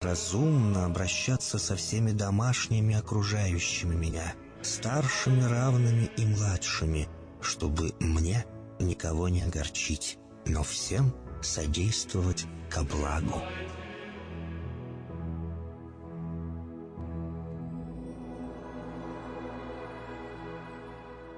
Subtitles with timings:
[0.00, 7.06] разумно обращаться со всеми домашними окружающими меня, старшими, равными и младшими,
[7.42, 8.46] чтобы мне
[8.78, 13.42] никого не огорчить, но всем содействовать ко благу.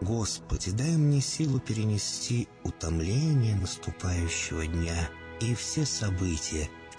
[0.00, 5.08] Господи, дай мне силу перенести утомление наступающего дня
[5.40, 6.68] и все события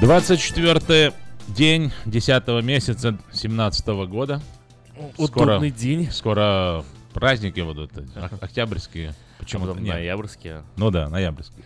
[0.00, 1.12] 24
[1.48, 4.40] день 10 месяца 17 года.
[5.18, 6.10] Удобный день.
[6.10, 9.14] Скоро праздники будут, ок- октябрьские.
[9.38, 9.94] Почему-то Потом нет.
[9.94, 10.62] ноябрьские.
[10.76, 11.64] Ну да, ноябрьские.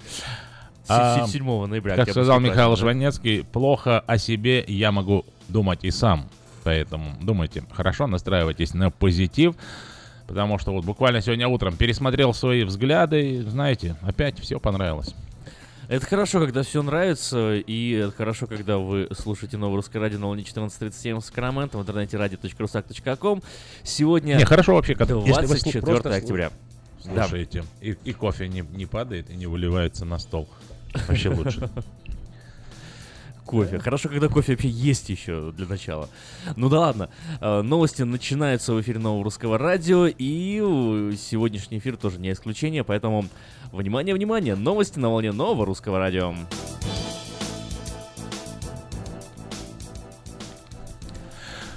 [0.88, 1.96] А, с- 7 ноября.
[1.96, 2.76] Как сказал Михаил?
[2.76, 6.28] Жванецкий, плохо о себе я могу думать и сам.
[6.64, 9.54] Поэтому думайте хорошо, настраивайтесь на позитив.
[10.26, 15.14] Потому что вот буквально сегодня утром пересмотрел свои взгляды, и, знаете, опять все понравилось.
[15.88, 20.26] Это хорошо, когда все нравится, и это хорошо, когда вы слушаете новое русское радио на
[20.26, 23.42] волне 1437 в Сакраменто, в интернете radio.rusak.com.
[23.84, 26.52] Сегодня Не, хорошо вообще, когда если вы слу- 24 просто октября.
[27.06, 27.22] Да.
[27.22, 30.46] слушаете, и, и кофе не, не падает и не выливается на стол.
[31.06, 31.70] Вообще лучше.
[33.48, 33.78] Кофе.
[33.78, 36.10] Хорошо, когда кофе вообще есть еще для начала.
[36.56, 37.08] Ну да ладно.
[37.40, 40.58] Э, Новости начинаются в эфире нового русского радио, и
[41.16, 43.24] сегодняшний эфир тоже не исключение, поэтому
[43.72, 46.34] внимание, внимание, новости на волне нового русского радио.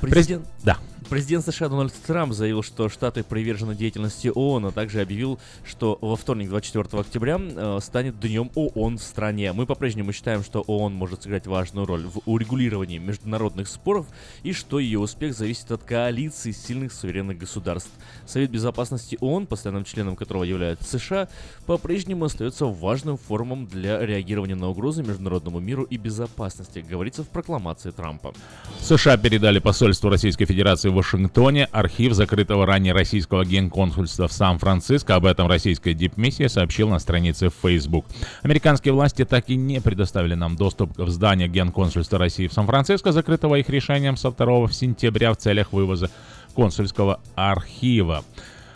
[0.01, 0.77] Президент, Да.
[1.11, 6.15] Президент США Дональд Трамп заявил, что Штаты привержены деятельности ООН, а также объявил, что во
[6.15, 9.51] вторник, 24 октября, э, станет Днем ООН в стране.
[9.51, 14.05] Мы по-прежнему считаем, что ООН может сыграть важную роль в урегулировании международных споров
[14.43, 17.91] и что ее успех зависит от коалиции сильных суверенных государств.
[18.25, 21.27] Совет Безопасности ООН, постоянным членом которого является США,
[21.65, 27.91] по-прежнему остается важным форумом для реагирования на угрозы международному миру и безопасности, говорится в прокламации
[27.91, 28.33] Трампа.
[28.79, 35.15] США передали посольству Российской Федерации в Вашингтоне архив закрытого ранее российского генконсульства в Сан-Франциско.
[35.15, 38.05] Об этом российская дипмиссия сообщила на странице в Facebook.
[38.43, 43.55] Американские власти так и не предоставили нам доступ в здание генконсульства России в Сан-Франциско, закрытого
[43.55, 46.11] их решением со 2 сентября в целях вывоза
[46.53, 48.23] консульского архива.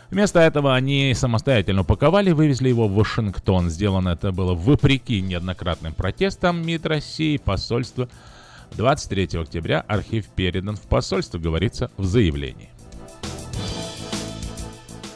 [0.10, 3.70] Вместо этого они самостоятельно упаковали и вывезли его в Вашингтон.
[3.70, 8.10] Сделано это было вопреки неоднократным протестам МИД России, посольства
[8.72, 12.70] 23 октября архив передан в посольство, говорится в заявлении.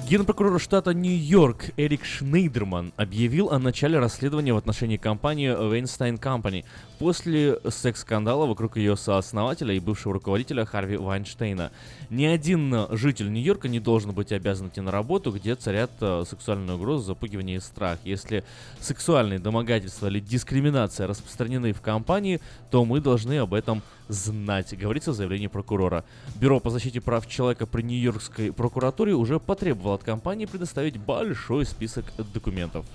[0.10, 6.66] Генпрокурор штата Нью-Йорк Эрик Шнейдерман объявил о начале расследования в отношении компании Weinstein Company
[6.98, 11.72] после секс-скандала вокруг ее сооснователя и бывшего руководителя Харви Вайнштейна.
[12.10, 16.24] Ни один э, житель Нью-Йорка не должен быть обязан идти на работу, где царят э,
[16.28, 18.00] сексуальные угрозы, запугивание и страх.
[18.04, 18.44] Если
[18.80, 22.42] сексуальные домогательства или дискриминация распространены в компании,
[22.72, 26.04] то мы должны об этом знать, говорится в заявлении прокурора.
[26.36, 32.06] Бюро по защите прав человека при Нью-Йоркской прокуратуре уже потребовало от компании предоставить большой список
[32.34, 32.86] документов.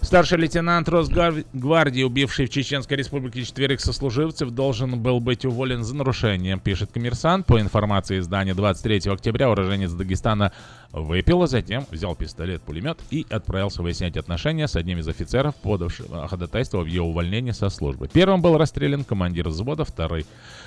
[0.00, 6.58] Старший лейтенант Росгвардии, убивший в Чеченской республике четверых сослуживцев, должен был быть уволен за нарушение,
[6.58, 7.46] пишет коммерсант.
[7.46, 10.52] По информации издания 23 октября уроженец Дагестана
[10.92, 16.78] выпил, а затем взял пистолет-пулемет и отправился выяснять отношения с одним из офицеров, подавшего ходатайство
[16.78, 18.08] в ее увольнение со службы.
[18.12, 20.26] Первым был расстрелян командир взвода, второй,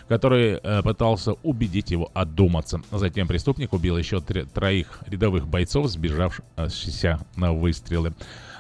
[0.10, 2.82] который э, пытался убедить его одуматься.
[2.92, 8.14] Затем преступник убил еще три, троих рядовых бойцов, сбежавшихся на выстрелы.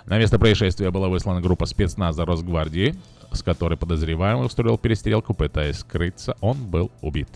[0.05, 2.95] На место происшествия была выслана группа спецназа Росгвардии,
[3.33, 6.37] с которой подозреваемый устроил перестрелку, пытаясь скрыться.
[6.39, 7.27] Он был убит.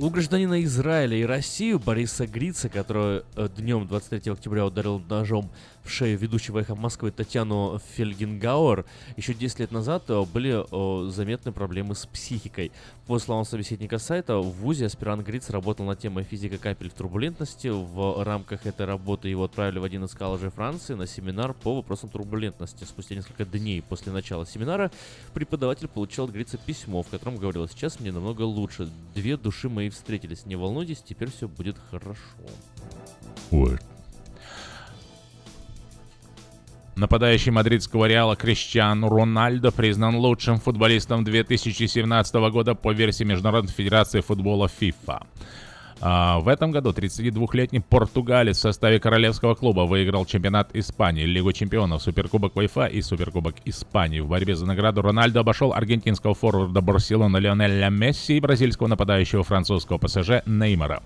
[0.00, 5.52] У гражданина Израиля и России Бориса Грица, который э, днем 23 октября ударил ножом
[5.84, 8.84] в шею ведущего эхо Москвы Татьяну Фельгенгауэр,
[9.16, 12.72] еще 10 лет назад э, были э, заметны проблемы с психикой.
[13.06, 17.68] По словам собеседника сайта, в ВУЗе аспирант Гриц работал над темой физика капель в турбулентности.
[17.68, 22.08] В рамках этой работы его отправили в один из колледжей Франции на семинар по вопросам
[22.08, 22.84] турбулентности.
[22.84, 24.90] Спустя несколько дней после начала семинара
[25.34, 28.88] преподаватель получил от Грица письмо, в котором говорилось, сейчас мне намного лучше.
[29.14, 30.46] Две души мои встретились.
[30.46, 32.18] Не волнуйтесь, теперь все будет хорошо.
[33.50, 33.80] Вот.
[36.96, 44.70] Нападающий мадридского Реала Криштиану Рональдо признан лучшим футболистом 2017 года по версии Международной Федерации футбола
[44.80, 45.22] FIFA.
[46.00, 52.02] А в этом году 32-летний португалец в составе королевского клуба выиграл чемпионат Испании, Лигу чемпионов,
[52.02, 54.20] Суперкубок УЕФА и Суперкубок Испании.
[54.20, 59.98] В борьбе за награду Рональдо обошел аргентинского форварда Барселоны Лионеля Месси и бразильского нападающего французского
[59.98, 61.02] ПСЖ Неймара.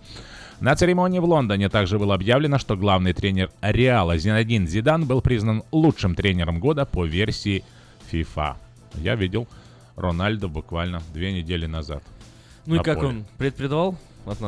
[0.61, 5.63] На церемонии в Лондоне также было объявлено, что главный тренер Реала Зинадин Зидан был признан
[5.71, 7.63] лучшим тренером года по версии
[8.11, 8.57] FIFA.
[8.95, 9.47] Я видел
[9.95, 12.03] Рональдо буквально две недели назад.
[12.67, 13.09] Ну и как поле.
[13.09, 13.97] он предпредавал?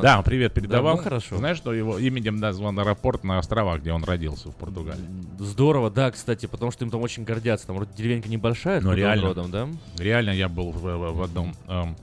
[0.03, 0.97] Да, привет передавал.
[0.97, 1.37] Да, ну хорошо.
[1.39, 5.05] Знаешь, что его именем назван аэропорт на островах, где он родился, в Португалии.
[5.39, 7.69] Здорово, да, кстати, потому что им там очень гордятся.
[7.69, 9.69] Там вроде деревенька небольшая, но реально, родом, да?
[9.97, 11.97] Реально, я был в, в, в одном эм,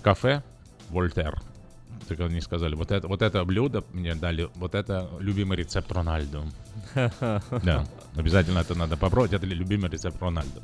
[0.00, 0.42] кафе,
[0.90, 1.42] Вольтер,
[2.08, 6.44] так они сказали, вот это, вот это блюдо мне дали, вот это любимый рецепт Рональду.
[6.94, 10.62] Да, обязательно это надо попробовать, это любимый рецепт Рональду.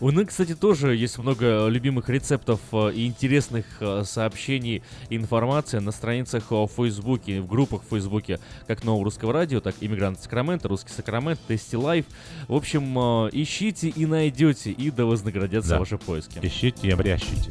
[0.00, 5.78] У нас, кстати, тоже есть много любимых рецептов э, и интересных э, сообщений и информации
[5.78, 10.68] на страницах в Фейсбуке, в группах в Фейсбуке, как Нового Русского Радио, так Иммигрант Сакраменто,
[10.68, 12.04] Русский Сакраменто, Tasty Life.
[12.48, 15.78] В общем, э, ищите и найдете, и да вознаградятся да.
[15.78, 16.38] ваши поиски.
[16.42, 17.50] Ищите и обрящите.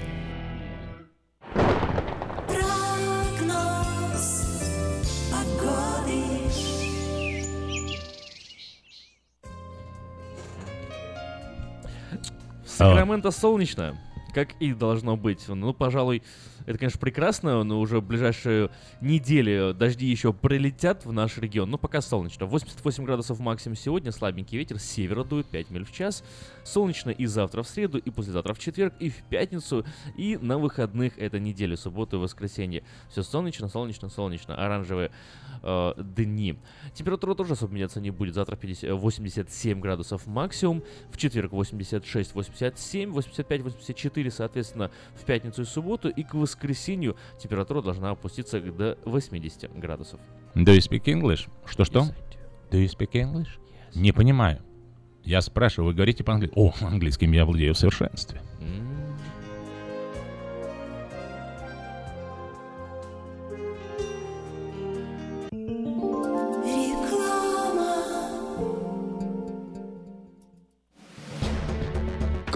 [12.81, 13.97] Сакраменто солнечно,
[14.33, 15.47] как и должно быть.
[15.47, 16.23] Ну, пожалуй,
[16.65, 18.69] это, конечно, прекрасно, но уже в ближайшие
[19.01, 21.69] недели дожди еще прилетят в наш регион.
[21.69, 22.45] Но пока солнечно.
[22.45, 26.23] 88 градусов максимум сегодня, слабенький ветер, с севера дует 5 миль в час.
[26.63, 29.85] Солнечно и завтра в среду, и послезавтра в четверг, и в пятницу,
[30.17, 32.83] и на выходных это неделю, субботу и воскресенье.
[33.09, 34.55] Все солнечно, солнечно, солнечно.
[34.55, 35.11] Оранжевые
[35.63, 36.57] э, дни.
[36.93, 38.35] Температура тоже особо меняться не будет.
[38.35, 45.65] Завтра 50, 87 градусов максимум, в четверг 86, 87, 85, 84, соответственно, в пятницу и
[45.65, 46.50] субботу, и к воскресенью
[47.39, 50.19] температура должна опуститься до 80 градусов.
[50.55, 51.49] Do you speak English?
[51.65, 51.99] Что-что?
[51.99, 52.13] Yes,
[52.69, 52.71] do.
[52.71, 53.47] do you speak English?
[53.47, 53.99] Yes.
[53.99, 54.61] Не понимаю.
[55.23, 56.55] Я спрашиваю, вы говорите по-английски?
[56.57, 58.41] О, английским я владею в совершенстве.
[58.59, 58.90] Mm.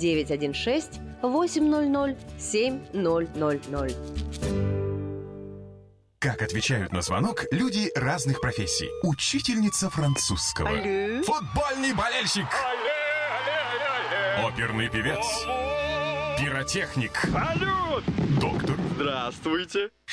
[0.00, 3.96] 916 800 7000.
[6.18, 8.88] Как отвечают на звонок люди разных профессий.
[9.02, 10.68] Учительница французского.
[10.68, 11.22] Алле.
[11.22, 12.46] Футбольный болельщик.
[12.46, 12.92] Алле,
[13.40, 14.48] алле, алле.
[14.48, 15.24] Оперный певец.
[16.38, 17.16] Пиротехник.
[17.30, 18.04] Салют!
[18.40, 18.76] Доктор.
[18.94, 19.90] Здравствуйте.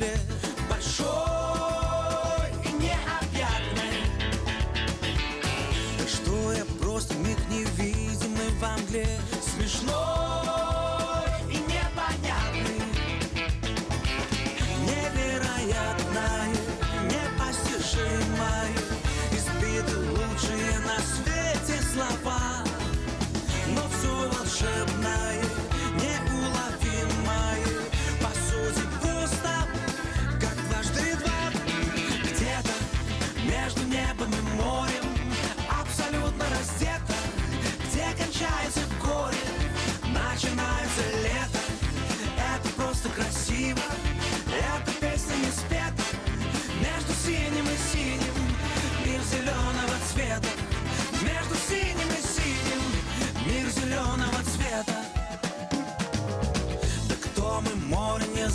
[0.00, 0.29] На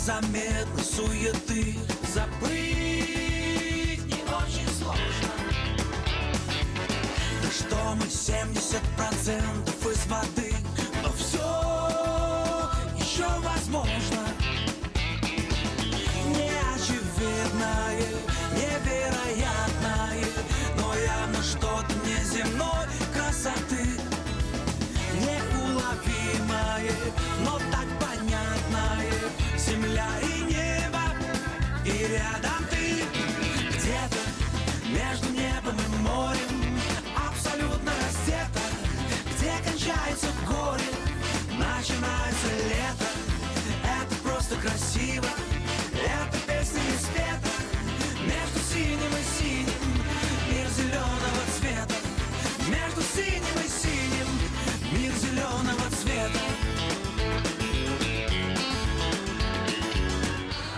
[0.06, 1.74] незаметной суеты.
[2.14, 2.46] Забыть
[4.06, 5.32] не очень сложно.
[7.42, 10.54] Да что мы 70% из воды.
[11.02, 11.48] Но все
[12.96, 14.25] еще возможно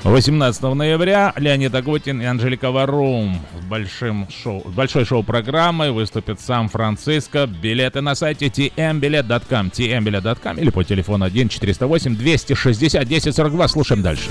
[0.04, 6.44] 18 ноября Леонид Агутин и Анжелика Варум с большим шоу, с большой шоу-программой выступят в
[6.44, 7.46] Сан-Франциско.
[7.46, 13.68] Билеты на сайте tmbilet.com, tmbilet.com или по телефону 1 408 260 1042.
[13.68, 14.30] Слушаем дальше.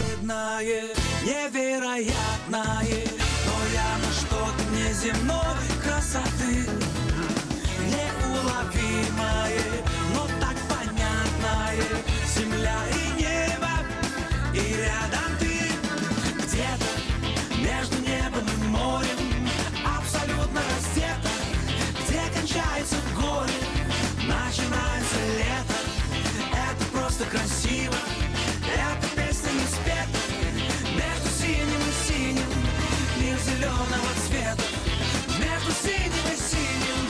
[1.26, 2.14] Невероятное,
[2.50, 2.87] но
[27.30, 27.96] красиво.
[28.68, 30.20] Эта песня не спета
[30.96, 32.52] Между синим и синим
[33.22, 34.64] Мир зеленого цвета.
[35.40, 37.02] Между синим и синим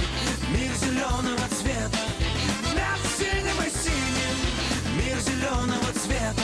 [0.53, 1.99] Мир зеленого цвета.
[2.73, 4.35] Между синим и синим
[4.97, 6.43] Мир зеленого цвета.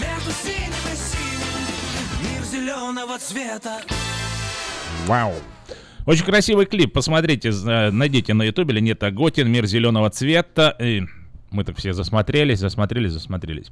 [0.00, 3.80] Между синим и синим Мир зеленого цвета.
[5.06, 5.34] Вау!
[6.06, 10.74] Очень красивый клип, посмотрите, э, найдите на ютубе Леонид Агутин, «Мир зеленого цвета».
[11.50, 13.68] Мы так все засмотрелись, засмотрелись, засмотрелись.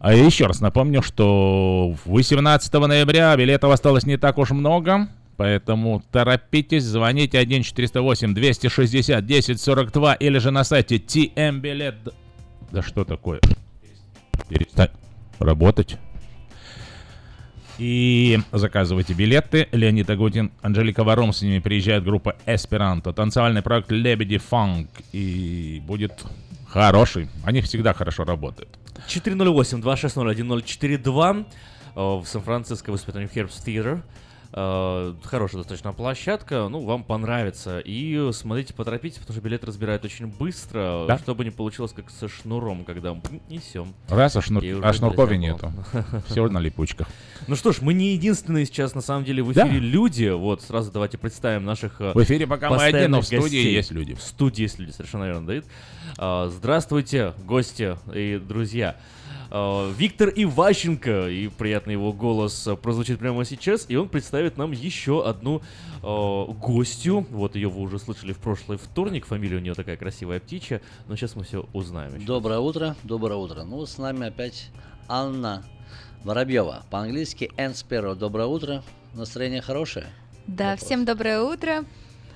[0.00, 6.84] А еще раз напомню, что 18 ноября билетов осталось не так уж много, поэтому торопитесь,
[6.84, 11.96] звоните 1 408 260 1042 или же на сайте TM билет.
[12.72, 13.40] Да что такое?
[14.48, 14.90] Перестань
[15.38, 15.98] работать.
[17.78, 19.66] И заказывайте билеты.
[19.72, 23.14] Леонид Агутин, Анжелика Варум, с ними приезжает группа Эсперанто.
[23.14, 24.88] Танцевальный проект Лебеди Фанк.
[25.12, 26.26] И будет
[26.72, 27.28] хороший.
[27.44, 28.78] Они всегда хорошо работают.
[29.08, 31.46] 408-260-1042
[31.94, 34.00] э, в Сан-Франциско выступит Herbst Theater.
[34.52, 37.78] Э, Хорошая достаточно площадка, ну, вам понравится.
[37.84, 41.18] И смотрите, поторопитесь, потому что билет разбирают очень быстро, Да?
[41.18, 43.94] чтобы не получилось как со шнуром, когда мы несем.
[44.08, 44.64] Раз, а, шнур...
[44.82, 45.72] А шнуркови нету.
[46.26, 47.06] Все на липучках.
[47.46, 49.68] Ну что ж, мы не единственные сейчас, на самом деле, в Да.
[49.68, 50.30] эфире люди.
[50.30, 53.72] Вот, сразу давайте представим наших э, В эфире пока мы одни, но в студии гостей.
[53.72, 54.14] есть люди.
[54.14, 55.64] В студии есть люди, совершенно верно, Давид.
[56.18, 58.96] А, Здравствуйте, гости и друзья.
[59.50, 65.26] А, Виктор Иващенко, и приятный его голос прозвучит прямо сейчас, и он представит нам еще
[65.26, 65.62] одну
[66.02, 67.26] а, гостью.
[67.30, 71.16] Вот ее вы уже слышали в прошлый вторник, фамилия у нее такая красивая птичья, но
[71.16, 72.16] сейчас мы все узнаем.
[72.16, 72.26] еще.
[72.26, 73.62] Доброе утро, доброе утро.
[73.64, 74.70] Ну, с нами опять
[75.08, 75.64] Анна
[76.24, 76.84] Воробьева.
[76.90, 78.14] По-английски Энн Сперо.
[78.14, 78.82] Доброе утро.
[79.14, 80.06] Настроение хорошее?
[80.46, 81.84] Да, всем доброе утро.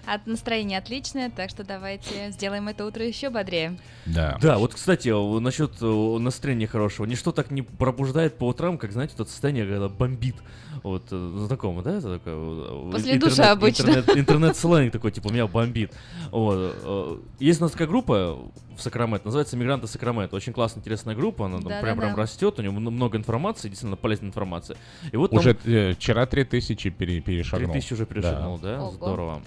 [0.07, 3.79] От настроения отличное, так что давайте сделаем это утро еще бодрее.
[4.07, 4.39] Да.
[4.41, 5.09] Да, вот, кстати,
[5.41, 7.07] насчет настроения хорошего.
[7.07, 10.37] Ничто так не пробуждает по утрам, как, знаете, тот состояние, когда бомбит.
[10.83, 11.93] Вот, э, знакомо, да?
[11.99, 13.89] Это такое, э, После душа обычно.
[13.89, 15.93] Интернет, интернет-сленг такой, типа, меня бомбит.
[16.31, 16.75] Вот.
[16.83, 18.39] э, Есть у нас такая группа
[18.77, 20.37] в Сакраменто, называется «Мигранты Сакраменто».
[20.37, 22.01] Очень классная, интересная группа, она там прям, Да-да-да.
[22.01, 24.77] прям растет, у нее много информации, действительно полезной информации.
[25.13, 27.73] И вот там Уже э, вчера 3000 пере- перешагнул.
[27.73, 28.83] 3000 уже перешагнул, да?
[28.83, 28.91] Ого.
[28.91, 29.43] Здорово.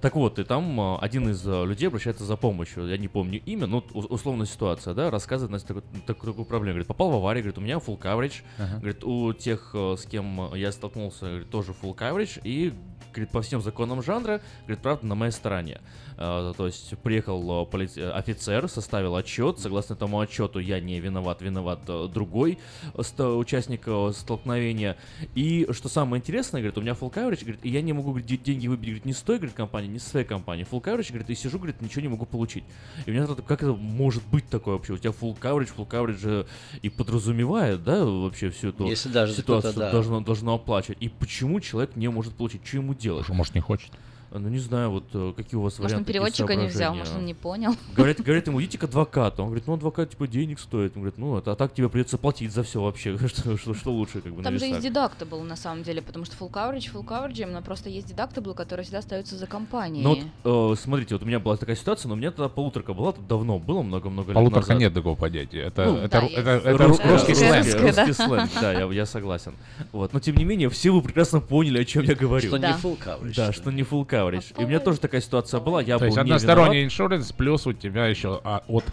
[0.00, 2.86] Так вот, и там а, один из а, людей обращается за помощью.
[2.86, 6.74] Я не помню имя, но условная ситуация, да, рассказывает Настя такую, такую, такую проблему.
[6.74, 8.42] Говорит, попал в аварию, говорит, у меня full coverage.
[8.58, 8.76] Ага.
[8.76, 12.40] Говорит, у тех, э, с кем я столкнулся, говорит, тоже full coverage.
[12.44, 12.72] И,
[13.12, 15.80] говорит, по всем законам жанра, говорит, правда, на моей стороне.
[16.20, 19.60] А, то есть приехал э, полиц- э, офицер, составил отчет.
[19.60, 22.58] Согласно этому отчету, я не виноват, виноват э, другой
[22.94, 24.96] э, участник э, столкновения.
[25.36, 28.26] И что самое интересное, говорит, у меня full coverage, говорит, и я не могу говорит,
[28.26, 30.66] де- деньги выбить, говорит, не с той, говорит, компании, не с своей компании.
[30.68, 32.64] Full coverage, говорит, и сижу, говорит, ничего не могу получить.
[33.06, 34.94] И у меня тогда, как это может быть такое вообще?
[34.94, 36.46] У тебя full coverage, full coverage же
[36.82, 39.92] и подразумевает, да, вообще всю эту Если даже ситуацию да.
[39.92, 40.98] должно, должно оплачивать.
[41.00, 42.66] И почему человек не может получить?
[42.66, 43.28] Что ему делать?
[43.28, 43.92] Может, не хочет?
[44.30, 47.14] Ну, не знаю, вот э, какие у вас Может, он варианты, переводчика не взял, может,
[47.16, 47.74] он не понял.
[47.96, 49.42] Говорят, говорят ему, идите к адвокату.
[49.42, 50.92] Он говорит, ну, адвокат, типа, денег стоит.
[50.96, 53.16] Он говорит, ну, это, а так тебе придется платить за все вообще.
[53.28, 56.36] что, что, что лучше, как бы, Там же есть дедактабл на самом деле, потому что
[56.36, 60.02] full coverage, full coverage, но просто есть дедактабл, который всегда остается за компанией.
[60.02, 62.92] Ну вот, э, смотрите, вот у меня была такая ситуация, но у меня тогда полуторка
[62.92, 64.80] была, тут давно было, много-много лет Полуторка назад.
[64.80, 65.60] нет такого понятия.
[65.60, 67.80] Это, Ну, это, да, это, это ру- Русская- русский сленг.
[67.80, 69.54] Русский сленг, да, я, я согласен.
[69.92, 72.48] Вот, но тем не менее, все вы прекрасно поняли, о чем я говорю.
[72.48, 72.72] Что Да.
[72.72, 73.34] не full coverage.
[73.34, 74.17] Да, что что не full coverage.
[74.58, 77.66] И у меня тоже такая ситуация была, я То есть был не односторонний иншуренс, плюс
[77.66, 78.84] у тебя еще а, от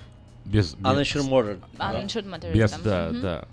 [0.45, 1.57] без, без- Uninsured motor.
[1.79, 2.81] Uninsured motorist, Без- там.
[2.83, 3.45] Да, да.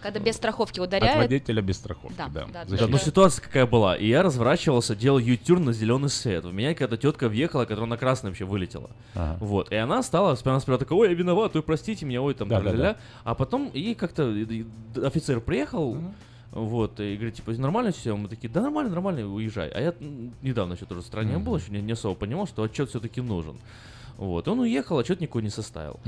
[0.00, 1.16] Когда без страховки От ударяет.
[1.18, 2.46] водителя без страховки, Да, да.
[2.52, 3.96] да, Да, но ситуация какая была.
[3.96, 6.44] И я разворачивался, делал ютюр на зеленый свет.
[6.44, 8.90] В меня какая-то тетка въехала, которая на красный вообще вылетела.
[9.16, 9.36] Ага.
[9.40, 9.72] Вот.
[9.72, 12.60] И она стала, она сперва такая, ой, я виноват, ой, простите меня, ой, там, Да,
[12.60, 12.96] да, ля-ля-ля».
[13.24, 14.66] А потом и как-то и- и
[15.04, 15.98] офицер приехал,
[16.64, 18.16] вот, и говорит, типа, нормально все?
[18.16, 19.68] Мы такие, да нормально, нормально, уезжай.
[19.70, 19.94] А я
[20.42, 21.44] недавно еще тоже в стране Мгм.
[21.44, 23.56] был, еще не, не особо понимал, что отчет все-таки нужен.
[24.16, 26.00] Вот, он уехал, отчет никакой не составил.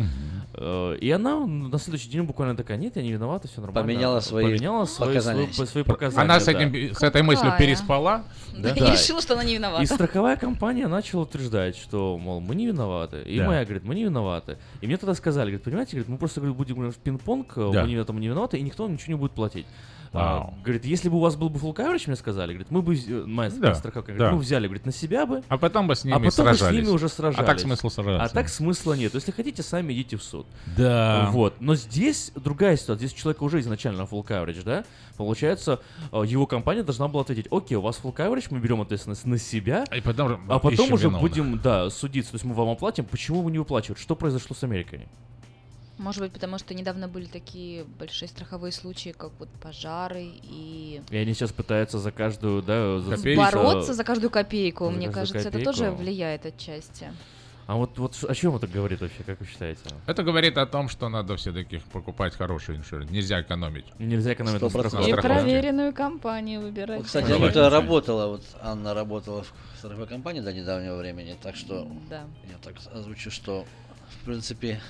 [0.55, 3.83] Э, И она на следующий день буквально такая, нет, я не виновата, все нормально.
[3.89, 5.53] Поменяла свои Поменяла свои, показания.
[5.53, 6.25] свои, свои показания.
[6.25, 6.51] Она с, да.
[6.53, 8.25] этим, с этой мыслью переспала.
[8.59, 8.89] Да, Да.
[8.89, 9.85] И решила, что она не виновата.
[9.85, 13.23] И страховая компания начала утверждать, что, мол, мы не виноваты.
[13.23, 13.47] И Да.
[13.47, 14.59] моя говорит, мы не виноваты.
[14.81, 17.71] И мне тогда сказали, говорит, понимаете, говорит, мы просто говорит, будем играть в пинг-понг, э,
[17.73, 17.83] Да.
[17.83, 19.67] мы не виноваты, мы не виноваты, и никто вам ничего не будет платить.
[20.12, 20.55] А, Вау.
[20.64, 23.27] говорит, если бы у вас был бы full coverage, мне сказали, говорит, мы бы, вз-
[23.27, 24.33] моя Да, страховка, говорит, да.
[24.33, 26.59] мы взяли, говорит, на себя бы, А потом бы с ними а потом бы с
[26.59, 26.81] сражались.
[26.85, 27.38] ними уже сражались.
[27.38, 28.25] А так смысла сражаться.
[28.25, 29.14] А так смысла нет.
[29.14, 30.49] Если хотите, сами идите в суд.
[30.77, 31.29] Да.
[31.31, 31.61] Вот.
[31.61, 33.07] Но здесь другая ситуация.
[33.07, 34.85] Здесь у человека уже изначально full coverage, да?
[35.16, 35.79] Получается,
[36.11, 39.38] э, его компания должна была ответить, окей, у вас full coverage, мы берем ответственность на
[39.38, 41.20] себя, И потом, а потом уже виновных.
[41.20, 42.33] будем, да, судиться.
[42.33, 44.03] То есть мы вам оплатим, почему вы не выплачиваете?
[44.03, 45.07] Что произошло с Америкой?
[46.01, 51.17] Может быть, потому что недавно были такие большие страховые случаи, как вот пожары и И
[51.17, 53.45] они сейчас пытаются за каждую, да, за Копеечку.
[53.45, 54.87] бороться за каждую копейку.
[54.87, 55.73] За Мне каждую кажется, это копейку.
[55.73, 57.09] тоже влияет отчасти.
[57.67, 59.81] А вот, вот о чем это говорит вообще, как вы считаете?
[60.07, 63.11] Это говорит о том, что надо все-таки покупать хороший иншуринс.
[63.11, 63.85] Нельзя экономить.
[63.99, 65.07] Нельзя экономить на Сто процентов.
[65.07, 65.29] страховке.
[65.29, 66.97] И проверенную компанию выбирать.
[66.99, 67.31] Вот, кстати.
[67.31, 72.25] Анита работала, вот Анна работала в страховой компании до недавнего времени, так что Да.
[72.51, 73.67] я так озвучу, что
[74.21, 74.81] в принципе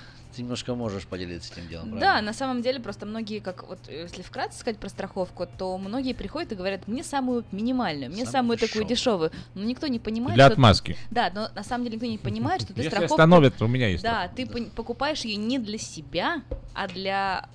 [0.41, 2.23] ты немножко можешь поделиться этим делом, Да, правильно?
[2.23, 6.15] на самом деле просто многие, как вот э, если вкратце сказать про страховку, то многие
[6.15, 9.31] приходят и говорят, мне самую минимальную, мне Самую самую такую дешевую.
[9.55, 10.55] Но никто не понимает, Для что...
[10.55, 10.97] отмазки.
[11.11, 13.15] Да, но на самом деле никто не понимает, что ты Если страховку...
[13.15, 14.03] остановят, то у меня есть.
[14.03, 16.43] Да, ты покупаешь ее не для себя,
[16.75, 17.49] а для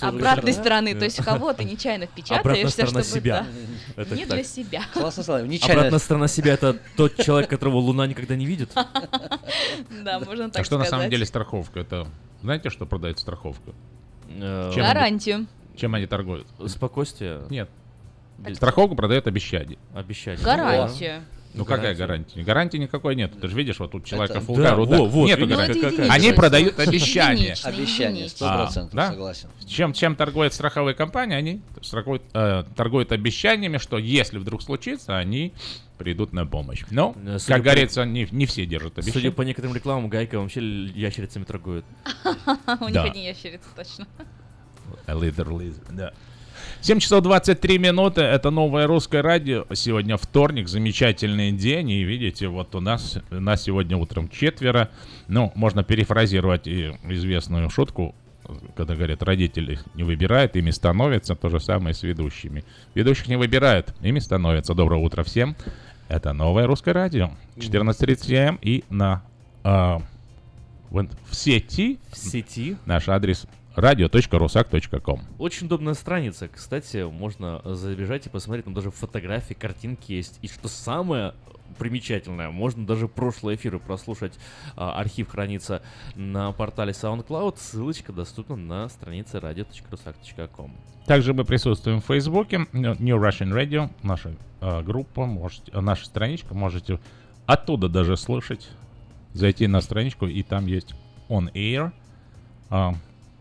[0.00, 0.94] обратной стороны.
[0.94, 3.20] То есть кого ты нечаянно Обратная впечатаешься, сторона чтобы...
[3.20, 3.46] себя.
[3.96, 4.34] да, Это Не так.
[4.34, 4.82] для себя.
[4.92, 5.74] Классно сказали, нечаянно.
[5.80, 8.70] Обратная сторона себя это тот человек, которого Луна никогда не видит.
[10.04, 11.10] Да, можно так А что на самом сказать.
[11.10, 11.80] деле страховка?
[11.80, 12.06] Это
[12.42, 13.72] знаете, что продает страховка?
[14.28, 14.84] Э, Чем?
[14.84, 15.46] Гарантию.
[15.76, 16.46] Чем они торгуют?
[16.66, 17.42] Спокойствие.
[17.50, 17.68] Нет.
[18.54, 19.78] Страховку продает обещание.
[19.94, 20.42] Обещание.
[20.42, 21.22] Гарантию.
[21.54, 22.42] Ну какая гарантия?
[22.42, 23.32] Гарантии никакой нет.
[23.40, 25.80] Ты же видишь, вот тут человека Это- full Да, cover, во, вот, нету гарантии.
[25.80, 28.28] какая- Они продают Обещание, единичный.
[28.28, 29.08] сто А, процентов, да?
[29.10, 29.48] согласен.
[29.66, 31.34] Чем, чем торгуют страховые компании?
[31.36, 35.52] Они страхуют, э, торгуют обещаниями, что если вдруг случится, они
[35.98, 36.82] придут на помощь.
[36.90, 39.32] Но, Э, судя как по- говорится, не, не все держат Судя обещания.
[39.32, 41.84] по некоторым рекламам, Гайка вообще ящерицами торгует.
[42.80, 44.06] У них одни ящерицы, точно.
[45.06, 46.12] Little lizard, да.
[46.82, 49.66] 7 часов 23 минуты, это новое русское радио.
[49.74, 51.90] Сегодня вторник, замечательный день.
[51.90, 54.88] И видите, вот у нас, нас сегодня утром четверо.
[55.28, 58.14] Ну, можно перефразировать и известную шутку,
[58.76, 61.34] когда говорят, родители не выбирают, ими становятся.
[61.34, 62.64] То же самое с ведущими.
[62.94, 64.72] Ведущих не выбирают, ими становятся.
[64.72, 65.56] Доброе утро всем.
[66.08, 67.32] Это новое русское радио.
[67.56, 69.22] 14.30 м и на
[70.90, 72.76] в, в сети В сети.
[72.86, 73.46] наш адрес
[73.80, 75.20] radio.rusak.com.
[75.38, 76.48] Очень удобная страница.
[76.48, 80.38] Кстати, можно забежать и посмотреть, там даже фотографии, картинки есть.
[80.42, 81.34] И что самое
[81.78, 84.38] примечательное, можно даже прошлые эфиры прослушать.
[84.76, 85.82] А, архив хранится
[86.14, 87.56] на портале SoundCloud.
[87.58, 90.76] Ссылочка доступна на странице radio.rusak.com.
[91.06, 96.54] Также мы присутствуем в Фейсбуке, New Russian Radio, наша э, группа, можете, э, наша страничка,
[96.54, 97.00] можете
[97.46, 98.68] оттуда даже слушать,
[99.32, 100.94] зайти на страничку, и там есть
[101.28, 101.92] On Air,
[102.68, 102.94] А,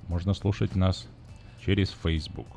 [0.10, 1.08] можно слушать нас
[1.66, 2.48] через Facebook.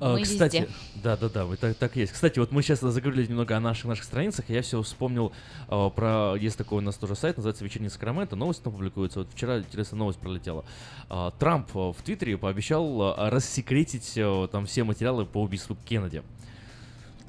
[0.00, 0.72] А, Мы кстати, везде.
[1.02, 2.12] да, да, да, вы так, так есть.
[2.12, 5.32] Кстати, вот мы сейчас заговорили немного о наших наших страницах, и я все вспомнил
[5.68, 9.20] а, про есть такой у нас тоже сайт, называется Вечерний Сакраменто, новости там публикуются.
[9.20, 10.64] Вот вчера интересная новость пролетела.
[11.08, 16.22] А, Трамп а, в Твиттере пообещал а, рассекретить а, там все материалы по убийству Кеннеди.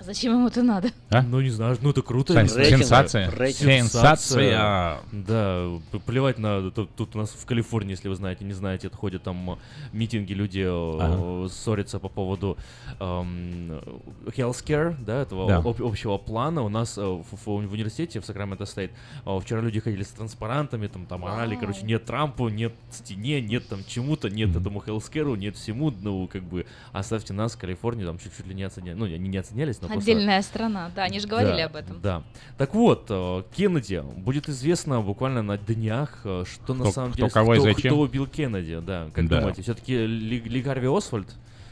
[0.02, 0.90] Зачем ему это надо?
[1.10, 1.22] А?
[1.22, 2.34] Ну не знаю, ну это круто.
[2.34, 2.70] Сен- знаю.
[2.70, 3.30] Сенсация.
[3.32, 3.70] Рейтинг.
[3.72, 5.00] Сенсация.
[5.12, 5.68] Да,
[6.06, 6.72] плевать на...
[6.72, 9.56] Тут, тут у нас в Калифорнии, если вы знаете, не знаете, отходят там э,
[9.92, 11.50] митинги, люди э, Ага.
[11.50, 12.58] ссорятся по поводу
[13.00, 13.80] эм,
[14.28, 15.58] healthcare, да, этого Да.
[15.58, 16.62] об- общего плана.
[16.64, 18.92] У нас э, в, в- в университете, в Сакраменто Стейт,
[19.26, 21.62] э, вчера люди ходили с транспарантами, там, там орали, Вау.
[21.62, 24.60] короче, нет Трампу, нет стене, нет там чему-то, нет Мгм.
[24.62, 28.96] этому healthcare, нет всему, ну, как бы, оставьте нас, Калифорнию, там чуть-чуть ли не оценяли,
[28.96, 30.12] ну, они не оценялись, но просто...
[30.12, 32.02] Отдельная страна, да, они же говорили Да, об этом.
[32.02, 32.24] Да.
[32.58, 37.18] Так вот, э, Кеннеди будет известно буквально на днях, э, что на Кто- самом кто
[37.18, 37.92] деле кого и кто, зачем?
[37.94, 39.10] кто убил Кеннеди, да.
[39.14, 39.40] Как Да.
[39.40, 41.28] думаете, все-таки Ли, Ли Гарви Освальд,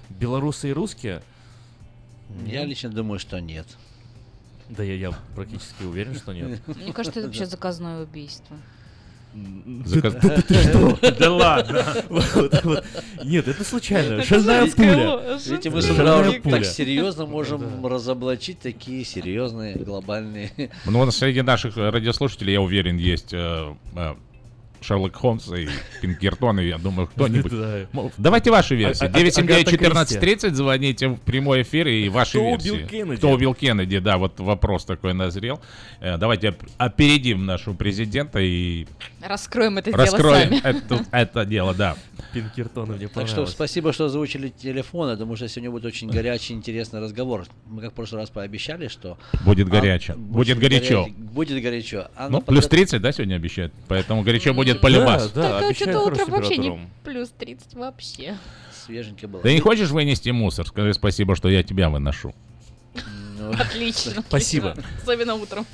[0.09, 1.21] белорусы и русские?
[2.45, 3.65] Я лично думаю, что нет.
[4.69, 6.59] Да, я, я практически уверен, что нет.
[6.67, 8.55] Мне кажется, это вообще заказное убийство.
[9.85, 10.99] Заказ- Да да ты что?
[11.19, 11.85] Да ладно.
[13.23, 14.23] Нет, это случайно.
[14.23, 15.37] Шальная пуля.
[15.45, 20.51] Видите, мы с так серьезно можем разоблачить такие серьезные глобальные...
[20.85, 24.15] Ну, вот среди наших радиослушателей, я уверен, есть э, э,
[24.81, 25.67] Шерлок Холмс и
[26.01, 27.51] Пинкертон, и я думаю, кто-нибудь...
[28.17, 29.05] Давайте ваши версии.
[29.05, 32.69] А- а- Агата 979-1430, звоните в прямой эфир и ваши Кто версии.
[32.71, 33.17] убил Кеннеди?
[33.17, 35.59] Кто убил Кеннеди, да, вот вопрос такой назрел.
[36.01, 38.85] Э, Давайте оп- опередим нашего президента и
[39.21, 41.05] Раскроем это раскроем дело сами.
[41.11, 41.95] это, дело, да.
[42.33, 45.09] Пинкертона мне Так что спасибо, что озвучили телефон.
[45.09, 47.45] Я думаю, что сегодня будет очень горячий, интересный разговор.
[47.67, 49.17] Мы как в прошлый раз пообещали, что...
[49.45, 50.13] Будет Ан- горячо.
[50.17, 51.03] Будет горячо.
[51.03, 52.07] горя- Будет горячо.
[52.15, 53.73] Анна Ну, плюс подго- 30, да, сегодня обещают?
[53.87, 55.31] Поэтому горячо будет полюбас.
[55.31, 58.37] Да, Так, а что-то утром вообще не плюс 30 вообще.
[58.85, 59.41] Свеженько было.
[59.41, 60.65] Ты не хочешь вынести мусор?
[60.67, 62.33] Скажи спасибо, что я тебя выношу.
[63.37, 64.23] Ну, Отлично.
[64.27, 64.75] Спасибо.
[65.01, 65.65] Особенно утром.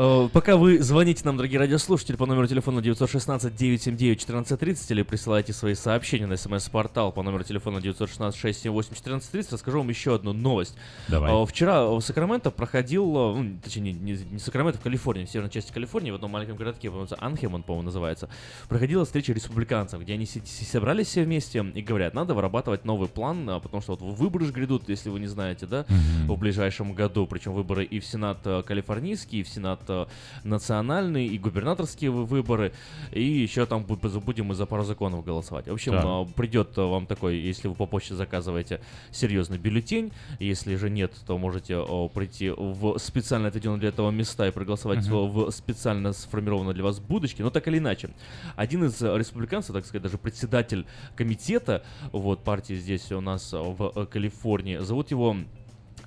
[0.00, 6.26] Э, Пока вы звоните нам, дорогие радиослушатели, по номеру телефона 916-979-1430 или присылайте свои сообщения
[6.26, 10.76] на смс-портал по номеру телефона 916-678-1430, расскажу вам еще одну новость.
[11.08, 11.32] Давай.
[11.32, 15.50] Э, Вчера в Сакраменто проходил, э, ну, точнее, не, не- Сакраменто, в Калифорнии, в северной
[15.50, 18.28] части Калифорнии, в одном маленьком городке, по-моему, Анхем он, по-моему, называется,
[18.68, 23.82] проходила встреча республиканцев, где они собрались все вместе и говорят, надо вырабатывать новый план, потому
[23.82, 25.86] что вот выборы же грядут, если вы не знаете, да,
[26.28, 30.06] в ближайшем году, причем выборы и в Сенат калифорнийский, и в Сенат э,
[30.44, 32.72] национальный, и губернаторские вы- выборы,
[33.12, 35.68] и еще там бу- будем мы за пару законов голосовать.
[35.68, 36.22] В общем, Да.
[36.22, 41.38] э, придет вам такой, если вы по почте заказываете серьезный бюллетень, если же нет, то
[41.38, 41.78] можете
[42.14, 45.30] прийти в специально отведенные для этого места и проголосовать Мгм.
[45.30, 48.10] в специально сформированной для вас будочке, но так или иначе.
[48.56, 54.06] Один из республиканцев, так сказать, даже председатель комитета вот партии здесь у нас в э,
[54.06, 55.36] Калифорнии, зовут его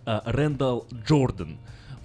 [0.06, 1.58] э, Рэндалл Джордан.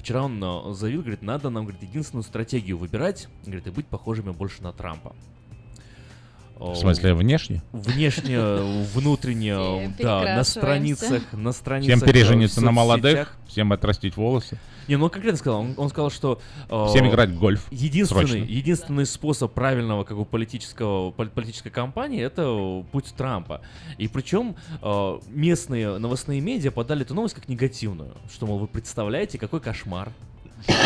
[0.06, 4.30] Вчера он э, заявил, говорит, надо нам, говорит, единственную стратегию выбирать, говорит, и быть похожими
[4.30, 5.16] больше на Трампа.
[6.58, 7.62] В смысле, внешне?
[7.72, 8.40] Внешне,
[8.94, 11.96] внутренне, да, на страницах, на страницах.
[11.96, 15.74] Всем э, пережениться в на молодых, всем отрастить волосы, Не, ну он конкретно сказал, он,
[15.76, 16.40] он сказал, что...
[16.70, 17.66] э, всем играть в гольф.
[17.70, 18.44] Единственный, Срочно.
[18.44, 23.60] единственный способ правильного как бы политического пол- политической кампании это э, путь Трампа.
[23.98, 29.38] И причем э, местные новостные медиа подали эту новость как негативную, что мол вы представляете
[29.38, 30.10] какой кошмар.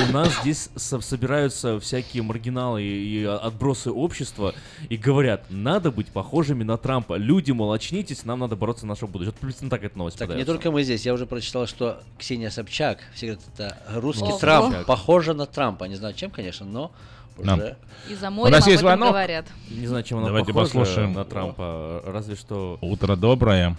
[0.08, 4.52] У нас здесь со- собираются всякие маргиналы и, и отбросы общества
[4.88, 7.14] и говорят, надо быть похожими на Трампа.
[7.16, 9.30] Люди, мол, очнитесь, нам надо бороться за наше будущее.
[9.30, 10.52] Вот приблизительно так эта новость Так, не подается.
[10.52, 11.06] только мы здесь.
[11.06, 14.38] Я уже прочитал, что Ксения Собчак, все говорят, это русский Ого.
[14.38, 15.84] Трамп, похоже на Трампа.
[15.84, 16.90] Не знаю, чем, конечно, но
[17.38, 17.54] Да.
[17.54, 17.76] уже...
[18.10, 19.08] И за У морем нас об есть этом звонок.
[19.10, 19.46] говорят.
[19.70, 21.12] Не знаю, чем она Давайте похожа послушаем.
[21.12, 22.02] на Трампа.
[22.06, 22.76] Разве что...
[22.80, 23.76] Утро доброе.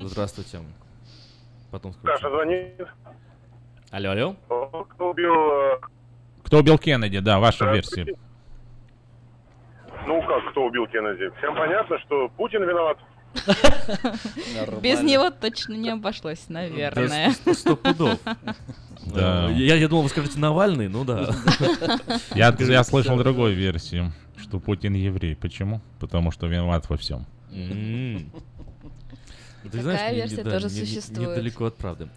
[0.00, 0.60] Здравствуйте.
[1.70, 2.34] Потом Саша скажу.
[2.36, 2.74] звонит.
[3.90, 4.36] Алло, алло.
[4.94, 5.32] Кто убил...
[5.34, 5.80] э,
[6.44, 8.06] Кто убил Кеннеди, да, ваша версия.
[10.06, 11.30] Ну как, кто убил Кеннеди?
[11.38, 12.98] Всем понятно, что Путин виноват.
[14.80, 17.32] Без него точно не обошлось, наверное.
[17.44, 18.18] Да, сто- пудов.
[19.14, 19.48] Да.
[19.48, 21.30] Э, Я, я думал, вы скажете Навальный, ну да.
[22.34, 25.34] Я, я слышал другую версию, что Путин еврей.
[25.34, 25.80] Почему?
[25.98, 27.24] Потому что виноват во всем.
[27.50, 28.18] Ты
[29.64, 31.30] Такая знаешь, не- не- версия да, тоже не- существует.
[31.30, 32.08] Недалеко от правды.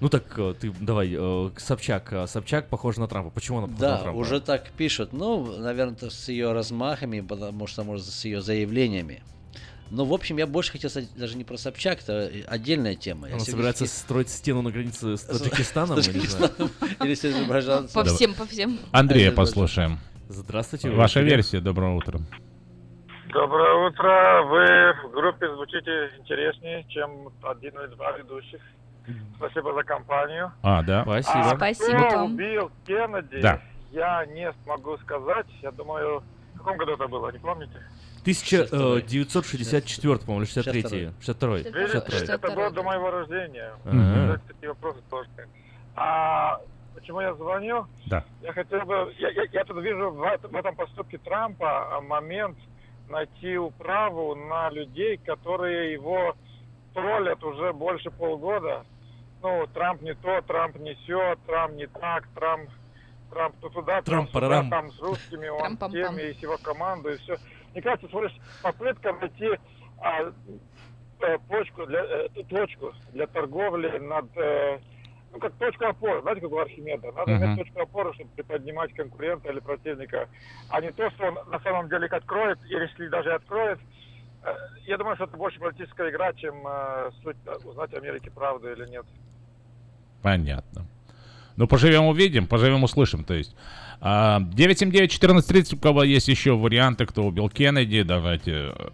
[0.00, 2.12] Ну так, э, ты давай, э, Собчак.
[2.12, 3.30] э, Собчак похожа на Трампа.
[3.30, 4.18] Почему она похожа на Да, Трампа?
[4.18, 5.12] уже так пишут.
[5.12, 9.22] Ну, наверное, с ее размахами, потому что, может, с ее заявлениями.
[9.90, 13.28] Но, в общем, я больше хотел сказать даже не про Собчак, это отдельная тема.
[13.28, 17.88] Я Она всё-таки собирается хотел- строить стену на границе с Таджикистаном, я или с Азербайджаном.
[17.94, 18.78] По всем, по всем.
[18.90, 19.98] Андрея послушаем.
[20.28, 20.90] Здравствуйте.
[20.90, 22.20] Ваша версия, доброе утро.
[23.32, 24.42] Доброе утро.
[24.48, 28.60] Вы в группе звучите интереснее, чем один или два ведущих.
[29.36, 30.52] Спасибо за компанию.
[30.62, 31.02] А, да?
[31.02, 31.50] Спасибо.
[31.50, 32.34] А Спасибо кто вам.
[32.34, 33.60] убил Кеннеди, Да.
[33.92, 35.46] я не смогу сказать.
[35.62, 36.22] Я думаю,
[36.54, 37.80] в каком году это было, не помните?
[38.22, 43.72] 1964, по-моему, или 63 62 Видите, 62 это было до моего рождения.
[43.84, 45.48] Задать такие вопросы сложные.
[45.94, 46.60] А
[46.94, 47.86] почему я звоню?
[48.06, 48.24] Да.
[48.42, 52.58] Я хотел бы, я, я, я тут вижу в, в этом поступке Трампа а, момент
[53.08, 56.34] найти управу на людей, которые его
[56.94, 58.84] троллят уже больше полгода.
[59.42, 62.70] Ну, Трамп не то, Трамп не все, Трамп не так, Трамп,
[63.30, 64.70] Трамп то туда, Трамп сюда, Трам-парарам.
[64.70, 67.38] там с русскими, он с теми, и с его командой, и все.
[67.72, 69.50] Мне кажется, лишь попытка найти
[69.98, 70.32] а,
[71.20, 74.78] э, почку для, э, точку для торговли над э,
[75.32, 77.12] ну, как точка опоры, знаете, как у Архимеда.
[77.12, 77.44] Надо Мгм.
[77.44, 80.28] иметь точку опоры, чтобы приподнимать конкурента или противника,
[80.70, 83.78] а не то, что он на самом деле их откроет, или если даже откроет.
[84.46, 84.50] Э,
[84.86, 88.88] Я думаю, что это больше политическая игра, чем э, суть э, узнать Америке правду или
[88.88, 89.04] нет.
[90.22, 90.86] Понятно.
[91.56, 93.56] Ну, поживем увидим, поживем услышим, то есть.
[94.00, 98.88] А, 979-1430, у кого есть еще варианты, кто убил Кеннеди, давайте э,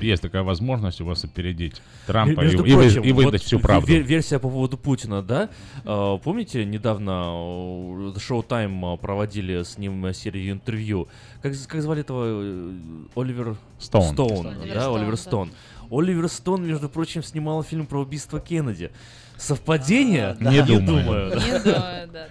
[0.00, 3.42] есть такая возможность у вас опередить Трампа Между и, и вы- прочим, и выдать вот
[3.42, 3.92] всю правду.
[3.92, 5.48] ве- Версия по поводу Путина, да?
[5.84, 11.08] А, Помните, недавно э, Showtime а, проводили с ним серию интервью.
[11.42, 12.24] Как, как звали этого?
[12.26, 12.72] э,
[13.16, 14.12] Оливер Стоун.
[14.12, 15.16] Стоун, Оливер да, Стоун, Оливер да.
[15.16, 15.50] Стоун.
[15.90, 18.90] Оливер Стоун, между прочим, снимал фильм про убийство Кеннеди.
[19.36, 20.36] Совпадение?
[20.40, 21.30] Не думаю.
[21.30, 21.36] да.
[21.36, 22.28] Не думаю, да, да, да.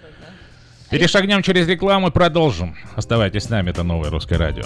[0.89, 2.75] Перешагнем через рекламу и продолжим.
[2.95, 4.65] Оставайтесь с нами, это новое русское радио.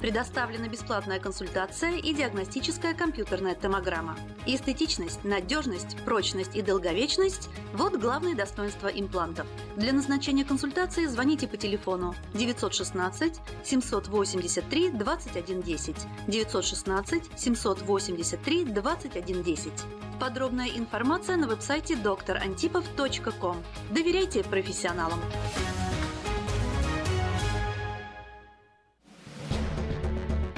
[0.00, 4.16] Предоставлена бесплатная консультация и диагностическая компьютерная томограмма.
[4.46, 9.46] Эстетичность, надежность, прочность и долговечность– вот главные достоинства имплантов.
[9.76, 19.72] Для назначения консультации звоните по телефону 916 783 2110 916 783 2110.
[20.18, 23.56] Подробная информация на веб-сайте drantipov.com.
[23.90, 25.20] Доверяйте профессионалам.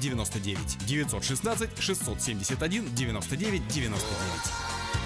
[0.00, 4.99] 99 916 671 99 99.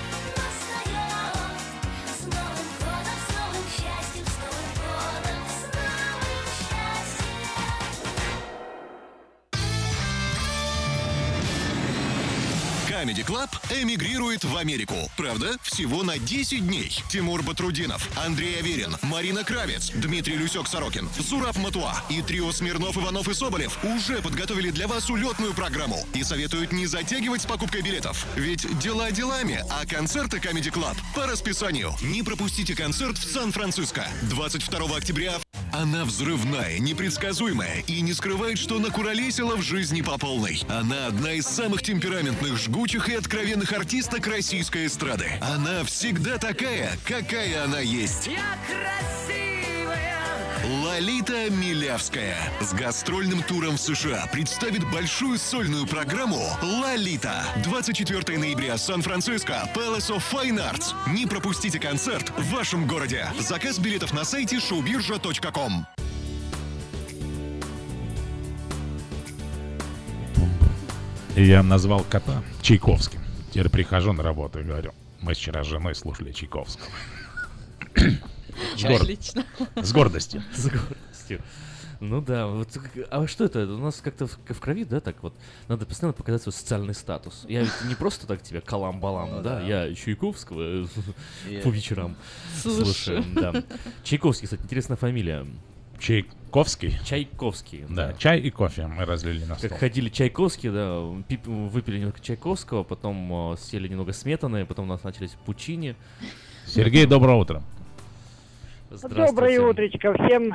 [13.04, 13.50] Comedy Club
[13.82, 14.94] эмигрирует в Америку.
[15.14, 16.90] Правда, всего на 10 дней.
[17.10, 23.34] Тимур Батрудинов, Андрей Аверин, Марина Кравец, Дмитрий Люсек-Сорокин, Зураб Матуа и трио Смирнов, Иванов и
[23.34, 28.24] Соболев уже подготовили для вас улетную программу и советуют не затягивать с покупкой билетов.
[28.36, 31.92] Ведь дела делами, а концерты Comedy Club по расписанию.
[32.00, 35.34] Не пропустите концерт в Сан-Франциско 22 октября.
[35.74, 40.62] Она взрывная, непредсказуемая и не скрывает, что накуролесила в жизни по полной.
[40.68, 45.26] Она одна из самых темпераментных, жгучих и откровенных артисток российской эстрады.
[45.40, 48.30] Она всегда такая, какая она есть.
[50.64, 57.44] Лолита Милявская с гастрольным туром в США представит большую сольную программу «Лолита».
[57.64, 60.94] 24 ноября, Сан-Франциско, Palace of Fine Arts.
[61.12, 63.26] Не пропустите концерт в вашем городе.
[63.40, 65.84] Заказ билетов на сайте showbirja.com.
[71.36, 73.20] я назвал кота Чайковским.
[73.50, 76.88] Теперь прихожу на работу и говорю, мы вчера с женой слушали Чайковского.
[78.76, 79.44] С гор- Отлично.
[79.76, 80.42] С гордостью.
[80.54, 81.40] С гордостью.
[82.00, 82.68] Ну да, вот,
[83.10, 83.60] а что это?
[83.66, 85.32] У нас как-то в, в крови, да, так вот,
[85.68, 87.44] надо постоянно показать свой социальный статус.
[87.48, 89.62] Я ведь не просто так тебя калам-балам, Ну да, да.
[89.86, 90.86] я Чайковского э,
[91.50, 92.16] Я- по вечерам
[92.60, 92.84] Слушаю.
[92.84, 93.24] слушаю.
[93.34, 93.64] Да.
[94.02, 95.46] Чайковский, кстати, интересная фамилия.
[95.98, 96.96] Чайковский?
[97.04, 98.12] Чайковский, Да, да.
[98.14, 99.70] чай и кофе мы разлили на стол.
[99.70, 101.00] Как ходили Чайковские, да,
[101.46, 105.94] выпили немного Чайковского, потом э, съели немного сметаны, потом у нас начались пучини.
[106.66, 107.62] Сергей, доброе утро.
[108.90, 110.52] Доброе утречко всем.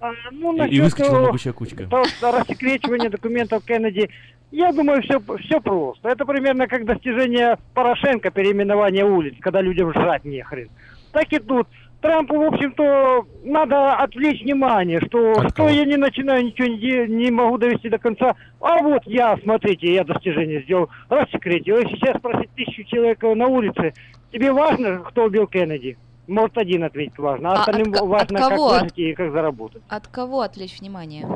[0.00, 1.86] А, ну, И- и выскочила могучая кучка.
[1.86, 4.08] того, что рассекречивание документов Кеннеди,
[4.50, 6.08] я думаю, все, все просто.
[6.08, 10.68] Это примерно как достижение Порошенко переименования улиц, когда людям жрать не хрен.
[11.12, 11.66] так и тут.
[12.00, 17.58] Трампу, в общем-то, надо отвлечь внимание, что что я не начинаю, ничего не, не могу
[17.58, 18.36] довести до конца.
[18.60, 21.76] А вот я, смотрите, я достижение сделал, рассекретил.
[21.78, 23.94] Если сейчас спросить тысячу человек на улице,
[24.32, 25.98] тебе важно, кто убил Кеннеди?
[26.28, 28.68] Может, один ответить важно, а, А остальным от важно, от как кого?
[28.68, 29.82] выжить и как заработать.
[29.88, 31.26] От кого отвлечь внимание?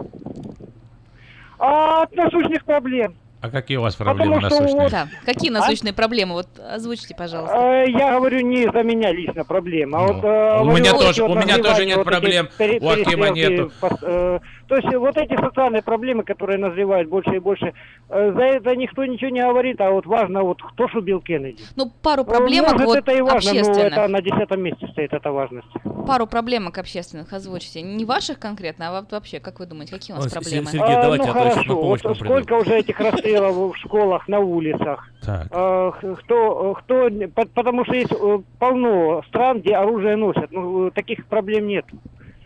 [1.58, 3.14] А от насущных проблем.
[3.43, 4.82] А какие у вас Потому проблемы что насущные?
[4.82, 5.09] вот- Да.
[5.26, 5.55] Какие А?
[5.55, 6.34] насущные проблемы?
[6.34, 7.57] Вот озвучьте, пожалуйста.
[7.57, 9.99] Э, Я говорю не за меня лично проблема.
[9.99, 12.78] а вот, э, Ну, У говорю, меня тоже- у меня тоже нет вот проблем, пере-
[12.80, 13.72] у Акима нету.
[13.80, 14.38] пос- э,
[14.73, 17.75] То есть вот эти социальные проблемы, которые назревают больше и больше,
[18.09, 21.62] э, за это никто ничего не говорит, а вот важно, вот кто ж убил Кеннеди.
[21.77, 25.12] Ну, пару Э, проблемок Может, вот это и важно, но это на десятом месте стоит,
[25.12, 25.68] эта важность.
[26.07, 27.83] Пару проблемок общественных озвучите.
[27.83, 30.66] Не ваших конкретно, а вот вообще, как вы думаете, какие у нас Ой, проблемы?
[30.70, 34.27] Сергей, А, давайте, ну а хорошо, на помощь вот сколько уже этих расстрелов в школах,
[34.27, 35.07] на улицах.
[35.20, 35.53] Так.
[35.53, 40.51] Х- Кто, кто, по- потому что есть э, полно стран, где оружие носят.
[40.51, 41.85] Ну, таких проблем нет.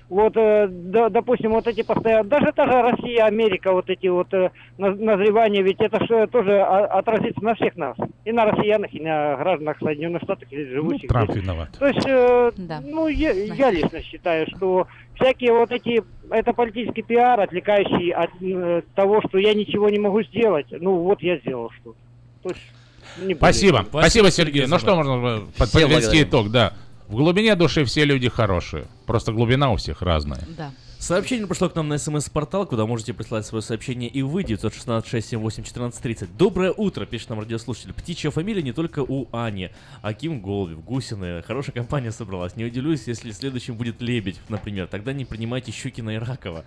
[0.09, 4.33] Вот, э, да- допустим, вот эти постоянно, даже та же Россия, Америка, вот эти вот
[4.33, 7.97] э, на- назревания, ведь это же тоже а- отразится на всех нас.
[8.25, 11.43] И на россиянах, и на гражданах Соединенных Штатов, или живущих Трамп здесь.
[11.43, 11.71] виноват.
[11.77, 12.81] То есть, э, Да.
[12.85, 14.87] ну, я, я лично считаю, что
[15.17, 20.23] всякие вот эти, это политический пиар, отвлекающий от э, того, что я ничего не могу
[20.23, 20.67] сделать.
[20.71, 21.99] Ну, вот я сделал что-то.
[22.45, 22.63] То есть,
[23.19, 23.85] не более Спасибо.
[23.89, 24.67] Спасибо, Сергей.
[24.69, 26.75] Ну что можно э, подвести итог, да.
[27.09, 28.87] В глубине души все люди хорошие.
[29.07, 30.43] Просто глубина у всех разная.
[30.57, 30.71] Да.
[30.99, 35.63] Сообщение пришло к нам на смс-портал, куда можете прислать свое сообщение и вы, 916 678
[35.63, 36.37] 1430.
[36.37, 37.93] Доброе утро, пишет нам радиослушатель.
[37.93, 39.71] Птичья фамилия не только у Ани.
[40.03, 41.43] Аким Голубев, Гусины.
[41.43, 42.57] Хорошая компания собралась.
[42.57, 44.89] Не удивлюсь, если следующим будет Лебедь, например.
[44.89, 46.65] Тогда не принимайте Щукина и Ракова.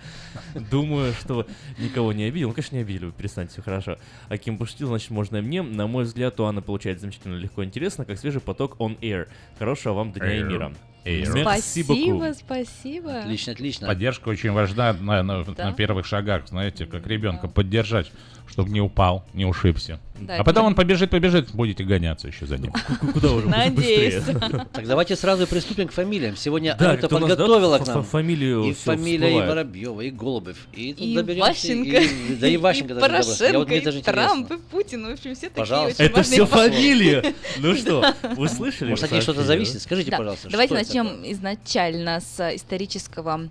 [0.72, 1.48] Думаю, что
[1.80, 2.50] никого не обидел.
[2.50, 3.98] Ну, конечно, не обидел, перестаньте, все хорошо.
[4.30, 5.64] Аким пошутил, значит, можно и мне.
[5.64, 9.28] На мой взгляд, у Анны получается замечательно легко и интересно, как свежий поток on air.
[9.58, 10.74] Хорошего вам дня и мира.
[11.06, 11.42] Air.
[11.42, 12.34] Спасибо, beaucoup.
[12.34, 13.20] спасибо.
[13.20, 13.88] Отлично, отлично.
[13.88, 15.66] Поддержка очень важна на, на- Да.
[15.70, 18.12] на первых шагах, знаете, как ребенка поддержать,
[18.50, 20.00] чтобы не упал, не ушибся.
[20.20, 22.74] Да, а потом он побежит, побежит, будете гоняться еще за ним.
[23.14, 23.48] Куда уже?
[23.48, 24.24] Надеюсь.
[24.74, 26.36] Так давайте сразу приступим к фамилиям.
[26.36, 28.04] Сегодня Анюта подготовила к нам.
[28.04, 29.48] фамилию и фамилия, и.
[29.48, 30.58] Воробьева, и Голубев.
[30.74, 32.02] И тут И доберемся, Ващенко,
[32.40, 33.46] да и Ващенко даже доберемся.
[33.46, 35.08] Я вот Порошенко, мне и даже Трамп, и Путин.
[35.08, 37.36] В общем, все такие очень Это все фамилии.
[37.58, 38.90] Ну что, вы слышали?
[38.90, 39.82] Может, от них что-то зависит?
[39.82, 43.50] Скажите, пожалуйста, Давайте начнем изначально с исторического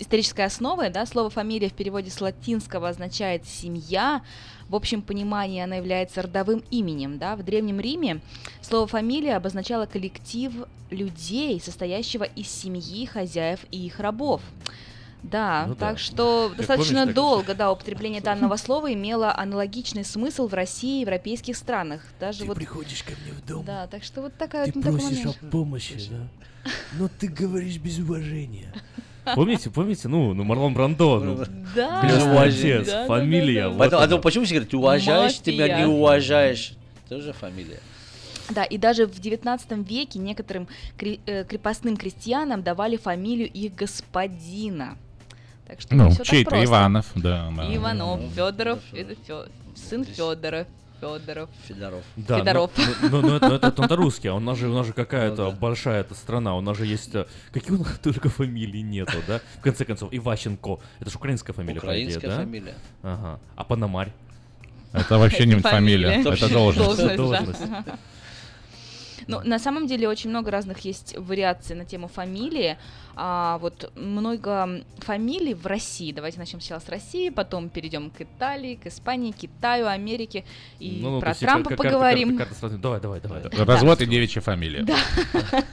[0.00, 4.22] исторической основы, да, слово фамилия в переводе с латинского означает семья.
[4.68, 7.36] В общем понимании она является родовым именем, да.
[7.36, 8.20] В древнем Риме
[8.62, 10.52] слово фамилия обозначало коллектив
[10.90, 14.40] людей, состоящего из семьи хозяев и их рабов.
[15.22, 15.88] Да, Ну да.
[15.88, 20.52] так что Как достаточно помнишь, так долго, да, употребление данного слова имело аналогичный смысл в
[20.54, 22.02] России и европейских странах.
[22.20, 24.82] Даже Ты вот приходишь ко мне в дом, да, так что вот такая ты вот
[24.82, 25.38] просишь момент.
[25.42, 26.70] о помощи, да?
[26.98, 28.70] Но ты говоришь без уважения.
[29.34, 32.08] Помните, помните, ну, ну Марлон Брандо, ну, Да, да, да,
[32.84, 33.62] да, фамилия.
[33.64, 33.68] да, да.
[33.70, 34.18] вот Поэтому, а она.
[34.18, 35.78] почему все говорят, ты уважаешь, тебя Мафия.
[35.78, 36.72] не уважаешь.
[37.08, 37.80] Тоже фамилия.
[38.50, 40.68] Да, и даже в XIX веке некоторым
[40.98, 44.98] кре- э, крепостным крестьянам давали фамилию их господина.
[45.66, 46.62] Так что Ну, чей-то.
[46.62, 47.50] Иванов, да.
[47.56, 47.74] да.
[47.74, 50.66] Иванов, Федоров, это Фё- сын Федора,
[51.04, 51.50] Федоров.
[51.68, 52.02] Федоров.
[52.16, 52.70] Да, Федоров.
[53.02, 54.92] но, но- но это, но это, это русский, а у нас же, у нас же
[54.92, 55.56] какая-то Ну да.
[55.56, 57.14] большая эта страна, у нас же есть...
[57.14, 59.40] э, Какие у нас только фамилии нету, да?
[59.58, 62.36] В конце концов, Иващенко, это же украинская фамилия, по идее, Украинская да?
[62.38, 62.74] фамилия.
[63.02, 63.40] Ага.
[63.56, 64.12] А Пономарь?
[64.92, 67.16] Это вообще не фамилия, это должность.
[67.16, 67.60] Должность.
[69.26, 72.76] Ну, на самом деле очень много разных есть вариаций на тему фамилии.
[73.16, 76.12] А, вот много фамилий в России.
[76.12, 80.44] Давайте начнем сначала с России, потом перейдем к Италии, к Испании, Китаю, Америке
[80.80, 82.36] и Ну, ну, про Трампа кар- карта- поговорим.
[82.36, 83.42] карта- карта сразу- Давай, давай, давай.
[83.64, 84.82] Развод и девичья фамилия.
[84.82, 84.96] Да.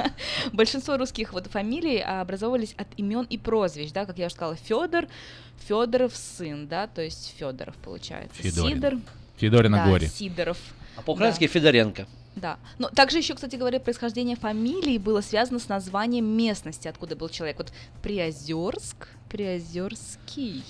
[0.54, 4.56] Большинство русских вот фамилий а, образовывались от имен и прозвищ, да, как я уже сказала,
[4.56, 5.06] Федор,
[5.68, 8.42] Федоров сын, да, то есть Федоров получается.
[8.42, 8.76] Федорин.
[8.78, 8.94] Сидор.
[9.38, 10.08] Федорина да, горе.
[10.08, 10.58] Сидоров.
[10.96, 12.08] А по-украински Федоренко.
[12.36, 12.58] Да.
[12.80, 17.58] Но также еще, кстати говоря, происхождение фамилии было связано с названием местности, откуда был человек.
[17.58, 20.64] Вот Приозерск, Приозерский.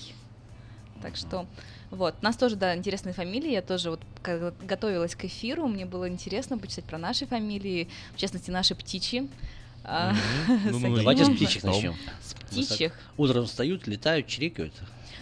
[1.01, 1.45] Так что,
[1.91, 2.15] вот.
[2.21, 3.51] У нас тоже, да, интересные фамилии.
[3.51, 8.17] Я тоже вот когда готовилась к эфиру, мне было интересно почитать про наши фамилии, в
[8.17, 9.29] частности, наши птичьи.
[9.83, 10.13] А.
[10.47, 10.95] Ну, ну.
[10.95, 11.95] Давайте с птичьих начнем.
[12.21, 12.93] С птичьих.
[13.17, 14.73] Утром встают, летают, чирикают.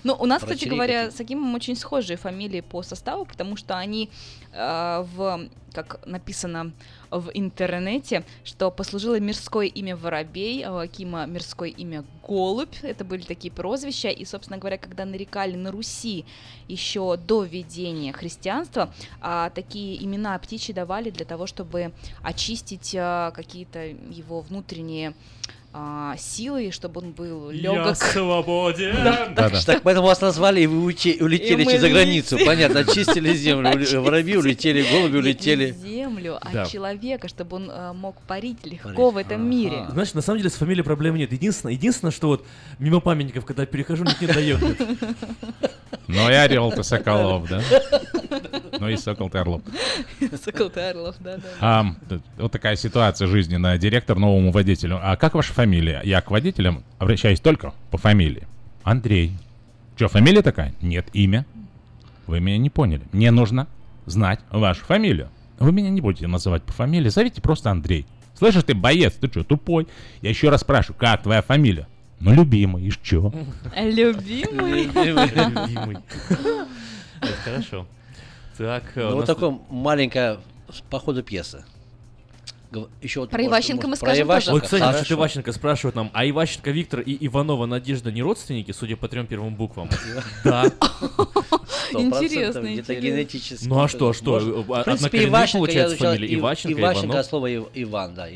[0.04, 4.10] Ну, у нас, кстати говоря, с Акимом очень схожие фамилии по составу, потому что они
[4.54, 6.72] э, в, как написано
[7.10, 12.76] в интернете, что послужило мирское имя Воробей, а у Акима мирское имя Голубь.
[12.84, 14.10] Это были такие прозвища.
[14.10, 16.26] И, собственно говоря, когда нарекали на Руси
[16.68, 21.92] еще до введения христианства, а, такие имена птичьи давали для того, чтобы
[22.22, 25.14] очистить а, какие-то его внутренние
[25.72, 27.96] а, силы, чтобы он был легок.
[27.96, 28.96] свободен.
[29.04, 29.28] Да.
[29.36, 32.38] Так, так, поэтому вас назвали, и вы учи- улетели И за границу.
[32.44, 33.70] Понятно, очистили землю.
[33.76, 35.72] ули- Воробьи улетели, голуби улетели.
[35.72, 36.66] Не землю, а Да.
[36.66, 39.86] человека, чтобы он э, мог парить легко в этом мире.
[39.92, 41.32] Знаешь, на самом деле с фамилией проблем нет.
[41.32, 42.46] Единственное, единственное, что вот
[42.80, 44.60] мимо памятников, когда перехожу, никто не дает.
[46.08, 47.62] Ну и орел-то Соколов, да?
[48.80, 49.62] Ну и сокол ты Орлов.
[50.44, 51.44] Сокол ты Орлов, да, да.
[51.60, 51.86] А,
[52.38, 53.78] вот такая ситуация жизненная.
[53.78, 55.00] Директор новому водителю.
[55.04, 56.00] А как ваша фамилия?
[56.06, 58.48] Я к водителям обращаюсь только по фамилии.
[58.84, 59.34] Андрей.
[59.98, 60.74] Что, фамилия такая?
[60.82, 61.46] Нет, имя.
[62.28, 63.02] Вы меня не поняли.
[63.12, 63.68] Мне нужно
[64.06, 65.28] знать вашу фамилию.
[65.60, 68.06] Вы меня не будете называть по фамилии, зовите просто Андрей.
[68.36, 69.90] Слышишь ты, боец, ты что, тупой?
[70.22, 71.88] Я еще раз спрашиваю, как твоя фамилия?
[72.22, 73.34] Ну, любимый, и что?
[73.76, 74.84] Любимый.
[74.86, 75.98] Любимый.
[77.44, 77.86] Хорошо.
[78.58, 80.40] Так, э, Ну, вот такое маленькое
[80.90, 81.66] по ходу пьесы.
[83.02, 84.32] Еще вот, Про может, Иващенко может, мы про скажем тоже.
[84.38, 85.14] Иващенко, Вот, кстати, насчет хорошо.
[85.16, 89.56] Иващенко спрашивают нам, а Иващенко Виктор и Иванова Надежда не родственники, судя по трем первым
[89.56, 89.90] буквам?
[90.44, 90.66] Да.
[91.92, 92.94] Интересно, Где-то интересно.
[93.08, 93.68] генетически.
[93.68, 97.16] Ну, а что, что, э, В а- принципе, Иващенко, я получается изучал Иващенко, Иванов?
[97.16, 98.30] от слова Ив- Иван, да,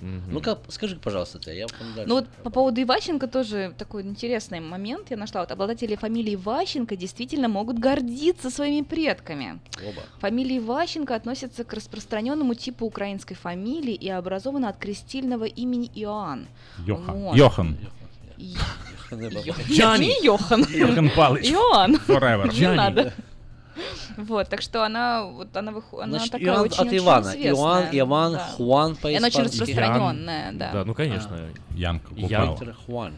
[0.00, 0.30] Иванова.
[0.30, 2.08] Ну-ка, скажи, пожалуйста, ты, я потом дальше.
[2.08, 5.40] Ну вот по поводу Иващенко тоже такой интересный момент я нашла.
[5.40, 9.58] Вот обладатели фамилии Иващенко действительно могут гордиться своими предками.
[9.78, 10.02] Оба.
[10.20, 16.46] Фамилия Иващенко относится к распространенному типу украинской фамилии и образована от крестильного имени Иоанн.
[16.86, 17.14] Йохан.
[17.16, 17.36] Вот.
[17.36, 17.76] Йохан.
[18.38, 18.54] И-
[19.10, 20.06] Йохан, Йо- Джонни.
[20.06, 20.66] Нет, не Йохан.
[20.68, 21.50] Йохан Палыч.
[21.50, 21.96] Иоанн.
[22.06, 22.44] Forever.
[22.52, 22.76] Не Джонни.
[22.76, 23.12] надо.
[24.16, 27.22] Вот, так что она, вот она выходит, она Значит, такая Иоанн очень, от очень Ивана.
[27.22, 28.38] известная, Иоанн, Иван, да.
[28.56, 30.70] Хуан И она очень распространенная, да.
[30.72, 31.38] Да, ну конечно.
[31.74, 32.50] Ян Ян.
[32.50, 33.14] Виктор Хуан.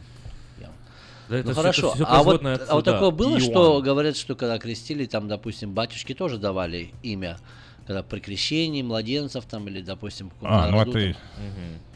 [1.28, 2.92] Да, это ну всё- хорошо, это всё а вот, производное а вот отсюда.
[2.92, 3.40] такое было, Иоанн.
[3.42, 7.36] что говорят, что когда крестили, там, допустим, батюшки тоже давали имя,
[7.88, 11.18] когда при крещении младенцев там или, допустим, А, ну роду это.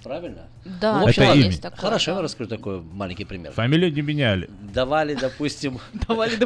[0.02, 0.48] Правильно?
[0.80, 1.56] Да, ну, в общем, это имя.
[1.58, 2.22] такое, Хорошо, я да.
[2.22, 3.52] раскрою такой маленький пример.
[3.52, 4.48] Фамилию не меняли.
[4.72, 5.78] Давали, допустим,
[6.08, 6.36] Давали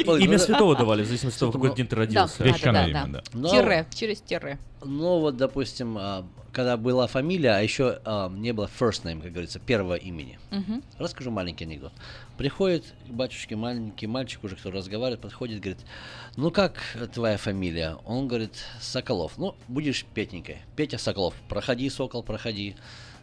[0.00, 0.18] дополнительно.
[0.18, 2.42] Имя ну, святого давали, в зависимости от того, в какой день ты Да, родился.
[2.42, 4.58] да, да, да, имя, Тире, через тире.
[4.84, 9.32] Ну вот, допустим, а, когда была фамилия, а еще а, не было first name, как
[9.32, 10.38] говорится, первого имени.
[10.50, 10.82] Мгм.
[10.98, 11.92] Расскажу маленький анекдот.
[12.36, 15.80] Приходит к батюшке маленький мальчик, уже кто разговаривает, подходит, говорит,
[16.36, 16.80] ну как
[17.12, 17.96] твоя фамилия?
[18.04, 19.38] Он говорит, Соколов.
[19.38, 20.58] Ну, будешь Петенькой.
[20.76, 21.34] Петя Соколов.
[21.48, 22.76] Проходи, Сокол, проходи.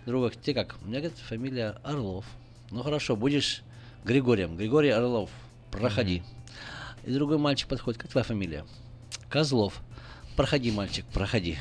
[0.05, 0.77] Друга, ты как?
[0.81, 2.25] У меня, говорит, фамилия Орлов.
[2.71, 3.61] Ну хорошо, будешь
[4.05, 4.55] Григорием.
[4.55, 5.29] Григорий Орлов.
[5.71, 6.23] Проходи.
[7.05, 8.65] И другой мальчик подходит, как твоя фамилия?
[9.29, 9.81] Козлов.
[10.37, 11.57] Проходи, мальчик, проходи.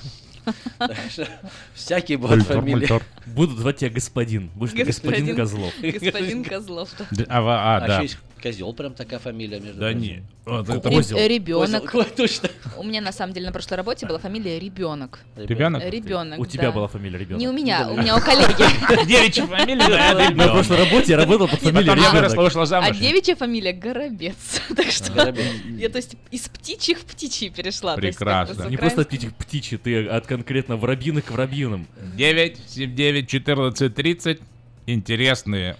[1.75, 2.89] Всякие Мультор, фамилии.
[3.27, 4.51] Будут звать тебя господин.
[4.55, 5.73] Будешь господин Козлов.
[5.81, 6.91] Господин Козлов.
[7.29, 8.03] А, а, А да.
[8.47, 10.01] Козел, прям такая фамилия, между Да прочим.
[10.01, 10.23] не.
[10.45, 11.19] Вот это козел.
[11.19, 11.91] Ребенок.
[11.91, 12.49] Козел, точно.
[12.77, 15.21] У меня на самом деле на прошлой работе была фамилия Ребенок.
[15.37, 15.83] Ребенок?
[15.85, 16.39] Ребенок.
[16.39, 17.41] У тебя была фамилия ребенок.
[17.41, 19.07] Не у меня, у меня у коллеги.
[19.07, 20.53] Девичья фамилия, да, На ребенок.
[20.53, 22.37] прошлой работе я работал под фамилией потом ребенок.
[22.37, 22.97] вышла А замуж.
[22.99, 24.35] девичья фамилия Горобец.
[24.77, 25.35] Так что
[25.79, 27.97] я, то есть, из птичьих в птичьи перешла.
[27.97, 28.65] то есть, как бы Прекрасно.
[28.67, 31.87] с Не просто украинского- птичьих птичьи, ты от конкретно воробьиных к воробьиным.
[32.17, 32.59] 9,
[32.95, 34.41] 9, 14, 30.
[34.87, 35.77] Интересные,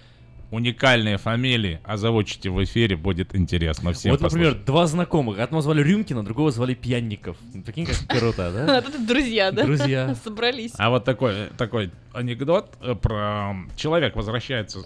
[0.51, 1.79] уникальные фамилии.
[1.83, 5.39] Озвучите в эфире, будет интересно всем вот, например, два знакомых.
[5.39, 7.37] Одного звали Рюмкина, другого звали Пьянников.
[7.65, 8.77] Прикинь, как круто, да?
[8.77, 9.63] А тут друзья, да?
[9.63, 10.15] Друзья.
[10.23, 10.73] Собрались.
[10.77, 14.79] А вот такой, такой анекдот э, про человек возвращается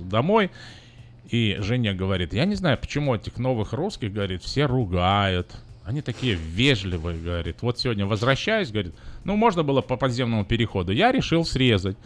[0.00, 0.50] домой,
[1.28, 5.50] и Женя говорит, я не знаю, почему этих новых русских, говорит, все ругают.
[5.84, 7.56] Они такие вежливые, говорит.
[7.62, 10.92] Вот сегодня возвращаюсь, говорит, ну можно было по подземному переходу.
[10.92, 11.96] Я решил срезать.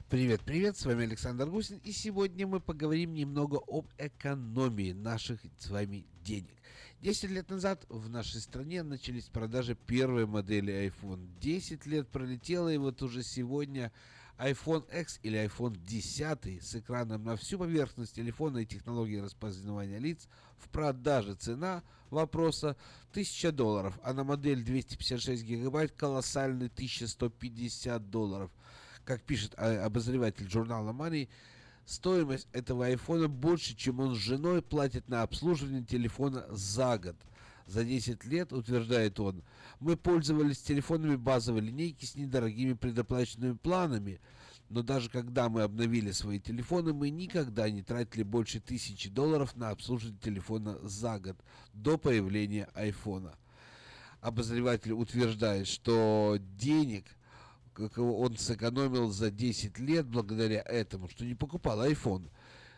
[0.08, 5.68] Привет, привет, с вами Александр Гусин, и сегодня мы поговорим немного об экономии наших с
[5.68, 6.54] вами денег.
[7.02, 11.28] 10 лет назад в нашей стране начались продажи первой модели iPhone.
[11.40, 13.92] 10 лет пролетело, и вот уже сегодня
[14.38, 20.28] iPhone X или iPhone 10 с экраном на всю поверхность телефона и технологией распознавания лиц
[20.60, 21.34] в продаже.
[21.34, 21.82] Цена
[22.12, 22.78] вопроса
[23.10, 28.52] 1000 долларов, а на модель 256 гигабайт колоссальный 1150 долларов.
[29.06, 31.30] Как пишет а, обозреватель журнала Money,
[31.86, 37.16] стоимость этого айфона больше, чем он с женой платит на обслуживание телефона за год.
[37.68, 39.44] За 10 лет, утверждает он,
[39.80, 44.20] мы пользовались телефонами базовой линейки с недорогими предоплаченными планами,
[44.70, 49.70] но даже когда мы обновили свои телефоны, мы никогда не тратили больше тысячи долларов на
[49.70, 51.38] обслуживание телефона за год
[51.74, 53.36] до появления айфона.
[54.22, 57.06] Обозреватель утверждает, что денег–
[57.80, 62.30] он сэкономил за 10 лет благодаря этому, что не покупал iPhone.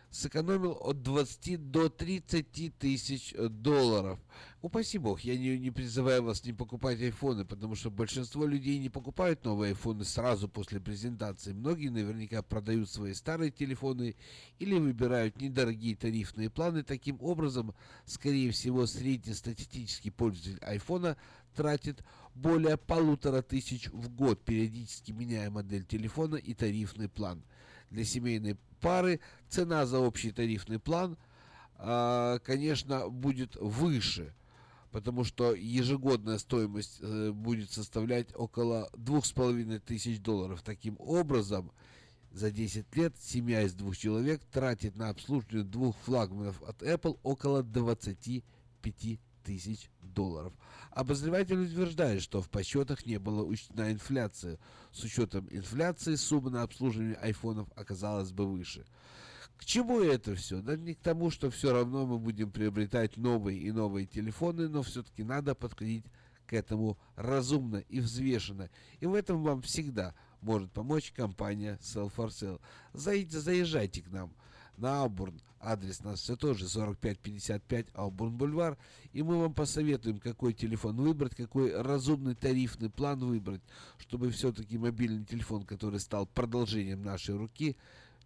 [0.09, 4.17] Сэкономил от 20 до 30 тысяч э, долларов.
[4.61, 8.89] Упаси бог, я не, не призываю вас не покупать айфоны, потому что большинство людей не
[8.89, 11.51] покупают новые айфоны сразу после презентации.
[11.51, 14.15] Многие наверняка продают свои старые телефоны
[14.59, 16.83] или выбирают недорогие тарифные планы.
[16.83, 17.75] Таким образом,
[18.05, 21.17] скорее всего, среднестатистический пользователь айфона
[21.57, 22.03] тратит
[22.35, 27.43] более полутора тысяч в год, периодически меняя модель телефона и тарифный план.
[27.89, 31.17] Для семейной пары цена за общий тарифный план,
[31.79, 34.35] а, конечно, будет выше,
[34.91, 40.61] потому что ежегодная стоимость э, будет составлять около двух с половиной тысяч долларов.
[40.61, 41.71] Таким образом,
[42.31, 47.63] за 10 лет семья из двух человек тратит на обслуживание двух флагманов от Apple около
[47.63, 50.53] 25 тысяч долларов.
[50.91, 54.59] Обозреватель утверждает, что в подсчетах не было учтена инфляция.
[54.91, 58.85] С учетом инфляции сумма на обслуживание айфонов оказалась бы выше.
[59.57, 60.61] К чему это все?
[60.61, 64.83] Да не к тому, что все равно мы будем приобретать новые и новые телефоны, но
[64.83, 66.05] все-таки надо подходить
[66.45, 68.69] к этому разумно и взвешенно.
[68.99, 72.59] И в этом вам всегда может помочь компания Sell for Sale.
[72.93, 74.33] Заезжайте к нам
[74.77, 75.41] на Аубурн.
[75.59, 78.77] Адрес нас все тот же 4555 Аубурн Бульвар.
[79.11, 83.61] И мы вам посоветуем, какой телефон выбрать, какой разумный тарифный план выбрать,
[83.97, 87.75] чтобы все-таки мобильный телефон, который стал продолжением нашей руки,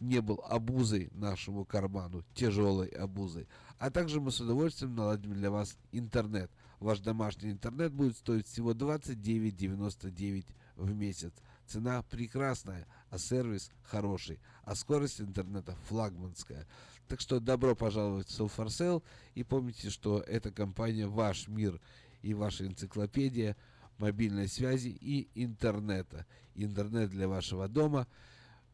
[0.01, 3.47] не был обузой нашему карману, тяжелой обузой.
[3.79, 6.51] А также мы с удовольствием наладим для вас интернет.
[6.79, 10.45] Ваш домашний интернет будет стоить всего 29,99
[10.77, 11.31] в месяц.
[11.67, 16.65] Цена прекрасная, а сервис хороший, а скорость интернета флагманская.
[17.07, 19.03] Так что добро пожаловать в Sell for Sale
[19.35, 21.79] и помните, что эта компания ваш мир
[22.21, 23.57] и ваша энциклопедия
[23.97, 26.25] мобильной связи и интернета.
[26.55, 28.07] Интернет для вашего дома.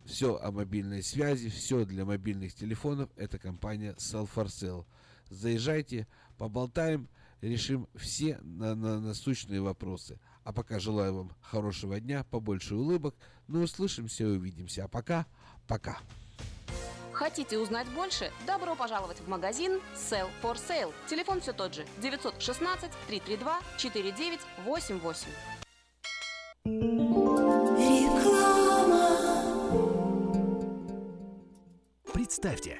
[0.05, 3.09] Все о мобильной связи, все для мобильных телефонов.
[3.17, 4.85] Это компания Sell for Sale.
[5.29, 6.07] Заезжайте,
[6.37, 7.09] поболтаем,
[7.41, 10.19] решим все на, на, насущные вопросы.
[10.47, 13.15] А пока желаю вам хорошего дня, побольше улыбок.
[13.49, 14.85] Ну, услышимся и увидимся.
[14.85, 15.25] А пока,
[15.67, 15.97] пока.
[17.11, 18.31] Хотите узнать больше?
[18.45, 20.93] Добро пожаловать в магазин Sell for Sale.
[21.09, 25.27] Телефон все тот же 916 332 4988.
[32.13, 32.79] Представьте,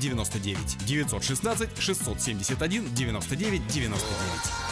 [0.00, 4.71] 99 916 671 99 99.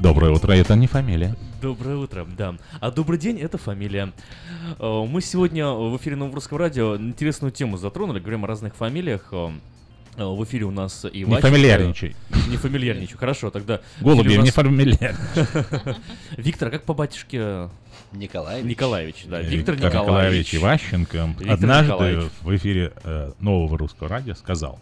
[0.00, 1.34] Доброе утро, это не фамилия.
[1.60, 2.54] Доброе утро, да.
[2.80, 4.12] А добрый день это фамилия.
[4.78, 9.28] Э, Мы сегодня в эфире Новорусского радио интересную тему затронули, говорим о разных фамилиях.
[9.32, 9.50] Э,
[10.16, 12.16] э, В эфире у нас и Не фамильярничай.
[12.48, 13.18] Не фамильярничай.
[13.18, 13.80] Хорошо, тогда...
[14.00, 15.16] Голубев, у не нас- фамильярничай.
[16.38, 17.68] Виктор, а как по батюшке?
[18.12, 18.70] Николаевич.
[18.70, 19.40] Николаевич, да.
[19.42, 22.30] Виктор, Виктор Николаевич Иващенко Виктор однажды Николаевич.
[22.40, 24.78] в эфире э, нового русского радио сказал.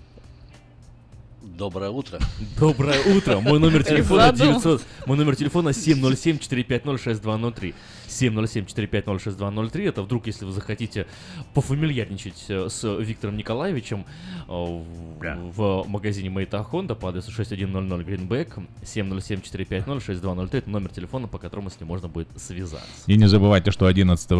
[1.58, 2.18] Доброе утро.
[2.56, 3.40] Доброе утро.
[3.40, 4.68] Мой номер телефона Задумался.
[4.68, 4.86] 900.
[5.06, 7.74] Мой номер телефона 707-450-6203.
[8.06, 9.88] 707-450-6203.
[9.88, 11.08] Это вдруг, если вы захотите
[11.54, 14.06] пофамильярничать э, с Виктором Николаевичем
[14.46, 17.66] э, в, магазине Мейта Honda по адресу 6100
[18.02, 20.58] Greenback 707-450-6203.
[20.58, 22.86] Это номер телефона, по которому с ним можно будет связаться.
[23.08, 24.30] И не забывайте, что 11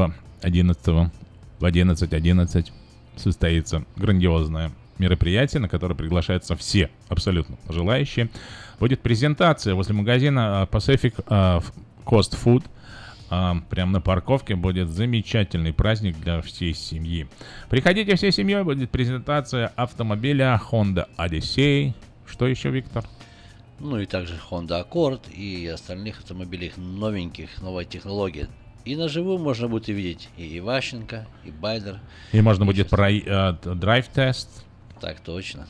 [0.43, 1.11] 11 в
[1.65, 2.71] 11.11
[3.17, 8.29] состоится грандиозное мероприятие, на которое приглашаются все, абсолютно желающие.
[8.79, 11.61] Будет презентация возле магазина а, Pacific а,
[12.05, 12.65] Coast Food.
[13.31, 17.27] А, Прямо на парковке будет замечательный праздник для всей семьи.
[17.69, 21.93] Приходите всей семьей, будет презентация автомобиля Honda Odyssey.
[22.27, 23.05] Что еще, Виктор?
[23.81, 28.49] Ну и также Honda Accord и остальных автомобилей новеньких, новой технологии.
[28.85, 32.01] И на живую можно будет увидеть и Иващенко, и Байдер.
[32.33, 34.65] И можно будет про э, драйв-тест.
[35.01, 35.67] Так точно.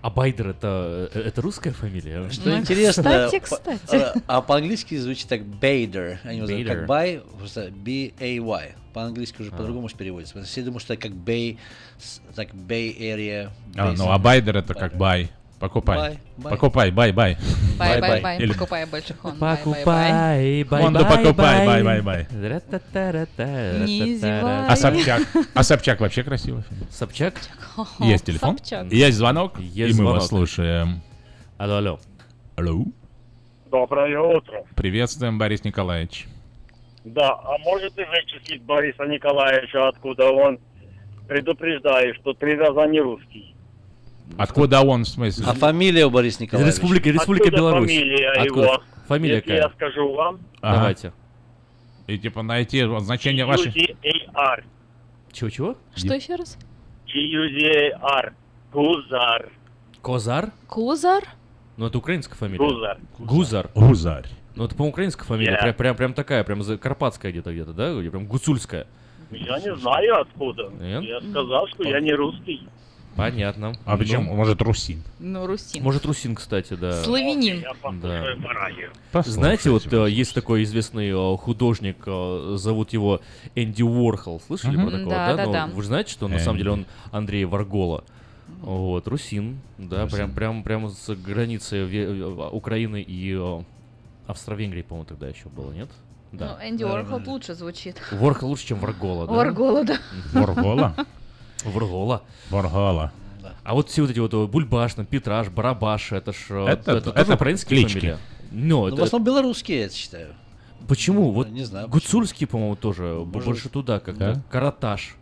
[0.00, 2.30] А Байдер это, э, это русская фамилия?
[2.30, 3.02] Что интересно,
[3.32, 3.96] Кстати, по- кстати.
[3.96, 6.18] а, а по-английски звучит так Bader.
[6.22, 6.80] Они называют Bader.
[6.80, 8.74] как Bay, просто B-A-Y.
[8.94, 10.40] По-английски уже по-другому переводится.
[10.44, 11.58] Все думают, что это как Bay,
[11.98, 13.50] с- так Bay Area.
[13.76, 15.30] А, ну, а байдер это как бай.
[15.58, 15.98] Покупай.
[15.98, 16.50] Бай, бай.
[16.52, 17.36] Покупай, бай-бай.
[17.78, 18.38] Бай, бай, бай.
[18.38, 19.38] Или- Покупай больше Хон.
[19.38, 21.82] Покупай, бай, Хонду бай, покупай, бай.
[21.82, 22.26] бай-бай-бай.
[24.68, 25.22] А Собчак?
[25.54, 26.86] А Собчак вообще красивый фильм.
[26.90, 27.34] Собчак?
[27.98, 28.56] Есть телефон?
[28.58, 28.86] Собчак.
[28.92, 29.58] Есть звонок?
[29.58, 30.14] Есть и мы звонок.
[30.14, 31.02] вас слушаем.
[31.56, 31.98] Алло, алло.
[32.56, 32.84] Алло.
[33.70, 34.64] Доброе утро.
[34.76, 36.28] Приветствуем, Борис Николаевич.
[37.04, 40.58] Да, а можете вычислить Бориса Николаевича, откуда он
[41.26, 43.54] предупреждает, что три раза не русский?
[44.36, 45.44] Откуда он, в смысле?
[45.48, 46.74] А фамилия у Бориса Николаевича?
[46.76, 47.90] Республика, Республика Откуда Беларусь.
[47.90, 48.62] фамилия Откуда?
[48.66, 48.82] его?
[49.06, 49.62] Фамилия Если какая?
[49.62, 50.76] я скажу вам, Ага.
[50.76, 51.12] Давайте.
[52.06, 53.70] И типа найти значение вашей...
[53.70, 54.64] UZAR.
[55.32, 55.76] Чего-чего?
[55.94, 56.58] Что еще раз?
[57.14, 58.32] UZAR.
[58.72, 59.50] Гузар.
[60.02, 60.52] Козар?
[60.66, 61.24] Кузар?
[61.76, 62.58] Ну, это украинская фамилия.
[62.58, 62.98] Гузар.
[63.18, 63.70] Гузар.
[63.74, 64.26] Гузарь.
[64.56, 65.52] Ну, это, по-моему, украинская фамилия.
[65.52, 65.60] Yeah.
[65.62, 67.94] Прям, прям, прям такая, прям за- карпатская где-то, где-то, да?
[67.94, 68.86] Где Прям гуцульская.
[69.30, 70.70] Я не знаю откуда.
[70.80, 71.02] Нет?
[71.04, 72.66] Я сказал, что я не русский.
[73.16, 73.74] Понятно.
[73.84, 75.02] А причем, Ну, может, русин?
[75.18, 75.82] Ну, русин.
[75.82, 77.02] Может, русин, кстати, да.
[77.02, 77.64] Славянин.
[78.00, 78.24] Да.
[79.10, 83.20] Послушайте Знаете, вот э, есть такой известный э, художник, э, зовут его
[83.56, 84.40] Энди Уорхол.
[84.46, 84.86] Слышали Мгм.
[84.86, 85.10] про такого?
[85.10, 85.66] Да, да, Ну, да.
[85.66, 88.04] Вы же знаете, что на самом деле он Андрей Варгола.
[88.62, 90.16] Вот, русин, да, Русин.
[90.16, 93.62] прям, прям, прям с границы Ве- э, Украины и э,
[94.26, 95.88] Австро-Венгрии, по-моему, тогда еще было, нет?
[96.32, 96.58] Ну, Да.
[96.68, 97.96] Энди Уорхол лучше звучит.
[98.12, 99.32] Ворхол лучше, чем Варгола, да?
[99.32, 99.98] Варгола, да.
[100.32, 100.94] Варгола?
[101.64, 102.22] Варгола.
[102.50, 103.12] Варгола.
[103.64, 106.92] А вот все вот эти вот э, Бульбаш, там, Петраш, Барабаш, это ж э, Это-
[106.96, 107.98] это, это украинские клички.
[108.00, 108.18] фамилии.
[108.50, 110.34] Ну, Ну, это, в основном белорусские, я считаю.
[110.86, 111.32] Почему?
[111.32, 114.34] Вот не знаю, Гуцульский, по-моему, тоже б- Может больше туда как-то.
[114.34, 114.42] Да?
[114.50, 115.16] Караташ.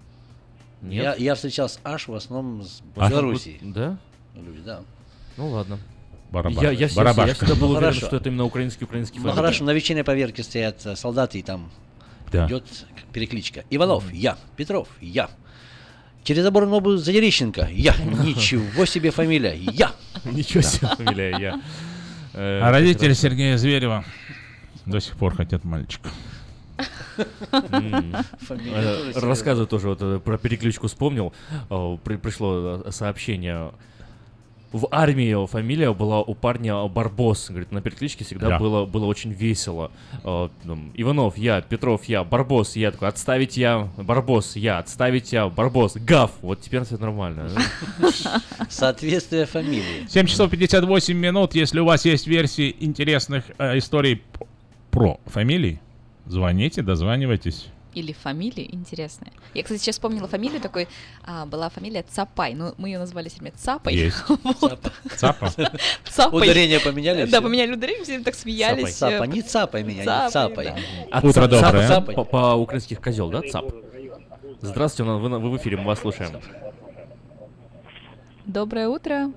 [0.82, 1.03] Нет?
[1.03, 3.59] Я, я встречал с Аш в основном с А, Белоруссии.
[3.62, 3.99] вот, Да?
[4.37, 4.80] Люди, да.
[5.37, 5.78] Ну ладно.
[6.30, 6.62] Барабаш.
[6.62, 8.07] Я, я, всегда- я всегда был Ну, уверен, хорошо.
[8.07, 11.70] что это именно украинский украинский Ну хорошо, на вечерней поверке стоят э, солдаты, и там
[12.30, 12.47] Да.
[12.47, 12.64] идет
[13.12, 13.64] перекличка.
[13.70, 14.37] Иванов, я.
[14.57, 15.30] Петров, я.
[16.27, 17.95] Через забор новую Задерищенко, я.
[18.24, 19.93] Ничего себе фамилия, я.
[20.24, 21.61] Ничего себе фамилия, я.
[22.35, 23.12] Э, А родители.
[23.12, 24.05] Сергея Зверева
[24.87, 26.11] до сих пор хотят мальчика.
[27.61, 29.12] Э.
[29.14, 31.33] Рассказываю тоже, вот э, про перекличку вспомнил.
[32.05, 33.70] При- Пришло сообщение.
[34.73, 37.49] В армии его фамилия была у парня Барбос.
[37.51, 38.59] Говорит, на перекличке всегда Да.
[38.59, 39.91] было, было очень весело.
[40.25, 45.49] Э, там, Иванов, я, Петров, я, Барбос, я такой, отставить я, Барбос, я, отставить я,
[45.49, 46.33] Барбос, Гав.
[46.43, 47.51] Вот теперь все нормально.
[48.69, 50.07] Соответствие фамилии.
[50.09, 51.55] 7 часов 58 минут.
[51.55, 54.23] Если у вас есть версии интересных э, историй
[54.91, 55.81] про фамилии,
[56.27, 57.69] звоните, дозванивайтесь.
[57.97, 59.32] Или фамилии интересные.
[59.55, 60.86] Я, кстати, сейчас вспомнила фамилию такой.
[61.24, 62.53] а, была фамилия Цапай.
[62.55, 63.94] Ну, мы ее назвали время Цапой.
[63.94, 64.22] Есть.
[64.61, 64.92] Вот.
[65.16, 65.51] Цапа?
[66.05, 66.42] Цапой.
[66.42, 67.40] Ударение поменяли Да, все?
[67.40, 68.94] поменяли ударение, все так смеялись.
[68.94, 70.74] Цапа, не цапай меня, не Цапай.
[71.11, 71.88] А Утро доброе.
[71.88, 73.64] цап- по- По-украински козел, да, цап?
[74.61, 76.32] Здравствуйте, вы, вы- вы в эфире, мы вас слушаем.
[78.44, 79.32] Доброе утро.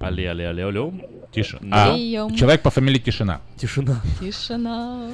[0.00, 0.92] Алле, алле, алле, алле.
[1.30, 1.58] Тише.
[1.70, 1.94] А,
[2.36, 3.40] человек по фамилии Тишина.
[3.56, 4.00] Тишина.
[4.20, 5.08] Тишина.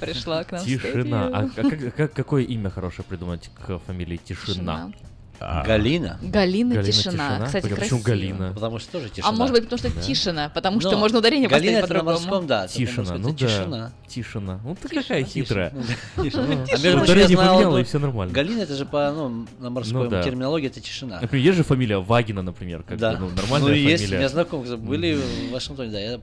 [0.00, 1.28] Пришла к нам Тишина.
[1.32, 4.92] А, как- как- какое имя хорошее придумать к фамилии Тишина?
[5.40, 6.18] А, Галина.
[6.22, 7.12] Галина, Галина Тишина.
[7.12, 7.46] Тишина?
[7.46, 8.02] Кстати, Почему красиво.
[8.02, 8.52] Галина?
[8.54, 9.32] Потому что тоже А тишина.
[9.32, 10.00] может быть, потому что Да.
[10.00, 12.26] Тишина, потому что Но можно ударение Галина поставить это на по-другому.
[12.26, 12.68] морском, да.
[12.68, 13.46] Тишина, ну это да.
[13.48, 13.92] Тишина.
[14.08, 14.60] Тишина.
[14.64, 15.72] Ну ты какая хитрая.
[15.74, 15.82] Ну,
[16.16, 16.22] А
[17.02, 18.32] ударение поменяла, и все нормально.
[18.32, 20.22] Галина это же по ну, на морской Ну да.
[20.22, 21.20] терминологии это тишина.
[21.20, 23.16] Например, есть же фамилия Вагина, например, как Да.
[23.18, 24.18] ну, нормальная ну, и есть, у фамилия.
[24.18, 26.18] меня знакомые были в Вашингтоне, да, я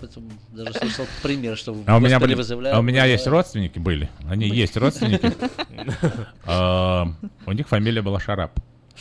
[0.51, 3.11] даже слышал пример, что в А у меня, госпитале были, вызывают, а у меня э,
[3.11, 4.09] есть родственники были.
[4.29, 5.31] Они есть родственники.
[6.45, 7.07] А,
[7.45, 8.51] У них фамилия была Шарап.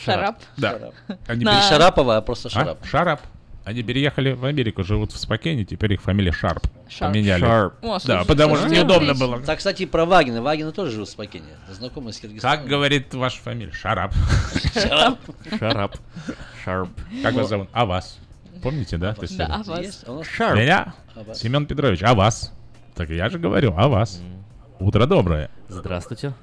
[0.03, 0.37] Шарап.
[0.57, 0.71] Да.
[0.71, 0.93] Шарап.
[1.27, 2.51] Они Не пере- Шарапова, а просто А?
[2.51, 2.85] Шарап.
[2.85, 3.21] Шарап.
[3.63, 6.63] Они переехали в Америку, живут в Спокене, теперь их фамилия Шарп.
[6.89, 7.13] Шарп.
[7.13, 7.41] Поменяли.
[7.41, 7.73] Шарп.
[7.83, 9.39] О, Да, потому что неудобно было.
[9.39, 10.41] Так, кстати, про Вагина.
[10.41, 11.45] Вагина тоже живут в Спокене.
[11.69, 12.57] Знакомый с Киргизстаном.
[12.59, 13.71] Как говорит ваша фамилия?
[13.71, 14.13] Шарап.
[14.73, 15.19] Шарап.
[15.59, 15.95] Шарап.
[16.65, 16.89] Шарп.
[17.21, 17.69] Как вас зовут?
[17.71, 18.17] А вас?
[18.63, 19.15] Помните, да?
[19.21, 20.03] Есть, Да, а вас?
[20.07, 20.59] А Шарп.
[20.59, 20.93] Меня?
[21.15, 21.33] А?
[21.35, 22.01] Семен Петрович.
[22.03, 22.51] А вас?
[22.95, 24.21] Так я же говорю, а вас?
[24.79, 25.51] Утро доброе.
[25.69, 26.33] Здравствуйте.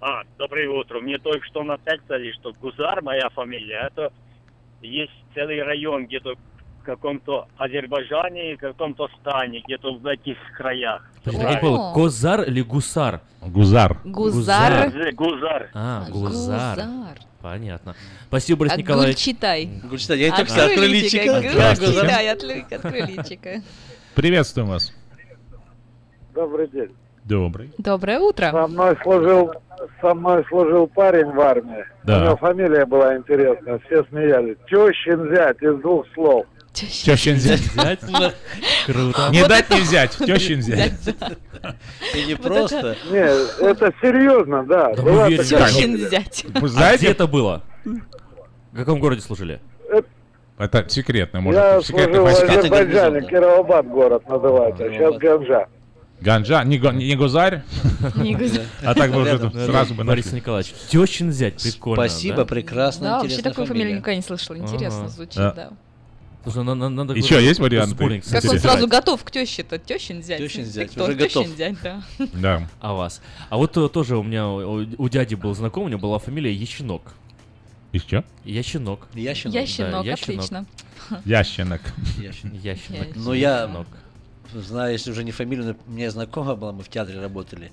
[0.00, 1.00] А, доброе утро.
[1.00, 4.12] Мне только что написали, что Гузар, моя фамилия, это
[4.80, 6.34] есть целый район где-то
[6.80, 11.02] в каком-то Азербайджане, в каком-то стане, где-то в этих краях.
[11.22, 13.20] Подожди, я не понял, Козар или Гусар?
[13.42, 13.98] Гузар.
[14.04, 14.90] Гузар.
[14.90, 15.12] Гузар.
[15.12, 15.70] Гузар.
[15.74, 16.76] А, Гузар.
[16.76, 17.18] Гузар.
[17.42, 17.94] Понятно.
[18.28, 19.16] Спасибо, Борис А Николаевич.
[19.16, 19.66] Гульчитай.
[19.84, 21.40] Гульчитай, я и только что личико.
[21.40, 21.92] Здравствуйте.
[21.92, 23.62] Гульчитай, открой личико.
[24.14, 24.94] Приветствуем вас.
[26.34, 26.90] Добрый день.
[27.24, 27.72] Добрый.
[27.78, 28.50] Доброе утро.
[28.50, 29.52] Со мной служил,
[30.00, 31.84] со мной служил парень в армии.
[32.04, 32.18] Да.
[32.18, 34.56] У него фамилия была интересная, все смеялись.
[34.68, 36.46] Тещин зять из двух слов.
[36.72, 37.60] Тещин взять.
[37.60, 38.00] Взять?
[38.86, 39.28] Круто.
[39.30, 40.16] Не дать не взять.
[40.16, 40.92] Тещин взять.
[42.14, 42.96] И не просто.
[43.10, 44.94] Не, это серьезно, да.
[44.94, 46.46] Тещин взять.
[46.54, 47.62] А знаете, где это было?
[47.84, 49.60] В каком городе служили?
[50.58, 52.26] это секретно, может, Я служил в.
[52.26, 55.66] Азербайджане, Кировобад город называется, сейчас Ганжа.
[56.20, 57.62] Ганжа, не, го- не Гузарь,
[58.16, 58.64] Не Гузар.
[58.82, 59.52] а так бы уже Рядом.
[59.52, 60.40] сразу бы Борис нашли.
[60.40, 60.74] Николаевич.
[60.90, 62.06] Тещин взять, прикольно.
[62.08, 62.44] Спасибо, да?
[62.44, 63.98] прекрасно, Да, вообще интересная такую фамилию фамилия.
[64.00, 64.56] никогда не слышала.
[64.56, 65.08] Интересно Ага.
[65.08, 65.52] звучит, Да.
[65.52, 65.70] да.
[66.42, 67.12] Слушай, на- на- надо...
[67.14, 67.90] Еще какой-то есть варианты?
[67.90, 68.70] сборник Как он Интересно.
[68.70, 69.78] сразу готов к теще-то?
[69.78, 70.38] Тещин взять.
[70.38, 71.04] Тещин Ты взять, кто?
[71.04, 71.54] уже Тещин готов.
[71.54, 72.02] взять, да.
[72.34, 72.68] Да.
[72.80, 73.20] А вас?
[73.50, 76.52] А вот э, тоже у меня, у, у дяди был знакомый, у него была фамилия
[76.52, 77.12] Ященок.
[77.92, 78.24] Еще?
[78.44, 79.06] Ященок.
[79.14, 79.54] Ященок.
[79.54, 80.38] Ященок, ященок.
[80.38, 80.66] отлично.
[81.24, 81.80] Ященок.
[82.18, 82.54] Ященок.
[82.62, 83.08] Ященок.
[83.16, 83.86] Ну, я- Ященок.
[84.52, 87.70] Знаю, если уже не фамилию, но у меня знакомая была, мы в театре работали.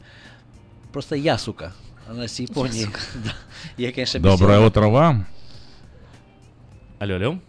[0.93, 1.73] Просто Ясука.
[2.07, 2.87] Она с Японии.
[3.15, 3.31] Да.
[3.77, 5.25] Я, конечно, Доброе утро вам.
[6.99, 7.39] Алло, алло.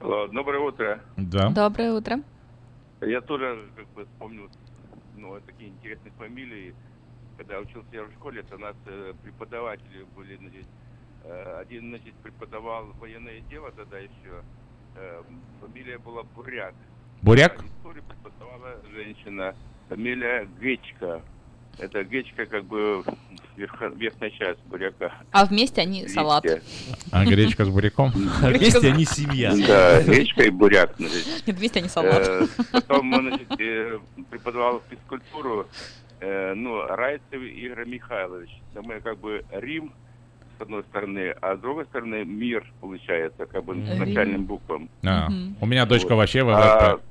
[0.00, 1.00] Алло, Доброе утро.
[1.16, 1.50] Да.
[1.50, 2.20] Доброе утро.
[3.00, 4.48] Я тоже как бы вспомнил
[5.16, 6.74] ну, такие интересные фамилии.
[7.38, 10.66] Когда я учился я в школе, то у нас э, преподаватели были значит,
[11.24, 14.42] э, один, значит, преподавал военное дело тогда еще.
[14.96, 15.22] Э,
[15.60, 16.74] Фамилия была Буряк.
[17.22, 17.60] Буряк?
[17.60, 19.54] А Историю преподавала женщина.
[19.88, 21.20] Фамилия Гечка.
[21.78, 23.02] Это Гечка как бы
[23.56, 25.12] верха- верхняя часть буряка.
[25.32, 26.44] А вместе они салат.
[26.44, 26.62] Листья.
[27.10, 28.12] А гречка с буряком?
[28.42, 29.52] А вместе они семья.
[29.66, 30.98] Да, гречка и буряк.
[30.98, 32.26] Нет, вместе они салат.
[32.26, 33.98] Э, Потом он э,
[34.30, 35.66] преподавал физкультуру,
[36.20, 38.50] э, ну, Райцев Игорь Михайлович.
[38.74, 39.92] Это мы как бы Рим,
[40.58, 44.90] с одной стороны, а с другой стороны мир, получается, как бы начальным буквам.
[45.04, 45.28] А,
[45.60, 46.44] У меня дочка вообще А,
[46.96, 47.02] ВВП.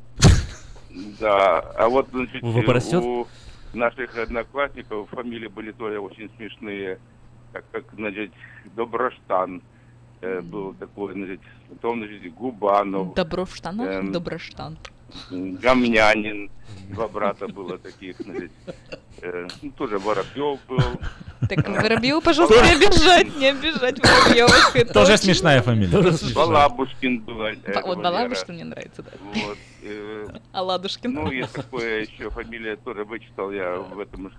[1.20, 3.04] Да, а вот, значит, ВВП растет?
[3.04, 3.28] у
[3.74, 7.00] наших одноклассников фамилии были тоже очень смешные,
[7.54, 8.32] как, как значит,
[8.76, 9.62] Доброштан
[10.22, 13.14] э, был такой, значит, потом, значит, Губанов.
[13.14, 14.78] Доброштан, эм, Доброштан.
[15.32, 16.50] Гамнянин,
[16.90, 18.52] два брата было таких, значит,
[19.22, 20.80] э, ну, тоже Воробьев был.
[21.48, 24.94] Так, Воробьеву, пожалуйста, не обижать, не обижать Воробьевых.
[24.94, 26.14] Тоже смешная фамилия.
[26.34, 27.42] Балабушкин был.
[27.46, 27.56] э,
[27.86, 27.98] Вот.
[28.00, 29.12] Балабушкин мне нравится, да.
[29.22, 31.14] Вот, э, А Ладушкин?
[31.14, 34.32] Ну, есть такое еще фамилия, тоже вычитал я в этом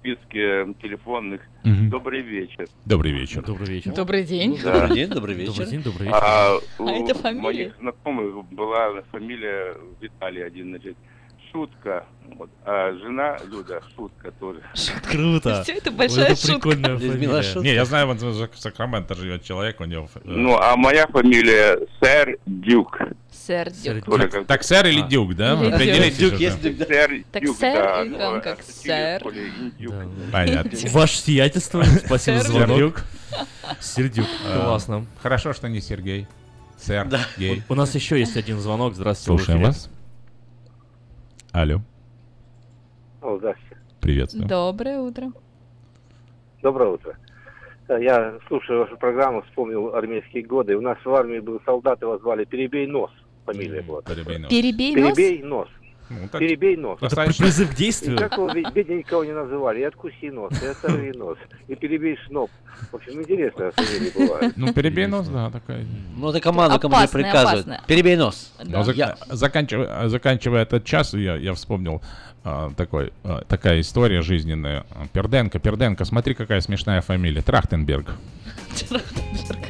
[0.00, 1.42] списке телефонных.
[1.64, 1.90] Мгм.
[1.90, 2.66] Добрый вечер.
[2.86, 3.42] Добрый вечер.
[3.42, 3.92] Добрый вечер.
[3.94, 4.58] Добрый день.
[4.62, 4.80] Да.
[4.80, 5.52] Добрый день, добрый вечер.
[5.52, 6.18] Добрый день, добрый вечер.
[6.22, 7.42] А, у А это фамилия?
[7.42, 10.96] моих знакомых была фамилия Виталий один, значит,
[11.52, 12.04] Шутка.
[12.36, 12.48] Вот.
[12.64, 14.60] А жена Люда Шутка тоже.
[15.10, 15.62] Круто.
[15.64, 16.68] Всё это Вот большая это шутка.
[16.70, 17.42] прикольная фамилия.
[17.42, 17.60] Шутка.
[17.60, 20.08] Не, я знаю, вот в Сакраменто живет человек, у него...
[20.14, 22.98] э, Ну, а моя фамилия Сэр Дюк.
[23.32, 24.04] Сэр Дюк.
[24.30, 25.08] Как- Так сэр или А.
[25.08, 25.54] дюк, да?
[25.54, 26.42] Или Определитесь Дюк уже.
[26.42, 26.84] есть дюк, да?
[26.86, 28.04] Сэр Так Дюк, сэр да.
[28.04, 29.22] или он как сэр?
[30.32, 30.70] Понятно.
[30.90, 32.68] Ваше сиятельство, спасибо за звонок.
[32.68, 33.04] Сердюк.
[33.80, 35.06] Сердюк, классно.
[35.22, 36.26] Хорошо, что не Сергей.
[36.78, 37.62] Сэр, гей.
[37.68, 38.94] У нас еще есть один звонок.
[38.94, 39.42] Здравствуйте.
[39.44, 39.90] Слушаем вас.
[41.52, 41.80] Алло,
[43.22, 43.76] О, здравствуйте.
[44.00, 44.46] приветствую.
[44.48, 45.32] Доброе утро.
[46.62, 47.16] Доброе утро.
[47.88, 50.76] Э, Я, слушая вашу программу, вспомнил армейские годы.
[50.76, 53.10] У нас в армии был солдат, его звали Перебей нос.
[53.46, 54.02] Фамилия была.
[54.02, 54.50] Перебей нос.
[54.50, 55.16] Перебей нос?
[55.16, 55.68] Перебей нос.
[56.10, 56.96] Ну, так Перебей нос.
[56.98, 58.18] Это достаточно- призыв к И действию?
[58.18, 59.80] как его ведь бедненького не называли.
[59.80, 61.38] И откуси нос, и оторви нос,
[61.68, 62.50] и перебей шноп.
[62.90, 64.40] В общем, интересная фамилия была.
[64.56, 65.86] Ну, перебей нос, да, такая.
[66.16, 67.82] Ну, это команда кому не опасная.
[67.86, 68.52] Перебей нос.
[68.94, 72.02] Я- заканчивая, этот час, я, я вспомнил
[72.42, 74.84] а, такой, а, такая история жизненная.
[75.12, 77.42] Перденко, Перденко, смотри, какая смешная фамилия.
[77.42, 78.10] Трахтенберг.
[78.90, 79.69] From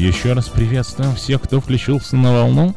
[0.00, 2.74] Еще раз приветствуем всех, кто включился на волну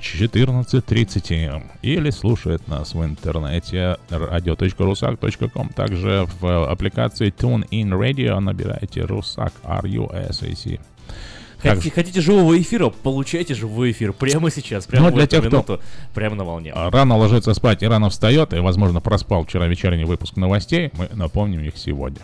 [0.00, 5.68] 14.30 или слушает нас в интернете radio.rusak.com.
[5.70, 10.78] Также в аппликации TuneIn Radio набирайте Rusak, R-U-S-A-C.
[11.62, 15.40] Хотите, хотите живого эфира, получайте живой эфир прямо сейчас, прямо Ну, в для эту тех,
[15.46, 15.80] кто- минуту,
[16.12, 16.74] прямо на волне.
[16.74, 21.60] Рано ложится спать и рано встает, и, возможно, проспал вчера вечерний выпуск новостей, мы напомним
[21.62, 22.20] их сегодня.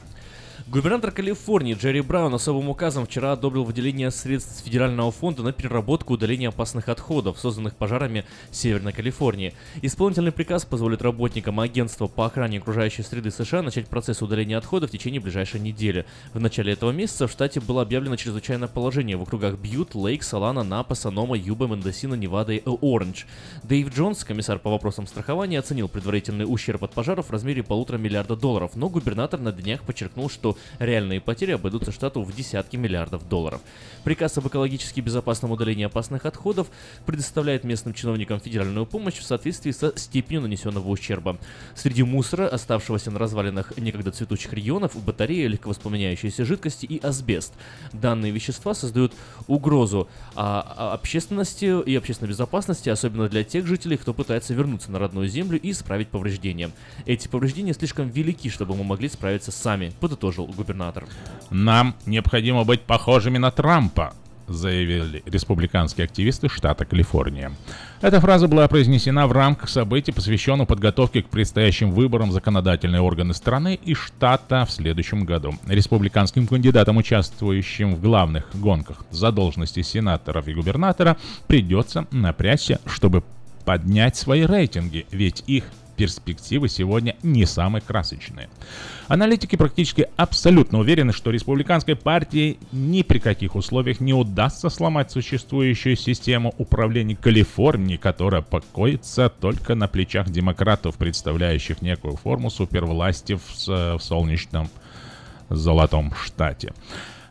[0.71, 6.17] Губернатор Калифорнии Джерри Браун особым указом вчера одобрил выделение средств Федерального фонда на переработку и
[6.17, 9.53] удаление опасных отходов, созданных пожарами Северной Калифорнии.
[9.83, 14.93] Исполнительный приказ позволит работникам агентства по охране окружающей среды США начать процесс удаления отходов в
[14.93, 16.07] течение ближайшей недели.
[16.35, 20.63] В начале этого месяца в штате было объявлено чрезвычайное положение в округах Бьют, Лейк, Солана,
[20.63, 23.27] Напа, Санома, Юба, Мендосина, Невада и Оранж.
[23.65, 28.37] Дэйв Джонс, комиссар по вопросам страхования, оценил предварительный ущерб от пожаров в размере полутора миллиарда
[28.37, 33.61] долларов, но губернатор на днях подчеркнул, что реальные потери обойдутся штату в десятки миллиардов долларов.
[34.05, 36.69] Приказ об экологически безопасном удалении опасных отходов
[37.07, 41.39] предоставляет местным чиновникам федеральную помощь в соответствии со степенью нанесенного ущерба.
[41.75, 47.53] Среди мусора, оставшегося на развалинах некогда цветущих регионов, батареи, легковоспламеняющиеся жидкости и асбест.
[47.93, 49.13] Данные вещества создают
[49.47, 54.99] угрозу а, а, общественности и общественной безопасности, особенно для тех жителей, кто пытается вернуться на
[54.99, 56.71] родную землю и исправить повреждения.
[57.07, 61.05] Эти повреждения слишком велики, чтобы мы могли справиться сами, подытожил губернатор.
[61.51, 64.13] Нам необходимо быть похожими на Трампа,
[64.51, 67.53] заявили республиканские активисты штата Калифорния.
[68.01, 73.79] Эта фраза была произнесена в рамках событий, посвященных подготовке к предстоящим выборам законодательные органы страны
[73.83, 75.55] и штата в следующем году.
[75.67, 83.23] Республиканским кандидатам, участвующим в главных гонках за должности сенаторов и губернатора, придется напрячься, чтобы
[83.65, 85.65] поднять свои рейтинги, ведь их
[85.97, 88.49] перспективы сегодня не самые красочные.
[89.11, 95.97] Аналитики практически абсолютно уверены, что республиканской партии ни при каких условиях не удастся сломать существующую
[95.97, 103.99] систему управления Калифорнии, которая покоится только на плечах демократов, представляющих некую форму супервласти в, в
[103.99, 104.71] солнечном
[105.49, 106.73] золотом штате.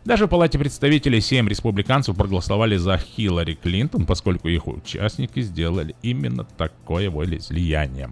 [0.06, 6.45] Даже в Палате представителей 7 республиканцев проголосовали за Хиллари Клинтон, поскольку их участники сделали именно
[6.58, 8.10] такое волеизлияние.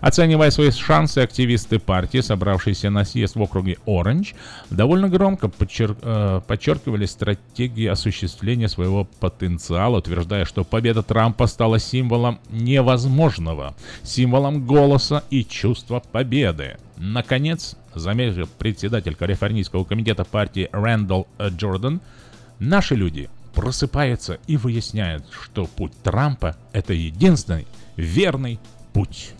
[0.00, 4.34] Оценивая свои шансы, активисты партии, собравшиеся на съезд в округе Оранж,
[4.70, 12.40] довольно громко подчер- э, подчеркивали стратегии осуществления своего потенциала, утверждая, что победа Трампа стала символом
[12.50, 16.78] невозможного, символом голоса и чувства победы.
[16.98, 22.00] Наконец, заметил председатель Калифорнийского комитета партии Рэндалл э, Джордан,
[22.58, 28.58] наши люди просыпаются и выясняют, что путь Трампа— это единственный верный
[28.92, 29.30] путь.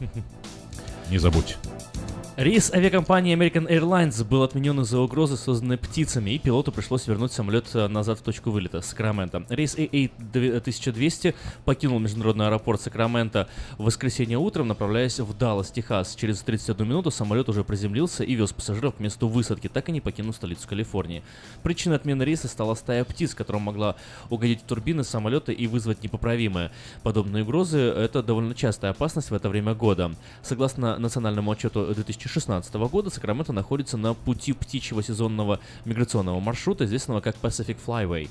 [1.10, 1.56] Не забудь.
[2.38, 7.66] Рейс авиакомпании American Airlines был отменен из-за угрозы, созданной птицами, и пилоту пришлось вернуть самолет
[7.74, 9.44] э, назад в точку вылета Сакраменто.
[9.48, 11.34] Рейс AA-1200
[11.64, 16.14] покинул международный аэропорт Сакраменто в воскресенье утром, направляясь в Даллас, Техас.
[16.14, 20.00] Через 31 минуту самолет уже приземлился и вез пассажиров к месту высадки, так и не
[20.00, 21.24] покинув столицу Калифорнии.
[21.64, 23.96] Причиной отмены рейса стала стая птиц, которая могла
[24.30, 26.70] угодить в турбины самолета и вызвать непоправимое.
[27.02, 30.12] Подобные угрозы– это довольно частая опасность в это время года.
[30.42, 32.27] Согласно национальному отчету 2016
[32.88, 38.28] года, Сакраменто находится на пути птичьего сезонного миграционного маршрута, известного как Pacific Flyway.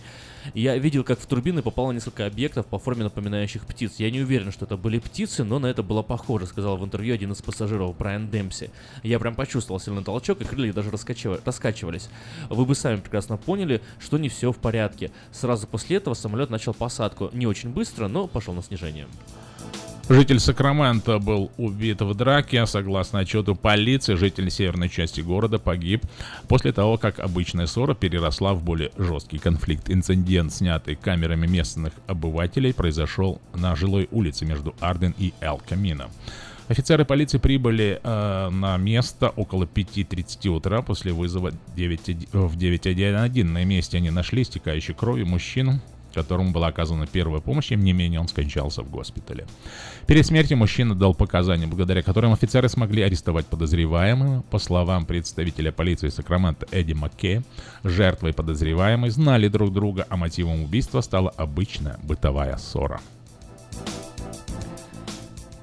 [0.53, 3.95] Я видел, как в турбины попало несколько объектов по форме напоминающих птиц.
[3.97, 7.13] Я не уверен, что это были птицы, но на это было похоже, сказал в интервью
[7.13, 8.71] один из пассажиров Брайан Демпси.
[9.03, 12.09] Я прям почувствовал сильный толчок, и крылья даже раскачива- раскачивались.
[12.49, 15.11] Вы бы сами прекрасно поняли, что не все в порядке.
[15.31, 17.29] Сразу после этого самолет начал посадку.
[17.33, 19.07] Не очень быстро, но пошел на снижение.
[20.09, 22.65] Житель Сакрамента был убит в драке.
[22.65, 26.05] Согласно отчету полиции, житель северной части города погиб
[26.47, 29.89] после того, как обычная ссора переросла в более жесткий конфликт.
[29.89, 36.07] Инцидент, снятый камерами местных обывателей, произошел на жилой улице между Арден и Эл Камино.
[36.69, 43.43] Офицеры полиции прибыли э, на место около 5.30 утра после вызова 9, в 911.
[43.43, 45.81] На месте они нашли истекающей кровью мужчину,
[46.13, 49.45] которому была оказана первая помощь, тем не менее он скончался в госпитале.
[50.07, 54.41] Перед смертью мужчина дал показания, благодаря которым офицеры смогли арестовать подозреваемого.
[54.49, 57.43] По словам представителя полиции Сакрамента Эдди Маккея,
[57.83, 62.99] жертвой и подозреваемой знали друг друга, а мотивом убийства стала обычная бытовая ссора.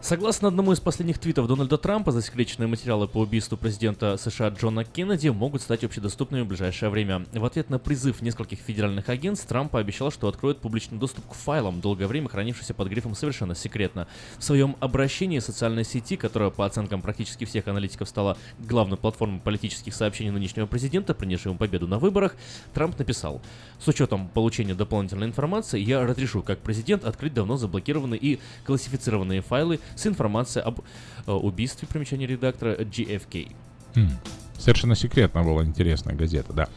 [0.05, 5.28] Согласно одному из последних твитов Дональда Трампа, засекреченные материалы по убийству президента США Джона Кеннеди
[5.28, 7.24] могут стать общедоступными в ближайшее время.
[7.32, 11.81] В ответ на призыв нескольких федеральных агентств, Трамп пообещал, что откроет публичный доступ к файлам,
[11.81, 14.06] долгое время хранившимся под грифом «совершенно секретно».
[14.36, 19.94] В своем обращении социальной сети, которая, по оценкам практически всех аналитиков, стала главной платформой политических
[19.94, 22.36] сообщений нынешнего президента, принесшего ему победу на выборах,
[22.74, 23.40] Трамп написал
[23.81, 29.81] «С учетом получения дополнительной информации, я разрешу как президент открыть давно заблокированные и классифицированные файлы
[29.96, 30.80] с информацией об
[31.26, 33.52] э, убийстве, примечания редактора, GFK.
[33.94, 34.10] Хм.
[34.58, 36.68] Совершенно секретно была интересная газета, да.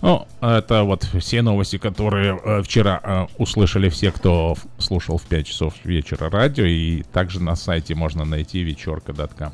[0.00, 5.46] Ну, это вот все новости, которые э, вчера э, услышали все, кто слушал в 5
[5.46, 9.52] часов вечера радио, и также на сайте можно найти вечерка.com.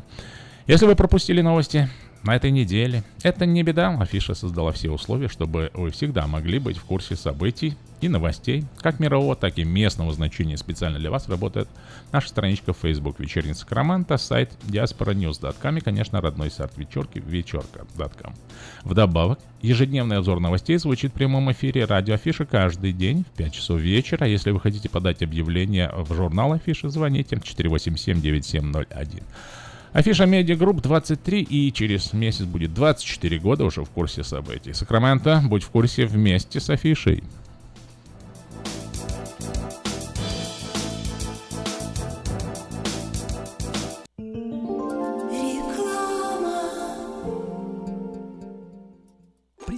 [0.67, 1.89] Если вы пропустили новости,
[2.23, 3.03] на этой неделе.
[3.23, 7.77] Это не беда, афиша создала все условия, чтобы вы всегда могли быть в курсе событий
[8.01, 10.57] и новостей, как мирового, так и местного значения.
[10.57, 11.69] Специально для вас работает
[12.13, 18.35] наша страничка в Facebook «Вечерний Сакраменто», сайт diasporanews.com и, конечно, родной сайт вечерки вечерка.com.
[18.85, 23.81] Вдобавок, ежедневный обзор новостей звучит в прямом эфире радио Афиша каждый день в 5 часов
[23.81, 24.27] вечера.
[24.27, 29.23] Если вы хотите подать объявление в журнал Афиши, звоните 487-9701.
[29.93, 34.73] Афиша Медиа Групп 23 и через месяц будет 24 года уже в курсе событий.
[34.73, 37.25] Сакраменто, будь в курсе вместе с Афишей.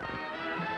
[0.00, 0.77] はい!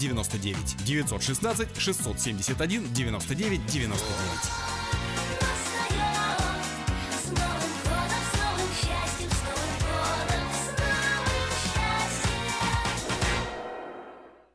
[0.09, 4.80] 99 916 671 99 99.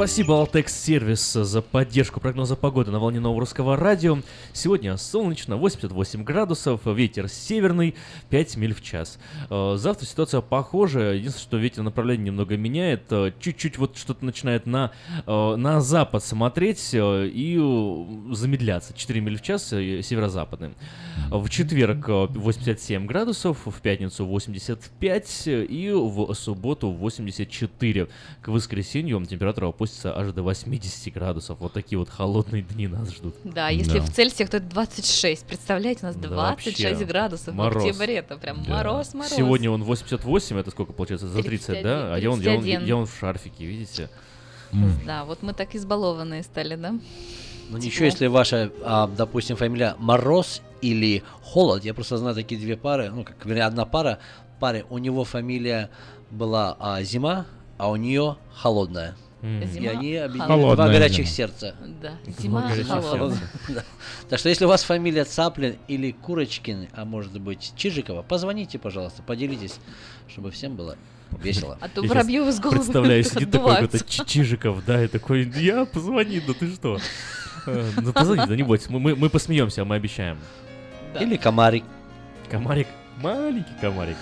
[0.00, 4.16] Спасибо Altex Сервис за поддержку прогноза погоды на волне нового радио.
[4.54, 7.94] Сегодня солнечно, 88 градусов, ветер северный,
[8.30, 9.18] 5 миль в час.
[9.50, 14.64] Э, Завтра ситуация похожая, единственное, что ветер направление немного меняет, э, чуть-чуть вот что-то начинает
[14.64, 14.90] на,
[15.26, 17.56] э, на запад смотреть и
[18.32, 18.94] замедляться.
[18.94, 20.70] 4 миль в час северо-западный.
[21.28, 28.08] В четверг э, 87 градусов, в пятницу 85 и в субботу 84.
[28.40, 31.58] К воскресенью температура опустится аж до 80 градусов.
[31.60, 33.34] Вот такие вот холодные дни нас ждут.
[33.44, 35.44] Да, если в Цельсиях, то это 26.
[35.46, 37.04] Представляете, у нас Да 26 вообще.
[37.04, 37.82] градусов Мороз.
[37.82, 38.16] в октябре.
[38.16, 39.32] Это прям мороз, мороз.
[39.32, 41.28] Сегодня он 88, это сколько получается?
[41.28, 42.14] За 30, да?
[42.14, 42.86] А я он, я, он, 31.
[42.86, 44.10] я он в шарфике, видите?
[45.04, 46.94] Да, вот мы так избалованные стали, да?
[47.70, 52.76] Ну ничего, если ваша, а, допустим, фамилия Мороз или Холод, я просто знаю такие две
[52.76, 54.18] пары, ну, как вернее, одна пара,
[54.58, 55.88] паре, у него фамилия
[56.32, 57.46] была а, Зима,
[57.78, 59.16] а у нее Холодная.
[59.42, 59.62] М.
[59.62, 61.34] И Зима, они объединены Холодная два горячих зима.
[61.36, 61.74] сердца.
[62.02, 63.38] Да, зима холодная.
[63.68, 63.84] Да.
[64.28, 69.22] Так что если у вас фамилия Цаплин или Курочкин, а может быть Чижикова, позвоните, пожалуйста,
[69.22, 69.78] поделитесь,
[70.28, 70.96] чтобы всем было
[71.42, 71.78] весело.
[71.80, 75.08] А то Я Воробьев щас из головы Представляю, сидит такой какой-то Чи- Чижиков, да, и
[75.08, 76.98] такой, я позвони, да ты что?
[77.66, 80.38] Э, Ну позвони, да не мы, мы, мы посмеемся, мы обещаем.
[81.18, 81.84] Или Комарик.
[82.50, 82.88] Комарик,
[83.22, 84.16] маленький комарик.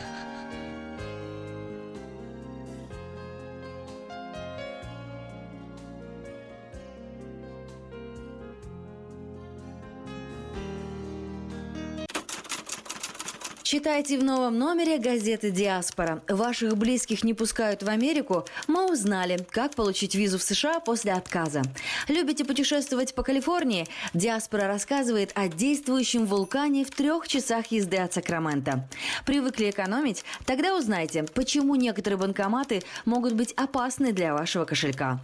[13.70, 16.22] Читайте в новом номере газеты «Диаспора».
[16.26, 18.46] Ваших близких не пускают в Америку?
[18.66, 21.60] Мы узнали, как получить визу в США после отказа.
[22.08, 23.86] Любите путешествовать по Калифорнии?
[24.14, 28.88] «Диаспора» рассказывает о действующем вулкане в трех часах езды от Сакрамента.
[29.26, 30.24] Привыкли экономить?
[30.46, 35.20] Тогда узнайте, почему некоторые банкоматы могут быть опасны для вашего кошелька.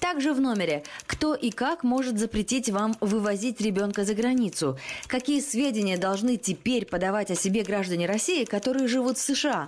[0.00, 5.96] Также в номере «Кто и как может запретить вам вывозить ребенка за границу?» Какие сведения
[5.96, 9.66] должны теперь подавать о себе граждане России, которые живут в США?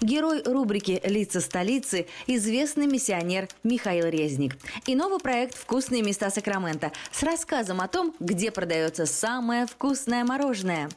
[0.00, 4.56] Герой рубрики «Лица столицы»– известный миссионер Михаил Резник.
[4.86, 10.88] И новый проект «Вкусные места Сакрамента» с рассказом о том, где продается самое вкусное мороженое.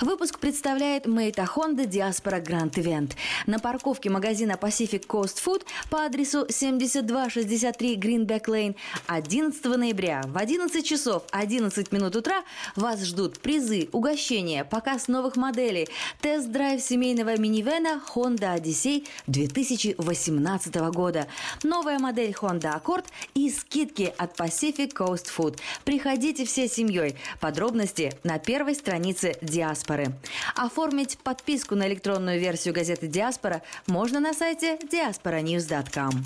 [0.00, 3.12] Выпуск представляет Мейта Honda Diaspora Grand Event.
[3.46, 8.76] На парковке магазина Pacific Coast Food по адресу 7263 Greenback Lane
[9.06, 12.42] 11 ноября в 11 часов 11 минут утра
[12.76, 15.88] вас ждут призы, угощения, показ новых моделей,
[16.20, 21.26] тест-драйв семейного минивэна Honda Odyssey 2018 года,
[21.62, 25.58] новая модель Honda Accord и скидки от Pacific Coast Food.
[25.84, 27.16] Приходите всей семьей.
[27.40, 30.06] Подробности на первой странице Диаспоры.
[30.56, 36.22] Оформить подписку на электронную версию газеты Диаспора можно на сайте diasporanews.com.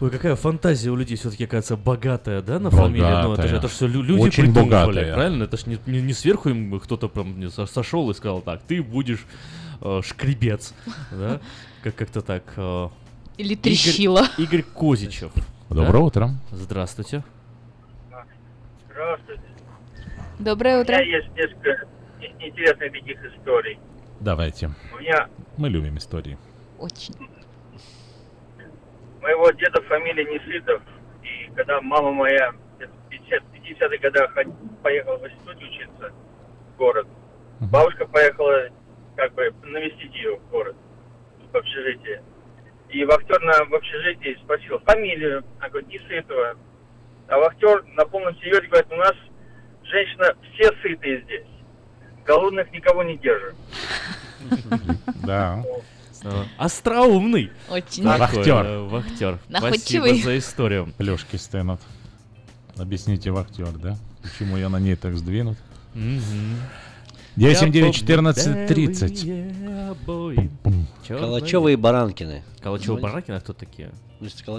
[0.00, 3.04] Ой, какая фантазия у людей все-таки, кажется, богатая, да, на фамилию?
[3.22, 3.58] Ну, это же, Богатая.
[3.58, 5.14] это все люди Очень придумывали, богатая.
[5.14, 5.44] правильно?
[5.44, 9.24] Это ж не, не, не сверху им кто-то прям сошел и сказал, так, ты будешь
[9.80, 10.74] э, шкребец,
[11.12, 11.40] да?
[11.84, 12.42] Как- Как-то так.
[12.56, 12.88] э.
[13.36, 14.26] Или Игорь- трещила.
[14.38, 15.30] Игорь Козичев.
[15.68, 15.98] Доброе да?
[16.00, 16.30] утро.
[16.50, 17.22] Здравствуйте.
[18.92, 19.42] Здравствуйте.
[20.38, 20.92] Доброе У утро.
[20.94, 21.86] меня есть несколько
[22.20, 23.78] интересных таких историй.
[24.20, 24.70] Давайте.
[24.94, 26.36] У меня Мы любим истории.
[26.78, 27.14] Очень.
[29.20, 30.82] моего деда фамилия Несытов.
[31.22, 34.34] И когда мама моя где-то в 50 50-х годах
[34.82, 36.12] поехала в институт учиться
[36.74, 37.06] в город,
[37.60, 38.68] бабушка поехала
[39.16, 40.76] как бы навестить ее в город,
[41.52, 42.22] в общежитие.
[42.90, 45.44] И вахтер на, в общежитии спросил фамилию.
[45.60, 46.56] Она говорит, Несытова.
[47.32, 49.14] А вахтер на полном серьезе говорит, у нас
[49.84, 51.46] женщина все сытые здесь.
[52.26, 53.54] Голодных никого не держит.
[55.24, 55.64] Да.
[56.24, 57.50] Э, Остроумный.
[57.70, 58.04] Очень.
[58.04, 58.66] Вахтер.
[58.66, 59.38] э, Вахтер.
[59.48, 60.10] Находчивый.
[60.10, 60.92] Спасибо за историю.
[60.98, 61.80] Плюшки стынут.
[62.76, 63.96] Объясните, вахтер, да?
[64.22, 65.56] Почему я на ней так сдвинут?
[67.36, 67.46] Мгм.
[67.46, 69.52] 979-14-30.
[71.08, 72.42] Калачева и Баранкины.
[72.60, 73.90] Калачева и Баранкина кто такие?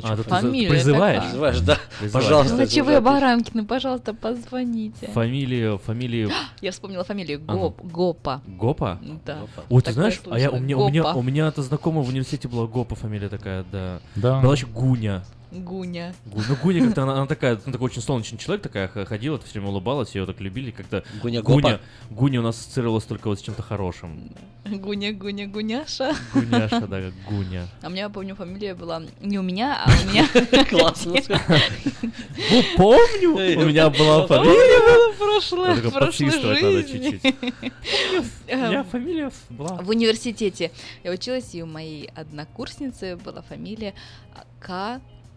[0.03, 1.23] А, тут Фамилия призываешь?
[1.23, 1.77] Призываешь, да.
[1.99, 2.25] Призываешь.
[2.25, 2.57] Пожалуйста.
[2.57, 5.07] Калачевые Баранкины, пожалуйста, позвоните.
[5.07, 7.59] Фамилию, фамилию Я вспомнила фамилию Ага.
[7.59, 8.41] Гоп, Гопа.
[8.45, 8.99] Гопа?
[9.25, 9.37] Да.
[9.69, 12.49] Ой, ты знаешь, а я, у, меня, у, меня, у меня это знакомая в университете
[12.49, 14.01] была Гопа фамилия такая, да.
[14.15, 14.41] Да.
[14.41, 15.23] Была еще Гуня.
[15.53, 16.13] Гуня.
[16.25, 19.53] Гу- Ну, Гуня как-то, она, она такая, ну, такой очень солнечный человек, такая ходила, все
[19.53, 21.03] время улыбалась, ее так любили, как-то...
[21.21, 21.79] Гуня Гуня?
[22.09, 24.31] Гуня у нас ассоциировалась только вот с чем-то хорошим.
[24.65, 26.15] Гуня, Гуня, Гуняша.
[26.33, 27.67] Гуняша, да, как Гуня.
[27.81, 30.27] А у меня, помню, фамилия была не у меня, а у меня...
[30.69, 31.13] Классно.
[32.51, 35.13] Ну, помню, у меня была фамилия.
[35.13, 37.21] В прошлой жизни.
[38.47, 39.81] меня Эм, фамилия была.
[39.81, 40.71] В университете
[41.03, 43.93] я училась, и у моей однокурсницы была фамилия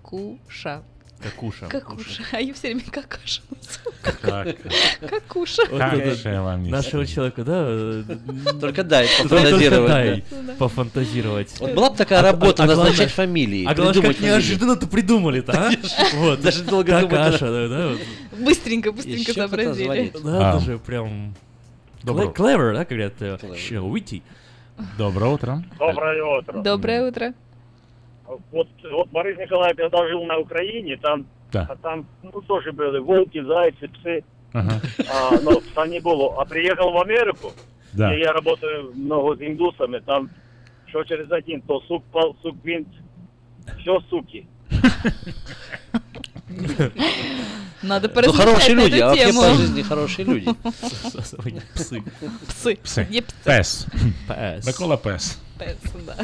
[0.06, 0.82] Какуша.
[1.20, 1.66] Какуша.
[1.66, 2.22] Какуша.
[2.32, 3.40] А ее все время какаша
[4.20, 4.48] Как?
[5.08, 5.62] Какуша.
[5.70, 7.64] Нашего человека, да?
[7.68, 8.02] э,
[8.60, 10.24] Только дай пофантазировать.
[10.30, 10.52] да.
[10.58, 11.54] пофантазировать.
[11.58, 13.64] Вот была бы такая работа, назначать фамилии.
[13.64, 15.70] А главное, как неожиданно-то придумали-то, а?
[16.16, 16.40] Вот.
[16.42, 17.92] Даже долго думать Какаша, да.
[18.38, 20.12] Быстренько, быстренько сообразили.
[20.22, 20.56] Да, А.
[20.56, 21.34] это же прям...
[22.02, 23.14] Добро- Кле- Clever, да, говорят?
[23.20, 23.36] э,
[23.80, 24.22] Witty.
[24.98, 25.64] Доброе утро.
[25.78, 26.62] Доброе утро.
[26.62, 27.34] Доброе утро.
[28.50, 31.66] Вот, вот Борис Николаев, когда жил на Украине, там, Да.
[31.70, 34.24] а там ну, тоже были волки, зайцы, псы.
[34.52, 34.80] Ага.
[35.12, 36.40] А, но пса не было.
[36.40, 37.52] А приехал в Америку,
[37.92, 38.14] Да.
[38.14, 40.30] и я работаю много с индусами, там
[40.86, 42.88] что через один, то сук, пал, сук, винт,
[43.80, 44.46] все суки.
[47.82, 49.40] Надо Ну, поразмышлять хорошие на люди, эту а тему.
[49.42, 50.46] по жизни хорошие люди.
[51.74, 52.02] Псы.
[52.48, 52.76] Псы.
[52.82, 53.06] Псы?
[53.44, 53.86] Пес.
[54.26, 54.66] Пес.
[54.66, 55.38] Микола Пес.
[55.58, 55.76] Пес,
[56.06, 56.16] да.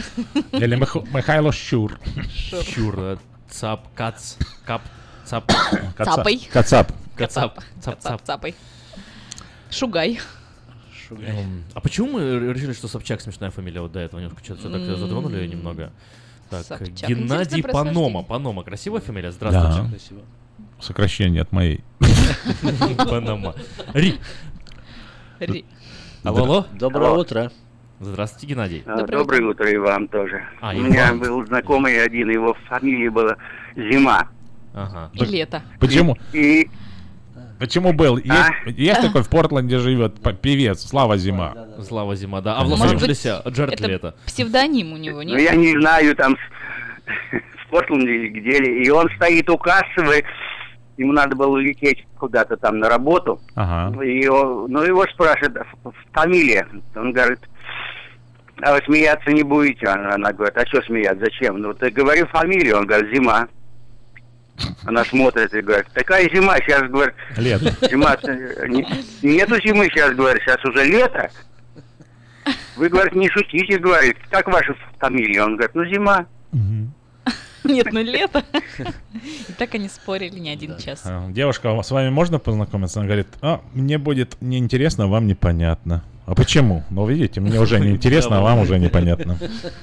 [0.59, 1.99] Или Мих- Михайло Щур.
[2.35, 2.65] Шур.
[2.65, 3.17] Чур, э,
[3.49, 4.35] цап, кац,
[4.67, 4.83] кап,
[5.25, 5.51] цап.
[5.97, 6.49] Каца- Цапай.
[6.53, 6.93] Кацап.
[7.17, 7.59] Кацап.
[7.81, 8.23] Цап, Цап, цап.
[8.23, 8.55] цапай.
[9.71, 10.21] Шугай.
[11.11, 14.21] Эм, А почему мы решили, что Собчак смешная фамилия вот до этого?
[14.21, 14.97] Немножко что-то так М.
[14.97, 15.93] затронули её немного.
[16.49, 16.91] Так, Собчак.
[17.09, 17.85] Геннадий Интересное Панома.
[17.93, 18.25] происхождение.
[18.25, 19.31] Панома, красивая фамилия?
[19.31, 19.89] Здравствуйте.
[19.91, 20.21] Спасибо.
[20.81, 21.85] Сокращение от моей.
[22.97, 23.55] Панома.
[23.93, 24.19] Ри.
[25.39, 25.65] Ри.
[26.23, 26.67] Алло, алло.
[26.73, 27.21] Доброе Алло.
[27.21, 27.53] утро.
[28.07, 28.83] Здравствуйте, Геннадий.
[28.85, 30.43] А, Доброе Доброе утро и вам тоже.
[30.61, 31.21] А, У меня вам.
[31.21, 33.37] был знакомый один, его фамилия была
[33.77, 34.29] Зима.
[34.75, 35.11] Ага.
[35.15, 35.63] И лето.
[35.79, 36.17] Почему?
[36.33, 36.69] И
[37.61, 38.17] Почему был?
[38.17, 38.51] Есть, А?
[38.71, 41.55] есть такой в Портленде живет певец Слава Зима.
[41.87, 42.57] Слава Зима, да.
[42.59, 44.15] А в Лос-Анджелесе Джаред Это Лето.
[44.27, 45.41] псевдоним у него, ну, нет?
[45.41, 46.37] я не знаю, там
[47.31, 48.85] в Портленде или где ли.
[48.85, 50.25] И он стоит у кассы,
[50.97, 53.41] ему надо было улететь куда-то там на работу.
[53.55, 54.03] Ага.
[54.03, 56.67] И он- ну, его спрашивают, «А фамилия.
[56.97, 57.39] Он говорит,
[58.61, 59.87] а вы смеяться не будете?
[59.87, 61.59] Она, она говорит, а что смеяться, зачем?
[61.61, 62.79] Ну, ты говори фамилию.
[62.79, 63.49] Он говорит, Зима.
[64.85, 67.75] Она смотрит и говорит, такая зима, сейчас, говорит, Лето.
[67.91, 68.17] зима,
[68.69, 68.87] не-
[69.23, 71.31] нету зимы сейчас, говорит, сейчас уже лето.
[72.77, 75.43] Вы, говорит, не шутите, говорит, как ваша фамилия?
[75.45, 76.27] Он говорит, ну, зима.
[77.65, 78.45] Нет, ну лето.
[79.23, 81.03] И так они спорили не один час.
[81.07, 82.99] А, Девушка, а с вами можно познакомиться?
[82.99, 86.05] Она говорит, а, мне будет неинтересно, вам непонятно.
[86.25, 86.85] А почему?
[86.91, 89.39] Ну, видите, мне уже неинтересно, а вам уже непонятно.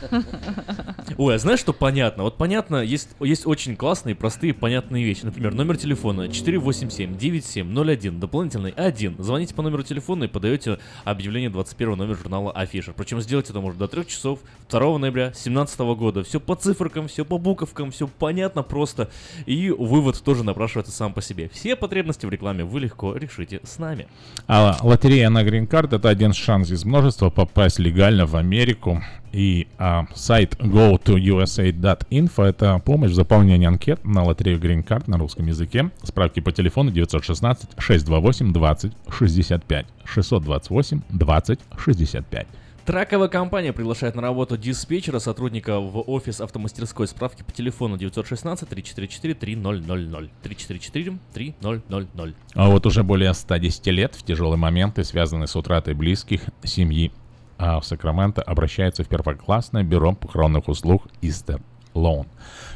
[1.17, 2.23] Ой, а знаешь, что понятно?
[2.23, 5.25] Вот понятно, есть, есть очень классные, простые, понятные вещи.
[5.25, 9.15] Например, номер телефона 487-9701, дополнительный 1.
[9.19, 12.93] Звоните по номеру телефона и подаете объявление 21 номер журнала Афиша.
[12.93, 14.39] Причем сделать это можно до 3 часов
[14.69, 16.23] 2 ноября 2017 года.
[16.23, 19.09] Все по циферкам, все по буковкам, все понятно просто.
[19.45, 21.49] И вывод тоже напрашивается сам по себе.
[21.53, 24.07] Все потребности в рекламе вы легко решите с нами.
[24.47, 29.01] А лотерея на Card это один шанс из множества попасть легально в Америку.
[29.31, 35.03] И а, сайт go to usa.info это помощь в заполнении анкет на лотерею Green Card
[35.07, 35.91] на русском языке.
[36.03, 42.47] Справки по телефону 916 628 20 65 628 20 65.
[42.89, 47.05] Траковая компания приглашает на работу диспетчера, сотрудника в офис автомастерской.
[47.05, 52.35] Справки по телефону 916 344 3000 344 3000.
[52.55, 57.11] А вот уже более 110 лет в тяжелые моменты, связанные с утратой близких, семьи,
[57.59, 61.61] а в Сакраменто обращается в первоклассное бюро похоронных услуг Easter
[61.93, 62.25] Loan.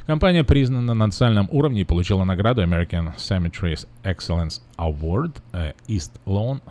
[0.06, 5.38] Компания признана на национальном уровне и получила награду American Cemeteries Excellence Award.
[5.54, 6.62] Э, East Loan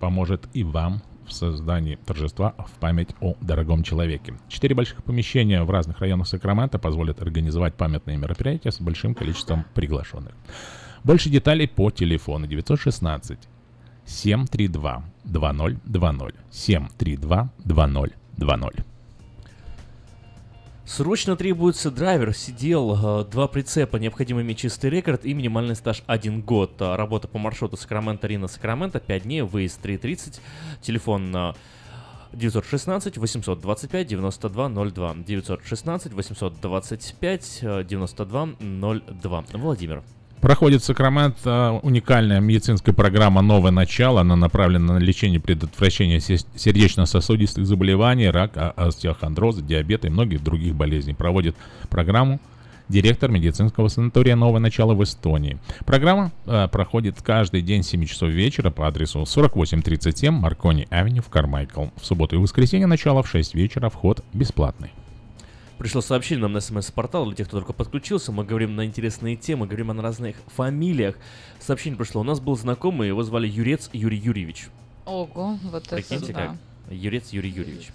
[0.00, 1.00] поможет и вам
[1.30, 4.34] в создании торжества в память о дорогом человеке.
[4.48, 10.34] Четыре больших помещения в разных районах Сакрамента позволят организовать памятные мероприятия с большим количеством приглашенных.
[11.04, 13.38] Больше деталей по телефону 916
[14.04, 18.89] 732 2020 732 2020.
[20.90, 26.42] Срочно требуется драйвер, сидел, э, два прицепа, необходимо иметь чистый рекорд и минимальный стаж 1
[26.42, 26.72] год.
[26.82, 30.40] А, Работа по маршруту Сакраменто-Рина, Сакраменто, 5 дней, выезд 3.30,
[30.82, 31.54] телефон на
[32.32, 40.02] 916 825 9202 916 825 9202 Владимир.
[40.40, 44.22] Проходит в Сакраменто уникальная медицинская программа «Новое начало».
[44.22, 45.38] Она направлена на лечение
[46.20, 51.12] се- сердечно-сосудистых заболеваний, рака, остеохондроза, диабета и многих других болезней.
[51.12, 51.56] Проводит
[51.90, 52.40] программу
[52.88, 55.58] директор медицинского санатория «Новое начало» в Эстонии.
[55.84, 61.28] Программа э, проходит каждый день с 7 часов вечера по адресу 4837 Маркони Авеню в
[61.28, 61.88] Кармайкл.
[62.00, 64.90] В субботу и воскресенье начало в 6 вечера, вход бесплатный.
[65.80, 68.32] Пришло сообщение нам на смс-портал для тех, кто только подключился.
[68.32, 71.16] Мы говорим на интересные темы, говорим о разных фамилиях.
[71.58, 72.20] Сообщение пришло.
[72.20, 74.68] У нас был знакомый, его звали Юрец Юрий Юрьевич.
[75.06, 76.46] Ого, вот Прикиньте, это да.
[76.48, 76.56] как.
[76.90, 77.88] Юрец Юрий Юрьевич.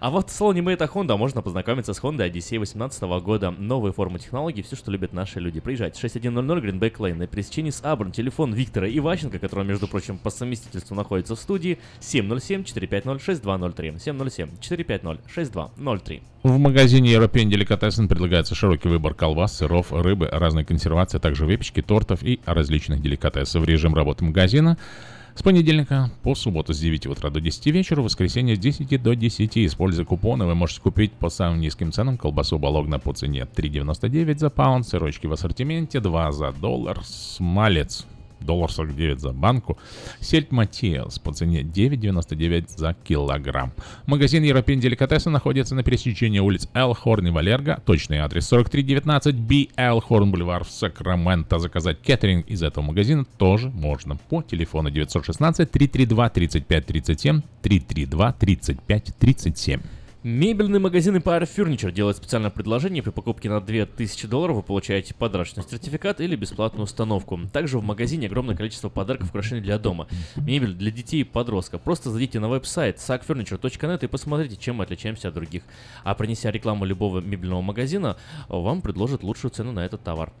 [0.00, 3.50] А вот в салоне Мэйта Honda можно познакомиться с Honda Odyssey 2018 года.
[3.50, 5.60] Новые формы технологий, все, что любят наши люди.
[5.60, 6.00] Приезжайте.
[6.00, 8.12] 6100 Greenback Lane на пересечении с Абран.
[8.12, 11.78] Телефон Виктора Иващенко, который, между прочим, по совместительству находится в студии.
[12.00, 14.48] 707-450-6203.
[14.60, 16.22] 707-450-6203.
[16.42, 21.82] В магазине European Delicatessen предлагается широкий выбор колбас, сыров, рыбы, разной консервации, а также выпечки,
[21.82, 23.66] тортов и различных деликатесов.
[23.66, 24.76] Режим работы магазина
[25.36, 29.14] с понедельника по субботу с 9 утра до 10 вечера, в воскресенье с 10 до
[29.14, 29.58] 10.
[29.58, 34.50] Используя купоны, вы можете купить по самым низким ценам колбасу Балогна по цене 3,99 за
[34.50, 38.06] паунд, сырочки в ассортименте 2 за доллар, смалец
[38.46, 39.78] доллар 49 за банку.
[40.20, 43.72] Сельдь Матиас по цене 9,99 за килограмм.
[44.06, 47.82] Магазин European Delicatessen находится на пересечении улиц Элхорн и Валерго.
[47.84, 51.58] Точный адрес 4319 B Элхорн Бульвар в Сакраменто.
[51.58, 59.14] Заказать кеттеринг из этого магазина тоже можно по телефону 916 332 35 37 332 35
[59.18, 59.80] 37.
[60.22, 63.02] Мебельный магазин Empire Furniture делает специальное предложение.
[63.02, 67.38] При покупке на 2000 долларов вы получаете подарочный сертификат или бесплатную установку.
[67.52, 70.08] Также в магазине огромное количество подарков и украшений для дома.
[70.34, 71.82] Мебель для детей и подростков.
[71.82, 75.62] Просто зайдите на веб-сайт sackfurniture.net и посмотрите, чем мы отличаемся от других.
[76.02, 78.16] А принеся рекламу любого мебельного магазина,
[78.48, 80.32] вам предложат лучшую цену на этот товар.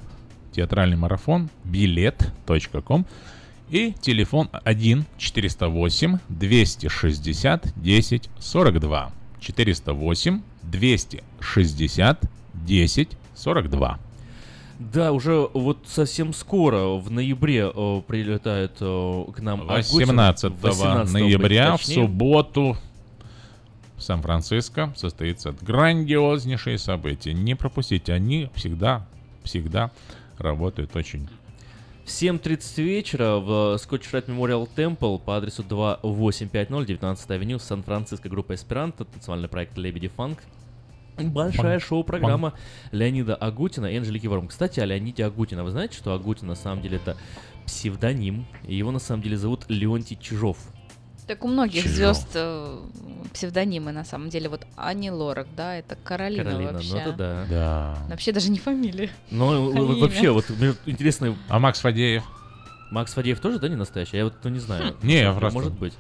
[0.57, 3.07] театральный марафон билет.ком
[3.69, 12.21] и телефон 1 408 260 10 42 408 260
[12.55, 13.99] 10 42
[14.79, 19.99] Да, уже вот совсем скоро, в ноябре, э, прилетает э, к нам Агутин.
[19.99, 22.77] 18, 18 ноября быть в субботу
[23.97, 27.35] в Сан-Франциско состоится грандиознейшее событие.
[27.35, 29.07] Не пропустите, они всегда,
[29.43, 29.91] всегда
[30.39, 31.29] работают очень
[32.07, 38.55] В 7.30 вечера в Scotch Rite Memorial Temple по адресу 2850 19 авеню Сан-Франциско группа
[38.55, 40.39] Эсперанто, танцевальный проект Лебеди Фанк.
[41.19, 42.55] Большая шоу-программа
[42.93, 44.47] Леонида Агутина и Анжелики Варум.
[44.47, 45.65] Кстати, о Леониде Агутина.
[45.65, 47.17] Вы знаете, что Агутин на самом деле это
[47.67, 50.59] псевдоним, его на самом деле зовут Леонтий Чижов.
[51.27, 51.97] Так у многих Чижов.
[51.97, 52.79] звезд э,
[53.33, 54.49] псевдонимы на самом деле.
[54.49, 56.93] Вот Ани Лорак, да, это Каролина, Каролина, вообще.
[56.93, 57.47] ну это да.
[57.51, 57.99] Да.
[58.09, 59.11] Вообще даже не фамилия.
[59.31, 60.01] Но а э, имя.
[60.01, 60.47] вообще, вот
[60.87, 61.37] интересно...
[61.49, 62.23] А Макс Фадеев?
[62.91, 64.17] Макс Фадеев тоже, да, не настоящий?
[64.17, 64.97] Я вот ну, не знаю.
[65.03, 65.95] Не, я Ну, просто Может быть.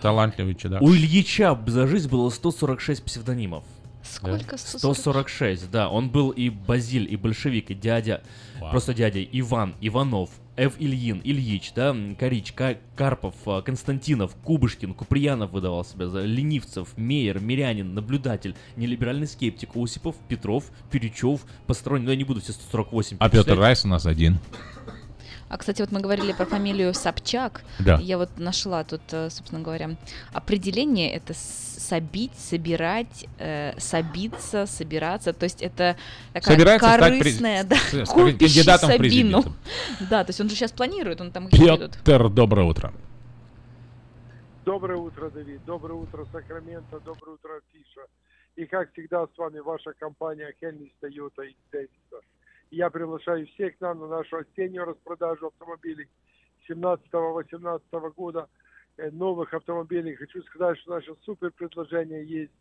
[0.00, 0.80] талантливый чудак.
[0.80, 3.64] У Ильича за жизнь было 146 псевдонимов.
[4.02, 4.56] Сколько?
[4.56, 5.90] 146, да.
[5.90, 8.22] Он был и Базиль, и большевик, и дядя,
[8.58, 8.70] Вау.
[8.70, 10.74] просто дядя Иван, Иванов, Ф.
[10.78, 17.40] Ильин, Ильич, да, Корич, Ка- Карпов, а, Константинов, Кубышкин, Куприянов выдавал себя за Ленивцев, Мейер,
[17.40, 23.30] Мирянин, Наблюдатель, Нелиберальный скептик, Осипов, Петров, Перечев, Посторонний, ну я не буду все 148 А
[23.30, 23.58] Петр.
[23.58, 24.38] Райс у нас один.
[25.50, 27.62] А, кстати, вот мы говорили про фамилию Собчак.
[27.80, 27.98] Да.
[28.00, 29.96] Я вот нашла тут, э, собственно говоря,
[30.32, 31.12] определение.
[31.12, 35.32] Это собить, собирать, э, собиться, собираться.
[35.32, 35.96] То есть это
[36.32, 39.44] такая Собирается стать през- корыстная, да, с- с- купище кандидатом Сабину.
[40.08, 41.48] Да, то есть он же сейчас планирует, он там.
[41.50, 42.92] Петр, доброе утро.
[44.64, 45.60] Доброе утро, Давид.
[45.66, 47.00] Доброе утро, Сакраменто.
[47.04, 48.02] Доброе утро, Афиша.
[48.56, 52.20] И как всегда с вами ваша компания Хельмис Тойота из Дэвиса.
[52.70, 56.08] Я приглашаю всех к нам на нашу осеннюю распродажу автомобилей
[56.68, 58.48] 17-18 года.
[58.96, 60.14] Э, Новых автомобилей.
[60.14, 62.52] Хочу сказать, что наше супер предложение есть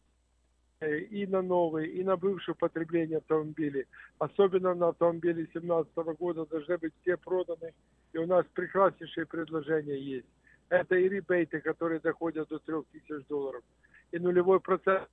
[0.80, 3.86] э, и на новые, и на бывшее потребление автомобилей.
[4.18, 7.74] Особенно на автомобили 2017 года должны быть все проданы.
[8.14, 10.28] И у нас прекраснейшие предложения есть.
[10.70, 13.64] Это и ребейты, которые доходят до 3000 долларов.
[14.12, 15.08] И нулевой процент,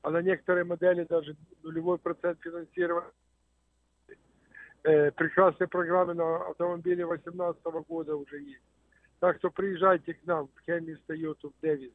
[0.00, 3.12] а на некоторые модели даже нулевой процент финансирования.
[4.86, 8.62] Э, прекрасные программы на автомобиле 2018 года уже есть.
[9.18, 11.90] Так что приезжайте к нам в Хемис Toyota в Дэвис.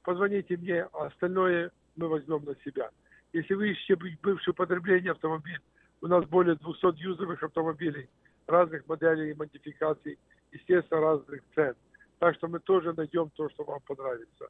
[0.03, 2.89] Позвоните мне, а остальное мы возьмем на себя.
[3.33, 5.61] Если вы ищете бывшее потребление автомобиля,
[6.01, 8.09] у нас более 200 юзовых автомобилей
[8.47, 10.17] разных моделей и модификаций,
[10.51, 11.75] естественно, разных цен.
[12.19, 14.47] Так что мы тоже найдем то, что вам понравится.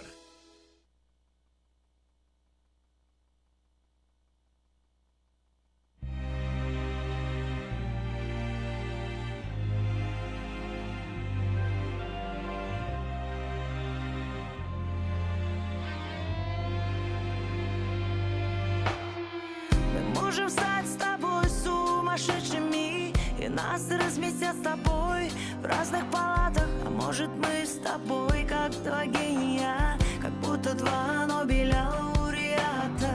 [22.11, 25.31] Сумасшедшими И нас разместят с тобой
[25.61, 26.67] в разных палатах.
[26.85, 33.13] А может мы с тобой как два гения Как будто два Нобеля лауреата.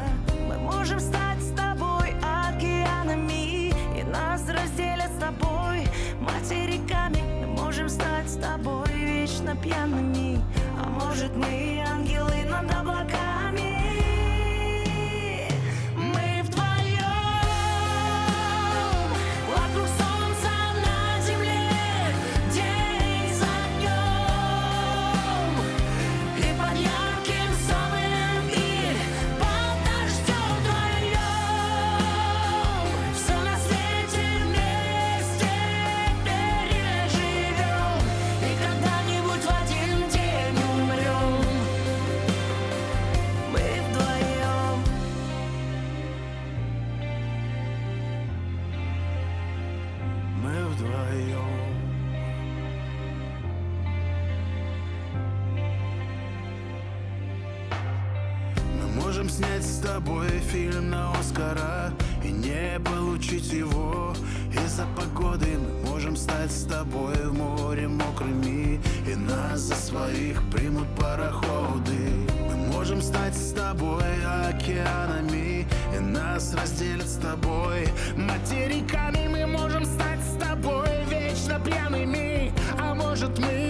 [0.49, 5.87] Мы можем стать с тобой океанами И нас разделят с тобой
[6.21, 7.23] материками.
[7.41, 10.41] Мы можем стать с тобой вечно пьяными.
[10.83, 13.36] А может мы ангелы над облаками
[59.57, 61.93] снять с тобой фильм на Оскара
[62.25, 64.15] И не получить его.
[64.53, 68.81] Из-за погоды Мы можем стать с тобой в море мокрыми
[69.11, 72.27] И нас за своих примут пароходы.
[72.49, 74.05] Мы можем стать с тобой
[74.49, 79.29] океанами И нас разделят с тобой материками.
[79.29, 83.66] Мы можем стать с тобой вечно пьяными А может мы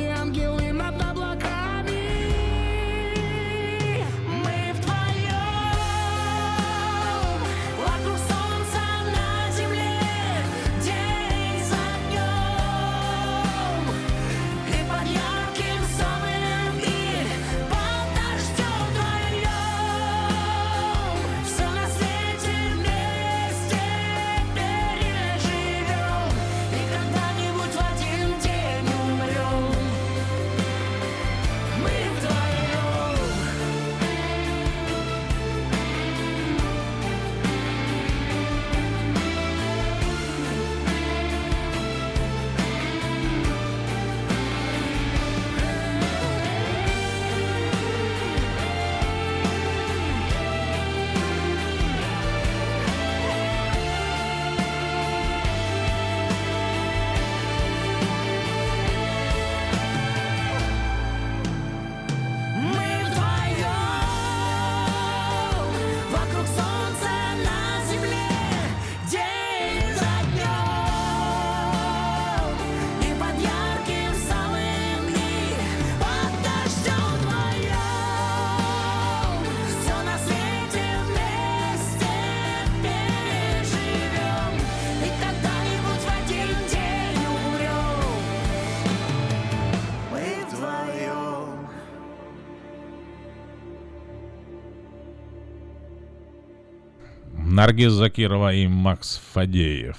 [97.66, 99.96] Наргиз Закирова и Макс Фадеев.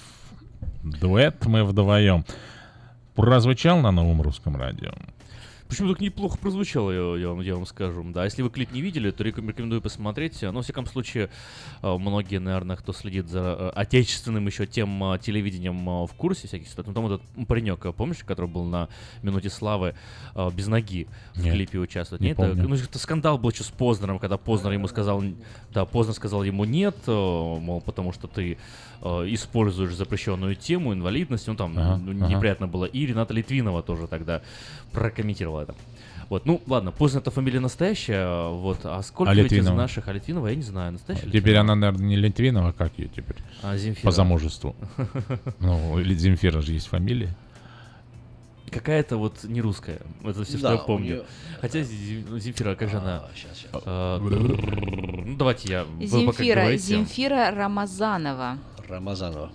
[0.83, 2.23] Дуэт мы вдвоем.
[3.13, 4.93] Прозвучал на новом русском радио.
[5.67, 8.03] Почему так неплохо прозвучало, я, я вам, я вам скажу.
[8.13, 10.41] Да, если вы клип не видели, то реком- рекомендую посмотреть.
[10.41, 11.29] Но, во всяком случае,
[11.81, 16.67] э, многие, наверное, кто следит за э, отечественным еще тем э, телевидением в курсе всяких
[16.69, 16.93] ситуаций.
[16.93, 18.87] Ну, там этот паренек, помнишь, который был на
[19.23, 19.95] «Минуте славы»
[20.53, 22.21] без ноги в Нет, клипе участвует?
[22.21, 22.53] не Нет, помню.
[22.53, 25.21] Это, ну, это скандал был еще с Познером, когда Познер ему сказал,
[25.73, 28.57] да, Познер сказал ему нет, мол, потому что ты
[29.01, 32.33] используешь запрещенную тему, инвалидность, ну, там Ага, ну, ага.
[32.35, 32.85] неприятно было.
[32.85, 34.41] И Рената Литвинова тоже тогда
[34.93, 35.75] прокомментировала это.
[36.29, 40.13] Вот, ну ладно, поздно это фамилия настоящая, вот, а сколько А ведь из наших, а
[40.13, 41.61] Литвинова, я не знаю, настоящая Теперь Литвинова?
[41.61, 43.37] она, наверное, не Литвинова, как ее теперь?
[43.63, 44.05] А, Земфира.
[44.05, 44.75] По замужеству.
[45.59, 47.33] Ну, или Земфира же есть фамилия.
[48.69, 51.23] Какая-то вот не русская, это все, что я помню.
[51.61, 53.23] Хотя Зем- Земфира, как же она?
[53.71, 55.85] А, Ну, давайте я...
[56.05, 56.75] Земфира.
[56.75, 58.57] Земфира Рамазанова.
[58.89, 59.49] Рамазанова.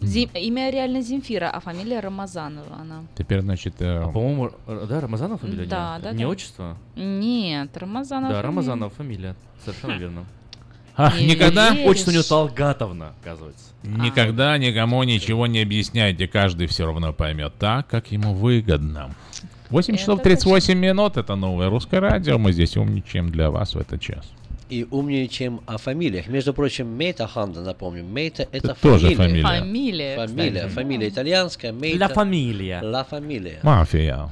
[0.00, 3.02] Зим- Имя реально Земфира, а фамилия Рамазанова она.
[3.16, 3.74] Теперь, значит...
[3.80, 5.66] э, А, по-моему, да, Рамазанов фамилия?
[5.66, 6.28] Да, да, Не да.
[6.30, 6.76] отчество?
[6.96, 8.32] Нет, Рамазанова.
[8.32, 8.42] Да.
[8.42, 10.24] Рамазанов фамилия, совершенно верно.
[10.98, 11.70] Ах, Не никогда...
[11.70, 11.88] веришь?
[11.90, 13.64] Отчество у нее Талгатовна, оказывается.
[13.82, 19.10] Никогда никому ничего не объясняйте, каждый все равно поймет так, как ему выгодно.
[19.70, 23.78] 8 Это часов 38 минут, это новое русское радио, мы здесь умничаем для вас в
[23.78, 24.30] этот час.
[24.68, 26.26] И умнее, чем о фамилиях.
[26.26, 29.42] Между прочим, Мейта Ханда, напомню, Мейта это, тоже фамилия.
[29.42, 30.16] фамилия.
[30.16, 30.74] Фамилия, Фамилия, кстати.
[30.74, 32.00] фамилия итальянская, Мейта.
[32.00, 32.80] Ла фамилия.
[32.82, 33.60] Ла фамилия.
[33.62, 34.28] Мафия.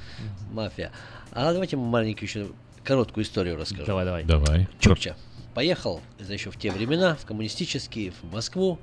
[0.53, 0.91] Мафия.
[1.31, 2.47] А давайте маленькую еще
[2.83, 3.87] короткую историю расскажу.
[3.87, 4.25] Давай, давай.
[4.25, 4.69] Давай.
[4.81, 5.17] Чукча.
[5.55, 8.81] Поехал, это еще в те времена, в коммунистические, в Москву,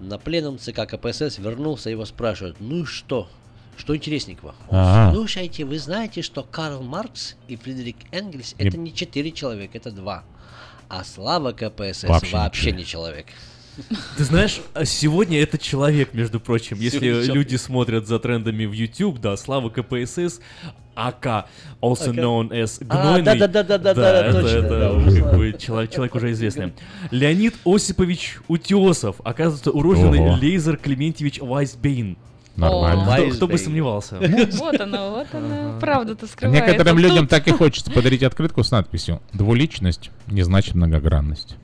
[0.00, 3.28] на пленум ЦК КПСС, вернулся, его спрашивают, ну и что?
[3.76, 4.54] Что интересненького?
[4.70, 5.12] Ага.
[5.14, 9.90] Слушайте, вы знаете, что Карл Маркс и Фридрих Энгельс Не- это не четыре человека, это
[9.90, 10.24] два.
[10.96, 13.26] А Слава КПСС Вообще вообще, не человек.
[14.16, 16.78] Ты знаешь, а сегодня это человек, между прочим.
[16.78, 17.34] Если Сегодня человек.
[17.34, 20.38] люди смотрят за трендами в YouTube, да, Слава КПСС,
[20.94, 21.48] АК,
[21.82, 22.14] also АК.
[22.16, 23.24] known as А, Гнойный.
[23.24, 25.36] да-да-да-да-да, это, точно, это да, как Слава.
[25.36, 26.72] бы человек, человек уже известный.
[27.10, 30.36] Леонид Осипович Утесов, оказывается, уроженный.
[30.36, 32.16] Лейзер Клементьевич Вайсбейн.
[32.56, 33.04] Нормально.
[33.04, 34.16] Кто, кто бы сомневался.
[34.52, 35.78] Вот оно, вот оно.
[35.80, 36.66] Правда-то скрывается.
[36.66, 41.56] Некоторым людям так и хочется подарить открытку с надписью «Двуличность не значит многогранность».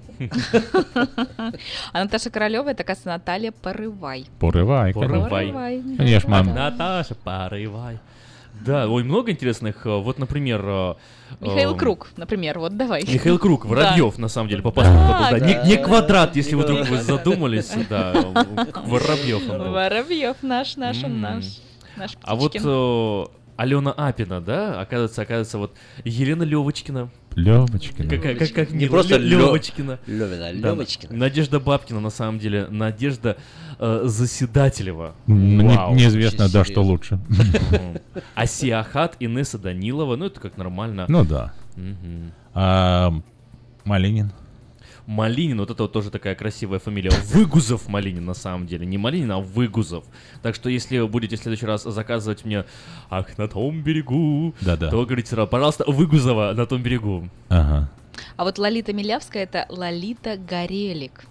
[1.92, 4.26] А Наташа Королева это, оказывается, Наталья Порывай.
[4.38, 5.30] Порывай, Порывай.
[5.30, 5.82] Порывай.
[5.96, 6.54] Конечно, мам.
[6.54, 7.98] Наташа, порывай.
[8.64, 9.86] Да, ой, много интересных.
[9.86, 10.62] э, Вот, например...
[10.64, 10.94] э,
[11.40, 13.02] Михаил эм, Круг, например, вот давай.
[13.02, 13.64] Михаил Круг.
[13.64, 18.12] Воробьев, на самом деле, по паспорту Не, квадрат, если вы вдруг задумались, да,
[18.84, 19.46] Воробьев.
[19.46, 21.44] Воробьев наш, наш, наш.
[21.96, 23.24] Наш А вот э,
[23.56, 25.74] Алена Апина, да, оказывается, оказывается, вот
[26.04, 27.10] Елена Левочкина.
[27.34, 28.08] Левочкина.
[28.10, 29.98] Как, как, как Не мило, просто Левочкина.
[30.06, 30.76] Лёвина, а Да.
[31.10, 32.66] Надежда Бабкина, на самом деле.
[32.68, 33.36] Надежда
[33.78, 35.14] э, Заседателева.
[35.26, 35.94] Не- Вау.
[35.94, 37.20] неизвестно, да, что лучше.
[37.28, 37.98] Мгм.
[38.34, 40.16] Асия Ахат, Инесса Данилова.
[40.16, 41.06] Ну, это как нормально.
[41.08, 41.52] Ну да.
[42.54, 43.12] А,
[43.84, 44.32] Малинин.
[45.10, 47.10] Малинин, вот это вот тоже такая красивая фамилия.
[47.32, 48.86] Выгузов Малинин, на самом деле.
[48.86, 50.04] Не Малинин, а Выгузов.
[50.40, 52.64] Так что, если вы будете в следующий раз заказывать мне
[53.10, 54.88] «Ах, на том берегу», Да-да.
[54.88, 57.28] то говорите сразу, пожалуйста, Выгузова на том берегу.
[57.48, 57.90] Ага.
[58.36, 61.24] А вот Лолита Милявская это Лолита Горелик.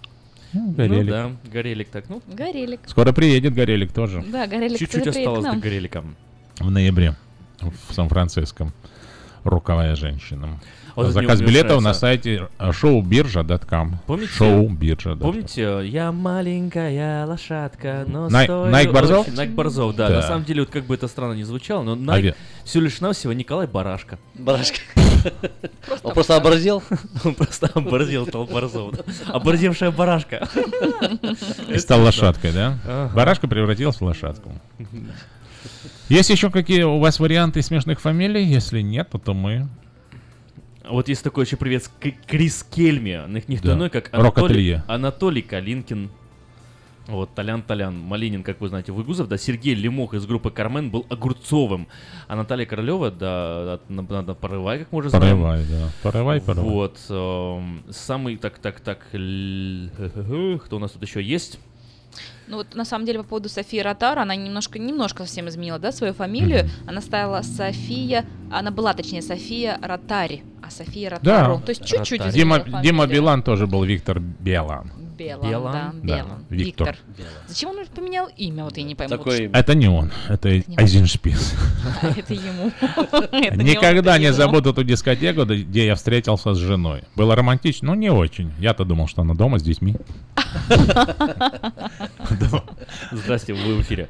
[0.52, 1.04] Ну, Горелик.
[1.06, 2.22] Ну да, Горелик так, ну.
[2.26, 2.80] Горелик.
[2.84, 4.22] Скоро приедет Горелик тоже.
[4.30, 5.56] Да, Горелик Чуть-чуть осталось до.
[5.56, 6.04] Горелика.
[6.58, 7.16] В ноябре
[7.62, 8.74] в Сан-Франциско.
[9.44, 10.60] Руковая женщина.
[10.96, 13.98] Вот Заказ билетов на сайте э, showbirja.com.
[14.06, 14.32] Помните?
[14.38, 15.18] Showbirja.com.
[15.18, 19.26] Помните, я маленькая лошадка, но Най- стою Найк Борзов?
[19.28, 20.08] очень- Найк Борзов, да.
[20.08, 20.16] Да.
[20.16, 22.34] На самом деле, вот как бы это странно не звучало, но Найк ве-
[22.64, 24.18] всего лишь навсего Николай Барашка.
[24.34, 24.80] Барашка.
[26.02, 26.82] Он просто оборзел?
[27.24, 28.94] Он просто оборзел, стал Борзов.
[29.28, 30.48] Оборзевшая барашка.
[31.68, 33.10] И стал лошадкой, да?
[33.14, 34.52] Барашка превратился в лошадку.
[36.10, 38.42] Есть еще какие у вас варианты смешных фамилий?
[38.44, 39.68] Если нет, то, мы...
[40.82, 41.88] А Вот есть такой еще привет
[42.26, 43.20] Крис Кельми.
[43.28, 43.74] Ник- Никто Да.
[43.74, 44.08] иной, как.
[44.12, 46.10] Анатолий, Анатолий Калинкин.
[47.06, 51.06] Вот, Толян Толян, Малинин, как вы знаете, Выгузов, да, Сергей Лемох из группы Кармен был
[51.08, 51.88] Огурцовым,
[52.28, 55.38] а Наталья Королева, да, надо порывай, как уже знаем.
[55.40, 55.90] Порывай, да.
[56.02, 56.70] Порывай, порывай.
[56.70, 59.90] Вот, эм, самый, так, так, так, л-
[60.60, 61.58] кто у нас тут еще есть?
[62.46, 65.92] Ну вот на самом деле по поводу Софии Ротару, она немножко, немножко совсем изменила, да,
[65.92, 66.68] свою фамилию.
[66.86, 71.40] Она стала София, она была, точнее, София Ротари, а София Да.
[71.46, 71.60] Ротару.
[71.60, 72.82] То есть чуть-чуть Дима, фамилию.
[72.82, 74.99] Дима Билан тоже был Виктор Белан.
[75.20, 75.72] Белан, Белан?
[75.72, 76.44] да, Да, Белан.
[76.48, 76.88] Виктор.
[76.88, 76.96] Виктор.
[77.46, 79.16] Зачем он поменял имя, вот я не пойму.
[79.16, 81.54] Такой- Вот Это не он, это Айзеншпис.
[81.98, 82.72] что- Это ему.
[82.80, 84.36] Это не он, Никогда не ему.
[84.36, 87.02] забуду ту дискотеку, где я встретился с женой.
[87.16, 88.52] Было романтично, но не очень.
[88.58, 89.94] Я-то думал, что она дома с детьми.
[93.12, 94.08] Здрасте, вы в эфире.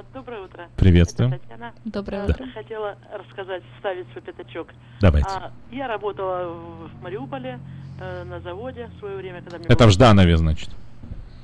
[0.00, 0.68] А, Доброе утро.
[0.76, 1.72] Это Татьяна.
[1.84, 2.46] Доброе А, утро.
[2.54, 4.68] Хотела рассказать, вставить свой пятачок.
[5.00, 5.28] Давайте.
[5.30, 7.58] А, Я работала в Мариуполе
[8.00, 10.70] э, на заводе в свое время, когда мне Это было- в Жданове, значит.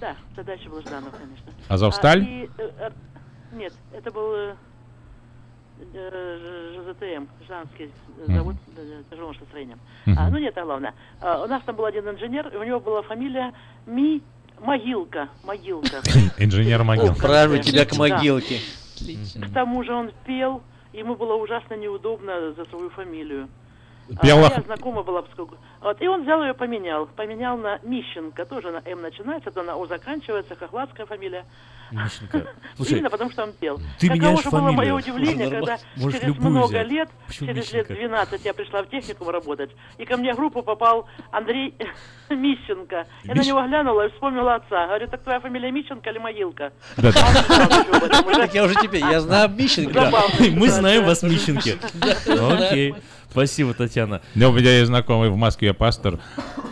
[0.00, 1.52] Да, тогда еще был Жданов, конечно.
[1.68, 2.22] Азовсталь?
[2.22, 2.90] А, и, э, э,
[3.52, 4.54] нет, это был э,
[6.74, 7.90] ЖЗТМ, Жданский
[8.26, 8.34] Мгм.
[8.36, 9.76] завод э, тяжелого строения.
[10.06, 10.18] Мгм.
[10.18, 10.94] А, ну нет, это главное.
[11.20, 13.52] А, у нас там был один инженер, и у него была фамилия
[13.86, 14.22] Ми
[14.60, 15.28] Могилка.
[15.44, 16.00] Могилка.
[16.38, 17.12] Инженер могил.
[17.12, 18.58] Отправлю тебя к могилке.
[18.98, 20.62] К тому же он пел,
[20.92, 23.48] ему было ужасно неудобно за свою фамилию.
[24.14, 25.56] А Пел моя ох- знакомая была, поскольку...
[25.80, 27.06] Вот, и он взял ее, поменял.
[27.06, 31.44] Поменял на Мищенко, тоже на М начинается, то на О заканчивается, хохладская фамилия.
[31.90, 32.46] Мищенко.
[32.76, 33.78] Слушай, Именно потому, что он пел.
[33.98, 34.94] ты Каково меняешь же было мое фамилию.
[34.96, 36.86] удивление, когда Можешь через много взять.
[36.88, 37.92] лет, Почему через Мищенко?
[37.94, 41.74] лет 12 я пришла в техникум работать, и ко мне в группу попал Андрей
[42.30, 43.06] Мищенко.
[43.24, 44.86] Я на Мищ- него глянула и вспомнила отца.
[44.86, 46.72] Говорю, так твоя фамилия Мищенко или Могилка?
[46.96, 47.20] Да, да.
[47.22, 50.12] А Так я уже теперь, я знаю Мищенко.
[50.52, 51.22] Мы знаем вас.
[51.22, 51.76] Мищенки.
[52.28, 52.94] Окей.
[53.30, 54.20] Спасибо, Татьяна.
[54.34, 56.18] Ну, у меня есть знакомый в Москве пастор,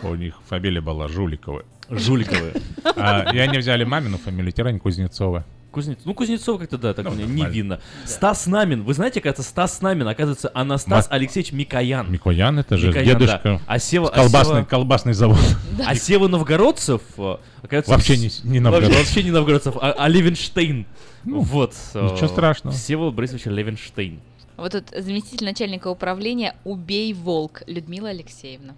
[0.02, 1.64] у них фамилия была Жуликова.
[1.90, 2.52] Жуликовы.
[2.96, 5.44] А, и они взяли мамину фамилию, Тирань Кузнецова.
[5.70, 5.98] Кузнец...
[6.04, 7.80] Ну, Кузнецов как-то, да, так Ну, мне невинно.
[8.04, 8.84] Стас Намин.
[8.84, 12.10] Вы знаете, кажется, Стас Намин, оказывается, Анастас Алексеевич Микоян.
[12.10, 13.40] Микоян, это же Микоян, дедушка.
[13.44, 13.60] да.
[13.66, 15.38] А Сева- колбасный, Сева- колбасный завод.
[15.84, 17.90] А Сева Новгородцев, э, оказывается...
[17.90, 18.96] Вообще не- не новгородцев.
[18.96, 20.86] Вообще не Новгородцев, а, а Левенштейн.
[21.24, 21.74] Ну, вот.
[21.94, 22.76] э, ничего страшного.
[22.76, 24.20] Сева Борисович Левенштейн.
[24.56, 28.74] Вот тут заместитель начальника управления «Убей волк» Людмила Алексеевна.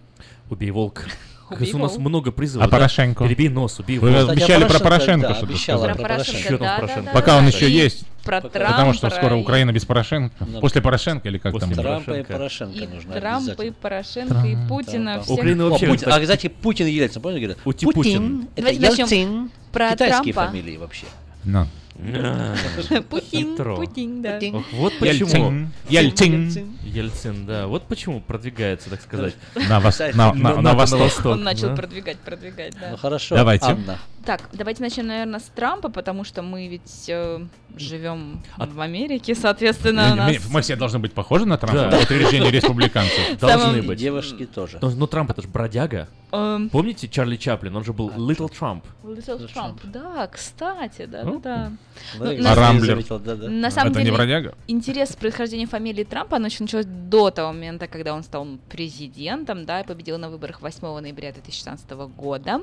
[0.50, 1.06] Убей волк.
[1.50, 2.00] Убей у нас волк.
[2.08, 2.66] много призывов.
[2.66, 2.76] А да?
[2.78, 3.24] Порошенко?
[3.24, 4.30] Перебей нос, убей Вы волк.
[4.30, 5.96] обещали про Порошенко, Порошенко да, что-то обещала сказать.
[5.96, 7.02] про Про Порошенко, Что да, Порошенко?
[7.04, 7.48] да, Пока да, он да.
[7.50, 8.04] еще И есть.
[8.24, 10.34] Про Потому что Трампа скоро и- Украина без Порошенко.
[10.48, 11.84] Ну, После Порошенко или как После там?
[11.84, 12.32] Трампа и Порошенко.
[12.32, 13.70] Порошенко И нужно Трампа, и.
[13.70, 15.12] Порошенко, и Трамп, Путина.
[15.12, 15.24] Трамп.
[15.24, 15.34] всех.
[15.38, 17.66] Украина О, вообще Путин- так- А, кстати, Путин и Ельцин, помните, говорят?
[17.66, 19.50] Ути Путин, это Давайте Ельцин.
[19.72, 20.50] про Китайские Трампа.
[20.50, 21.06] фамилии вообще.
[21.44, 21.68] На.
[23.08, 23.56] Путин.
[23.56, 24.38] Путин, да.
[24.72, 25.68] Вот почему.
[25.88, 26.76] Ельцин.
[26.84, 27.46] Ельцин.
[27.46, 27.66] Да.
[27.66, 29.34] Вот почему продвигается, так сказать.
[29.54, 31.26] На, вос- на, на, на, на восток.
[31.26, 32.90] Он начал продвигать, продвигать, да.
[32.92, 33.66] Ну хорошо, Давайте.
[33.66, 33.98] Анна.
[34.26, 37.46] Так, давайте начнем, наверное, с Трампа, потому что мы ведь э,
[37.76, 40.36] живем А- в Америке, соответственно, у Мы, нас...
[40.50, 41.98] мы все должны быть похожи на Трампа Да.
[42.00, 43.38] в утверждении республиканцев.
[43.40, 43.98] Должны быть.
[44.00, 44.78] Девушки тоже.
[44.82, 46.08] Но, но Трамп это же бродяга.
[46.32, 47.76] Эм, Помните Чарли Чаплин?
[47.76, 48.82] Он же был Little Trump.
[49.04, 51.70] Little Trump, да, кстати, да, Ну, да,
[52.18, 52.96] Ну, Ну, А Рамблер?
[53.48, 54.54] На самом Это не деле, бродяга?
[54.66, 59.64] интерес к происхождению фамилии Трампа, оно еще началось до того момента, когда он стал президентом,
[59.66, 62.60] да, и победил на выборах 8 ноября 2016 года.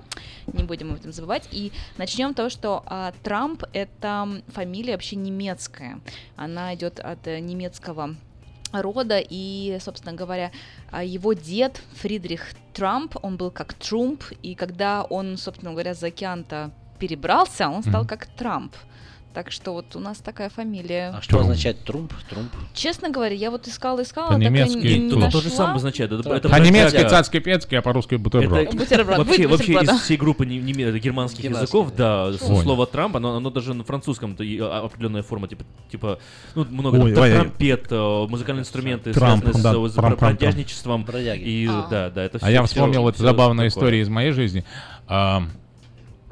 [0.52, 1.48] Не будем об этом забывать.
[1.54, 6.00] И начнем с того, что а, Трамп— это фамилия вообще немецкая.
[6.36, 8.16] Она идет от э, немецкого
[8.72, 10.52] рода, и, собственно говоря,
[10.92, 16.08] а, его дед Фридрих Трамп, он был как Трумп, и когда он, собственно говоря, за
[16.08, 18.08] океан-то перебрался, он стал Мгм.
[18.08, 18.74] как Трамп.
[19.34, 21.12] Так что вот у нас такая фамилия.
[21.18, 21.44] А что Трумп.
[21.50, 22.14] означает трумп?
[22.30, 22.52] Трумп.
[22.76, 25.32] Честно говоря, я вот искала, искала, так и По-немецки не, не То, Трумп.
[25.32, 25.58] то же нашла.
[25.58, 26.12] самое означает.
[26.12, 28.60] Это, это По-немецки цацкий пецкий, а по-русски бутерброд.
[28.68, 29.98] Это Бутерброд, вообще, вообще из да.
[29.98, 32.62] всей группы не- не- германских Германских, языков, да, с- Ой.
[32.62, 36.20] слово Трамп, оно, оно даже на французском а, определенная форма, типа, типа
[36.54, 40.18] ну, много Ой, там, трампет, э, музыкальные инструменты, Трамп, связанные с, да, с трам, трам,
[40.18, 40.30] трам.
[40.36, 41.04] бродяжничеством.
[41.06, 41.42] Бродяги.
[41.42, 41.88] И А.
[41.90, 44.64] да, да, это А всё- я вспомнил эту всё забавную историю из моей жизни.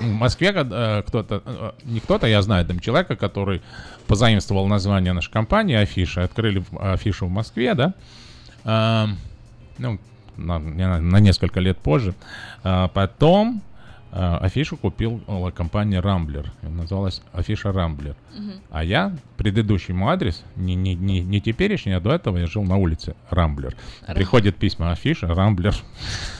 [0.01, 3.61] В Москве э, кто-то, э, не кто-то, я знаю там человека, который
[4.07, 7.93] позаимствовал название нашей компании, афиши, открыли афишу в Москве, да,
[8.63, 9.07] А,
[9.77, 9.99] ну,
[10.37, 12.13] на, на несколько лет позже.
[12.63, 13.61] А, Потом
[14.11, 16.51] афишу купил э, компания Рамблер.
[16.61, 18.15] Называлась афиша Рамблер.
[18.37, 18.51] Мгм.
[18.69, 22.77] А я предыдущему адрес, не, не, не, не теперешний, а до этого я жил на
[22.77, 23.75] улице Рамблер.
[24.05, 25.73] Рам- Приходит письма афиша Рамблер.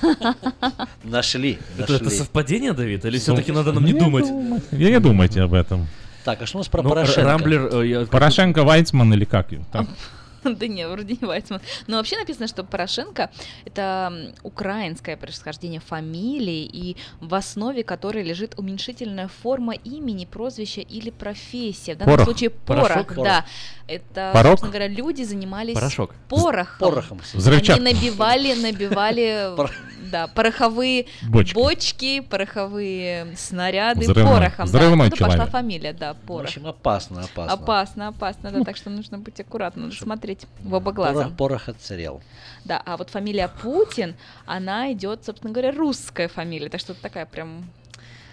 [1.03, 1.60] Нашли.
[1.77, 3.06] Это, совпадение, Давид?
[3.06, 4.26] Или все-таки надо нам не думать?
[4.72, 5.88] Я не думайте об этом.
[6.23, 7.23] Так, а что у нас про Ну, Порошенко?
[7.23, 9.48] Рамблер, э, Порошенко, Вайцман или как?
[9.72, 9.88] там?
[10.62, 11.62] Да не, вроде не Вайцман.
[11.88, 13.30] Но вообще написано, что Порошенко—
[13.66, 21.96] это украинское происхождение фамилии, и в основе которой лежит уменьшительная форма имени, прозвища или профессия.
[21.96, 22.26] В данном Порох.
[22.26, 23.16] случае порох, Порошок?
[23.24, 23.46] да.
[23.88, 24.52] Это, Порок?
[24.60, 26.16] собственно говоря, люди занимались Порошок.
[26.30, 26.78] порохом.
[26.80, 27.22] Порохом.
[27.34, 27.82] Взрывчатка.
[27.84, 29.56] Они набивали, набивали,
[30.12, 31.54] да, пороховые Бочки.
[31.56, 34.34] бочки, пороховые снаряды Взрывной.
[34.34, 34.66] порохом.
[34.66, 35.52] Взрывной да, оттуда пошла человек.
[35.52, 36.44] фамилия, да, В порох.
[36.46, 37.54] общем, опасно, опасно.
[37.54, 41.24] Опасно, опасно, да, так что нужно быть аккуратным, надо смотреть в оба глаза.
[41.24, 42.22] Порох, порох отсырел.
[42.66, 44.16] Да, а вот фамилия Путин,
[44.46, 47.66] она идет, собственно говоря, русская фамилия, так что такая прям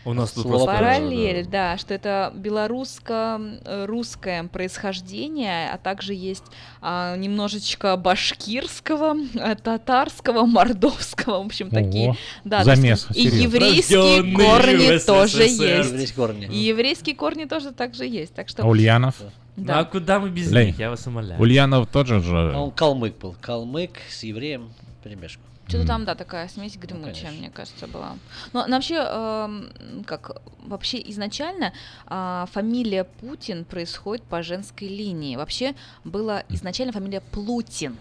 [0.04, 6.44] У нас тут Слово параллель, да, что это белорусско-русское происхождение, а также есть
[6.80, 12.10] а, немножечко башкирского, а, татарского, мордовского, в общем, такие.
[12.10, 12.16] Ого.
[12.44, 15.60] Да, то Замес, есть и еврейские Рождённые корни в тоже есть.
[15.60, 16.46] Еврейские корни.
[16.46, 18.62] И еврейские корни тоже также есть, так что...
[18.62, 19.16] А Ульянов?
[19.56, 19.84] Ну а Да.
[19.84, 20.66] куда мы без Лей.
[20.66, 21.40] них, я вас умоляю.
[21.40, 22.52] Ульянов тоже А же...
[22.56, 23.34] он калмык был.
[23.40, 24.70] Калмык с евреем
[25.02, 25.42] перемешку.
[25.68, 25.86] Что-то М.
[25.86, 27.38] там, да, такая смесь гремучая, конечно.
[27.38, 28.16] мне кажется, была.
[28.54, 29.70] Но, вообще, эм,
[30.06, 30.30] как
[30.66, 31.72] вообще изначально
[32.06, 35.36] а, фамилия Путин происходит по женской линии.
[35.36, 35.74] Вообще
[36.04, 37.96] была изначально фамилия Плутин.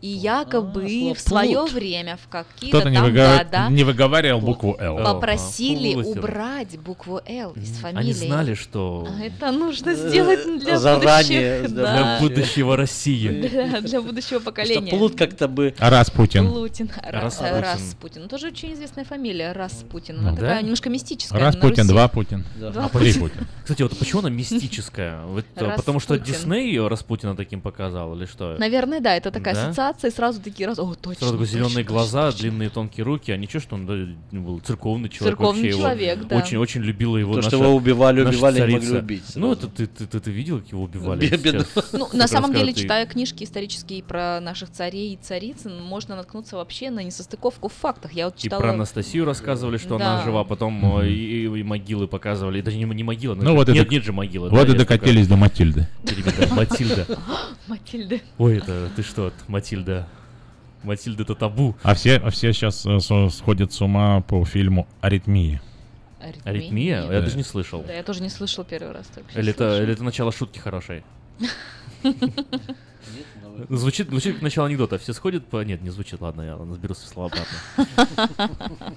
[0.00, 1.72] И якобы слово в свое плут.
[1.72, 4.96] время в какие-то Кто-то не, там выгова- года не выговаривал букву «Л».
[5.04, 6.18] Попросили Плутин.
[6.18, 8.00] убрать букву Л из фамилии.
[8.00, 13.28] Они знали, что А Это нужно сделать для Заранее, будущих, да, для будущего России.
[13.48, 14.90] для, для будущего Что поколения.
[14.90, 15.74] плут как-то бы...
[15.78, 16.48] А Распутин.
[16.48, 16.86] Плутин.
[16.86, 17.54] Ра- Распутин.
[17.54, 18.28] э, Распутин.
[18.28, 20.18] Тоже очень известная фамилия Распутин.
[20.20, 20.42] Она Ну да?
[20.42, 21.38] такая немножко мистическая.
[21.40, 22.44] Распутин, два Путин.
[22.56, 23.20] Два Путина.
[23.20, 23.46] Путин.
[23.62, 25.20] Кстати, вот почему она мистическая?
[25.56, 26.18] Э, потому что.
[26.18, 28.56] Дисней ее Распутина таким показал, или что?
[28.58, 31.28] Наверное, да, это такая ассоциация, и сразу такие раз, о, точно.
[31.28, 32.40] Сразу зеленые точно, глаза, точно, точно».
[32.50, 33.94] длинные тонкие руки, а ничего, что он да,
[34.38, 35.36] был церковный человек.
[35.38, 36.36] Церковный вообще его человек, да.
[36.36, 38.76] Очень, очень любила его То, наша, что его убивали, наша убивали, не царица.
[38.86, 39.22] могли убить.
[39.36, 39.66] Ну, сразу.
[39.68, 41.26] это ты, ты, ты, ты видел, как его убивали?
[41.36, 41.64] Бедно.
[41.92, 46.56] Ну, на самом деле, и- читая книжки исторические про наших царей и цариц, можно наткнуться
[46.56, 48.12] вообще на несостыковку в фактах.
[48.12, 48.60] Я вот И читала...
[48.60, 52.58] про Анастасию рассказывали, что она жива, потом э, и, и- и могилы показывали.
[52.58, 54.48] И даже не, не могилы, Ну вот и нет, нет же могилы.
[54.50, 55.88] Вот да, и докатились до Матильды.
[56.50, 57.06] Матильда.
[57.68, 58.20] Матильды.
[58.38, 59.79] Ой, это ты что, Матильда?
[60.82, 61.76] Матильда это табу.
[61.82, 62.98] А все, а все сейчас э,
[63.30, 65.60] сходят с ума по фильму «Аритмия».
[66.44, 67.02] Аритмия?
[67.02, 67.12] Нет.
[67.12, 67.82] Я даже не слышал.
[67.82, 69.06] Да, я тоже не слышал первый раз.
[69.06, 71.02] только Или это, или это начало шутки хорошей?
[73.68, 74.96] Ну, Звучит, звучит как начало анекдота.
[74.98, 75.62] Все сходят по...
[75.64, 76.20] Нет, не звучит.
[76.20, 78.96] Ладно, я разберу свои слова обратно.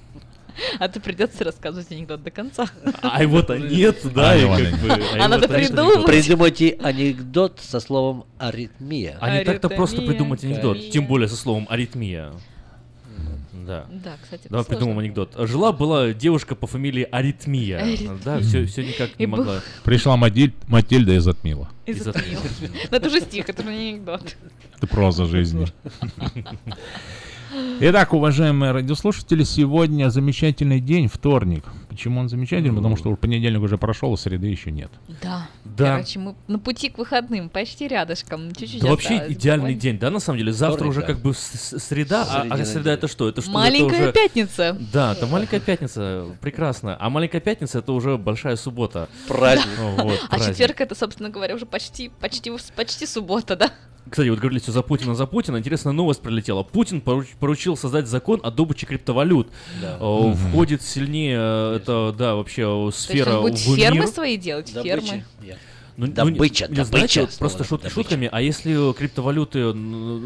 [0.78, 2.68] А то придется рассказывать анекдот до конца.
[3.02, 5.04] А его-то нет, да, и как бы...
[5.18, 6.06] А надо придумать.
[6.06, 9.18] Придумайте анекдот со словом аритмия.
[9.20, 10.78] А не так-то просто придумать анекдот.
[10.90, 12.32] Тем более со словом аритмия.
[13.66, 13.86] Да.
[13.90, 15.34] Да, кстати, Давай придумаем анекдот.
[15.38, 17.78] Жила-была девушка по фамилии Аритмия.
[17.78, 18.18] Аритмия.
[18.22, 19.60] Да, все, все никак не И был- могла.
[19.84, 21.70] Пришла Матиль- Матильда и затмила.
[21.86, 22.40] И И затмил.
[22.90, 24.36] Ну, это уже стих, это уже не анекдот.
[24.76, 25.66] Это проза жизни.
[27.80, 31.64] Итак, уважаемые радиослушатели, сегодня замечательный день, вторник.
[31.88, 32.74] Почему он замечательный?
[32.74, 34.90] Потому что понедельник уже прошел, а среды еще нет.
[35.22, 35.48] Да.
[35.64, 35.92] Да.
[35.96, 38.52] Короче, мы на пути к выходным, почти рядышком.
[38.54, 39.80] Чуть-чуть Да вообще идеальный буквально.
[39.80, 40.52] день, да, на самом деле.
[40.52, 41.06] Завтра Вторник, уже да.
[41.06, 42.94] как бы с- среда, а- а, среда недели.
[42.94, 43.28] это что?
[43.28, 43.50] Это что?
[43.50, 44.76] Это Маленькая уже- пятница.
[44.92, 46.96] Да, это маленькая пятница, прекрасно.
[47.00, 49.08] А маленькая пятница это уже большая суббота.
[49.26, 49.66] Праздник.
[49.78, 50.50] Вот, А праздник.
[50.50, 53.70] четверг это, собственно говоря, уже почти, почти, почти суббота, да?
[54.10, 55.56] Кстати, вот говорили все за Путина, за Путина.
[55.56, 56.62] Интересная новость прилетела.
[56.62, 59.48] Путин поруч- поручил создать закон о добыче криптовалют.
[59.80, 59.96] Да.
[59.98, 64.00] Э, Входит сильнее э, это, да, вообще э, То есть сфера он будет в фермы
[64.00, 64.08] мир.
[64.08, 65.24] свои делать, фермы.
[65.96, 67.94] Ну, ну, Добыча, не- не знаете, добыча, просто шутки добыча.
[67.94, 69.60] шутками, а если криптовалюты,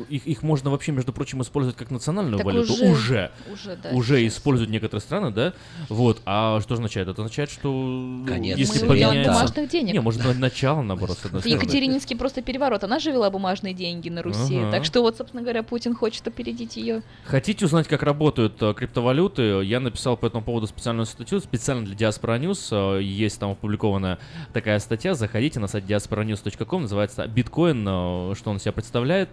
[0.09, 2.73] их, их можно вообще, между прочим, использовать как национальную Так валюту?
[2.73, 2.91] уже.
[2.91, 3.31] Уже.
[3.53, 4.35] Уже, да, Уже сейчас.
[4.39, 5.53] используют некоторые страны, да?
[5.91, 6.23] Вот.
[6.25, 7.09] А что означает?
[7.09, 9.33] Это означает, что ну, Конец если Мы поменяется...
[9.33, 9.93] бумажных денег.
[9.93, 11.19] Не, может, на- начало, наоборот.
[11.45, 12.83] Екатерининский просто переворот.
[12.85, 14.57] Она же вела бумажные деньги на Руси.
[14.59, 14.71] Ага.
[14.71, 17.03] Так что вот, собственно говоря, Путин хочет опередить ее.
[17.25, 19.63] Хотите узнать, как работают э, криптовалюты?
[19.65, 22.69] Я написал по этому поводу специальную статью, специально для Diaspora News.
[22.99, 24.19] Э, Есть там опубликованная
[24.53, 25.15] такая статья.
[25.15, 29.29] Заходите на сайт diasporanews.com, называется биткоин, э, что он из себя представляет.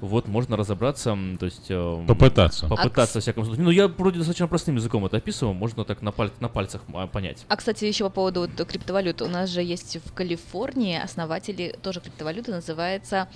[0.00, 1.66] Вот, можно разобраться, то есть...
[1.70, 2.66] э, Попытаться.
[2.68, 3.64] Попытаться, во всяком случае.
[3.64, 7.06] Ну, я вроде достаточно простым языком это описываю, можно так на, паль- на пальцах а,
[7.06, 7.44] понять.
[7.48, 9.22] А, кстати, еще по поводу вот криптовалют.
[9.22, 13.28] У нас же есть в Калифорнии основатели тоже криптовалюты, называется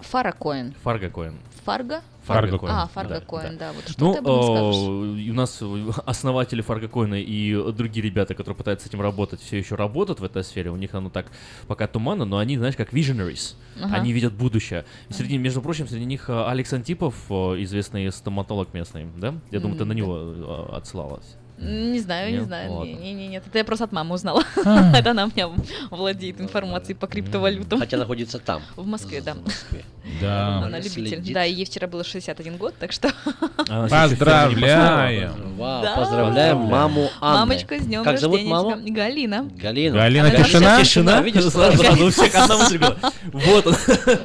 [0.00, 0.74] Фаракоин.
[0.82, 1.38] Фаргокоин.
[1.64, 2.00] Фарго?
[2.24, 2.68] Фарго Coin.
[2.68, 3.72] А, Да, Фаргокоин, да.
[3.72, 4.88] Вот что Ну, ты об этом скажешь?
[4.88, 5.62] э, и у нас
[6.06, 10.44] основатели Фаргокоина и другие ребята, которые пытаются с этим работать, все еще работают в этой
[10.44, 10.70] сфере.
[10.70, 11.26] У них оно так
[11.66, 13.54] пока туманно, но они, знаешь, как visionaries.
[13.82, 13.96] Ага.
[13.96, 14.84] Они видят будущее.
[15.08, 19.34] И Среди, между прочим, среди них э, Алекс Антипов, э, известный стоматолог местный, да?
[19.50, 19.94] Я думаю, ты на да.
[19.94, 21.36] него отсылалась.
[21.60, 22.46] Не знаю, не Нет?
[22.46, 22.84] знаю.
[22.84, 23.42] Не, не, не, нет.
[23.46, 24.42] Это я просто от мамы узнала.
[24.64, 24.92] А.
[24.96, 25.50] Это она у меня
[25.90, 27.78] владеет информацией по криптовалютам.
[27.78, 28.62] Хотя находится там.
[28.76, 29.34] В Москве, да.
[29.34, 29.84] В Москве.
[30.22, 30.62] Да.
[30.64, 31.22] Она любитель.
[31.34, 33.10] Да, и ей вчера было 61 год, так что
[33.68, 35.32] Поздравляем!
[35.94, 37.38] Поздравляем маму Анны.
[37.40, 38.76] мамочка с днем Как зовут рождения маму?
[38.86, 39.48] Галина.
[39.56, 39.96] Галина.
[39.96, 40.80] Галина Тишина?
[40.82, 42.96] Тишина, видишь, Сразу, у всех одна мысль была.
[43.32, 43.74] Вот он.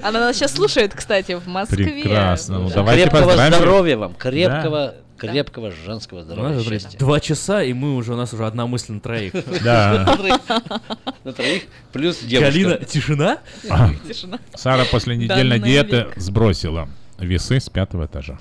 [0.02, 1.86] Она нас сейчас слушает, кстати, в Москве.
[1.86, 2.60] Прекрасно.
[2.60, 2.76] Ну, Да.
[2.76, 3.54] давайте Крепкого поздравим.
[3.56, 7.00] здоровья вам, крепкого, крепкого женского здоровья, Знаешь, смотри, счастья.
[7.00, 9.34] Два часа, и мы уже, у нас уже одна мысль на троих.
[9.64, 10.18] Да.
[11.24, 12.52] На троих, плюс девушка.
[12.52, 13.38] Галина, тишина?
[13.70, 14.40] А, Тишина.
[14.56, 16.88] Сара после недельной диеты сбросила
[17.18, 18.38] весы с пятого этажа.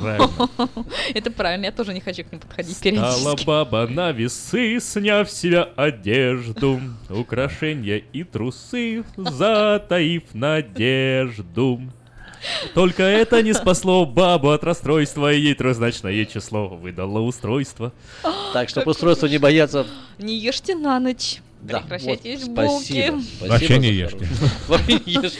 [0.00, 0.30] Правильно.
[1.14, 3.46] Это правильно, я тоже не хочу к ним подходить Стала периодически.
[3.46, 6.80] баба на весы, сняв себя одежду,
[7.10, 11.82] украшения и трусы, затаив надежду.
[12.74, 17.92] Только это не спасло бабу от расстройства, и ей трехзначное число выдало устройство.
[18.52, 19.86] Так, чтобы устройство не бояться.
[20.18, 21.40] Не ешьте на ночь.
[21.64, 22.84] Да, Прекращайте вот, булки.
[22.84, 23.22] спасибо.
[23.22, 24.28] спасибо Вообще не ешьте.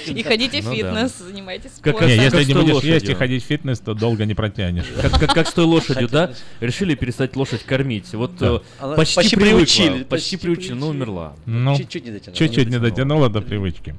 [0.10, 2.08] И ходите в Ну фитнес, занимайтесь спортом.
[2.08, 4.86] Если не будешь есть и ходить в фитнес, то долго не протянешь.
[5.34, 6.32] Как, с той лошадью, да?
[6.60, 8.14] Решили перестать лошадь кормить.
[8.14, 8.60] Вот э,
[8.96, 11.34] почти, приучили, Почти, приучили, но умерла.
[11.44, 12.36] Ну, Чуть-чуть не дотянула.
[12.38, 12.90] чуть-чуть не дотянула.
[12.90, 13.94] дотянула до привычки.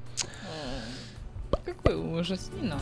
[2.18, 2.82] Ужас, не надо.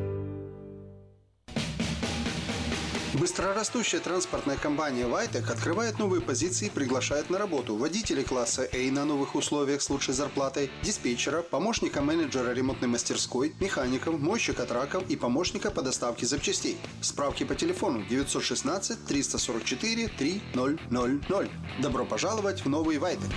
[3.21, 9.05] Быстрорастущая транспортная компания «Вайтек» открывает новые позиции и приглашает на работу водителей класса А на
[9.05, 15.69] новых условиях с лучшей зарплатой, диспетчера, помощника менеджера ремонтной мастерской, механиков, мойщика траков и помощника
[15.69, 16.77] по доставке запчастей.
[17.01, 21.51] Справки по телефону 916 344 3000.
[21.79, 23.29] Добро пожаловать в новый «Вайтек».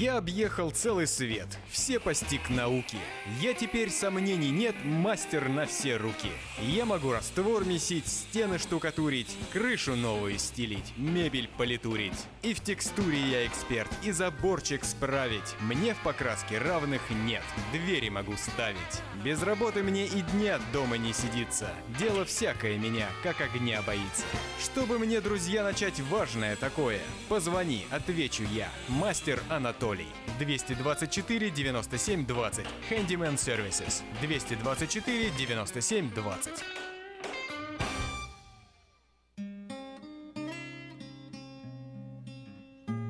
[0.00, 2.96] Я объехал целый свет, все постиг науки.
[3.42, 6.30] Я теперь сомнений нет, мастер на все руки.
[6.62, 12.26] Я могу раствор месить, стены штукатурить, крышу новую стелить, мебель политурить.
[12.42, 15.54] И в текстуре я эксперт, и заборчик справить.
[15.60, 17.42] Мне в покраске равных нет,
[17.72, 18.78] двери могу ставить.
[19.24, 21.70] Без работы мне и дня дома не сидится.
[21.98, 24.26] Дело всякое меня, как огня боится.
[24.62, 27.00] Чтобы мне, друзья, начать важное такое,
[27.30, 28.68] позвони, отвечу я.
[28.86, 30.08] Мастер Анатолий.
[30.38, 32.66] 224 97 20.
[32.90, 34.02] Handyman Services.
[34.20, 36.49] 224 97 20.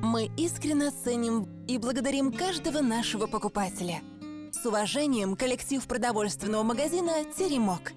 [0.03, 4.01] Мы искренне ценим и благодарим каждого нашего покупателя.
[4.51, 7.93] С уважением, коллектив продовольственного магазина «Теремок».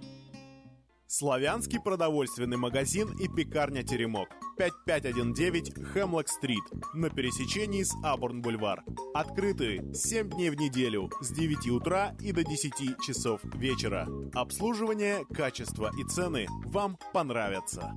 [1.07, 4.29] Славянский продовольственный магазин и пекарня «Теремок».
[4.57, 6.63] 5519 Хемлок-стрит
[6.95, 8.83] на пересечении с Абурн-бульвар.
[9.13, 12.73] Открыты 7 дней в неделю с 9 утра и до 10
[13.07, 14.09] часов вечера.
[14.33, 17.95] Обслуживание, качество и цены вам понравятся.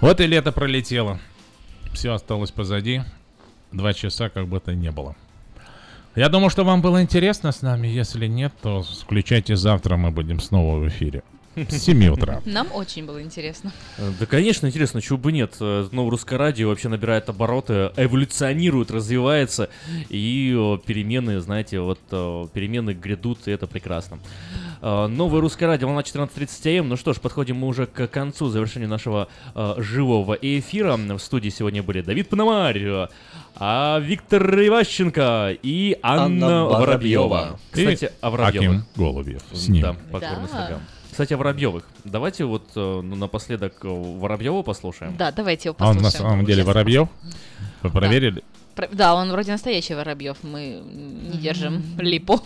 [0.00, 1.18] Вот и лето пролетело.
[1.92, 3.00] Все осталось позади.
[3.72, 5.16] Два часа как будто не было.
[6.16, 7.88] Я думаю, что вам было интересно с нами.
[7.88, 11.22] Если нет, то включайте завтра, мы будем снова в эфире.
[11.56, 12.42] С 7 утра.
[12.44, 13.72] Нам очень было интересно.
[13.98, 15.54] Э, Да, конечно, интересно, чего бы нет.
[15.60, 19.70] Э, Новое русское радио вообще набирает обороты, эволюционирует, развивается,
[20.10, 21.98] и перемены, знаете, вот
[22.52, 24.18] перемены грядут, и это прекрасно.
[24.82, 26.88] Э, Новое русское радио, волна 14.30 АМ.
[26.90, 30.96] Ну что ж, подходим мы уже к концу, завершению нашего э, живого эфира.
[30.96, 33.08] В студии сегодня были Давид Пономарь,
[33.58, 37.22] а Виктор Иващенко и Анна, Анна Воробьева.
[37.28, 37.58] Воробьева.
[37.70, 38.68] Кстати, И о Воробьевых.
[38.68, 39.82] Аким Голубев с ним.
[39.82, 40.48] Да, покорный Да.
[40.48, 40.80] слуга.
[41.16, 41.84] Кстати, о Воробьевых.
[42.04, 45.16] Давайте вот э, ну, напоследок э, Воробьева послушаем.
[45.16, 46.22] Да, давайте его А он послушаем.
[46.24, 47.08] на самом деле Воробьев?
[47.82, 48.44] Вы проверили?
[48.74, 50.36] Про- Да, он вроде настоящий Воробьев.
[50.42, 52.42] Мы не держим липу.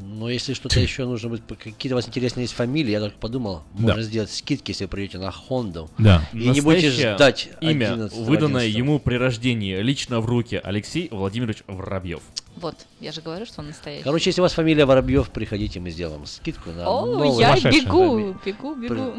[0.00, 3.64] Но если что-то еще нужно быть, какие-то у вас интересные есть фамилии, я только подумал,
[3.74, 3.82] Да.
[3.82, 5.90] можно сделать скидки, если вы придете на Хонду.
[5.98, 6.22] Да.
[6.32, 8.76] И не будете Настоящее ждать имя, 11 выданное 11.
[8.78, 12.20] ему при рождении, лично в руки Алексей Владимирович Воробьев.
[12.60, 14.02] Вот, я же говорю, что он настоящий.
[14.02, 17.82] Короче, если у вас фамилия Воробьев, приходите, мы сделаем скидку на О, новую я фамилию.
[17.84, 19.14] бегу, бегу, бегу.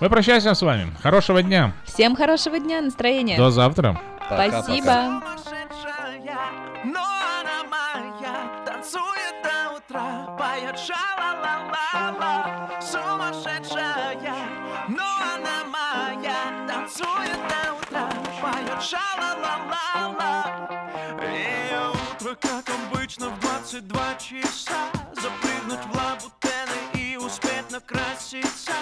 [0.00, 0.92] Мы прощаемся с вами.
[1.02, 1.72] Хорошего дня.
[1.86, 3.38] Всем хорошего дня, настроения.
[3.38, 3.98] До завтра.
[4.26, 5.22] Спасибо.
[6.84, 12.68] Но она моя, танцует до утра, поет ша-ла-ла-ла-ла.
[12.82, 14.36] Сумасшедшая,
[14.88, 15.02] но
[15.34, 18.10] она моя, танцует до утра,
[18.42, 20.34] поет ша-ла-ла-ла-ла.
[22.40, 24.90] Как обычно, в 22 часа.
[25.14, 28.72] Запрыгнуть в лабутены и успеть накраситься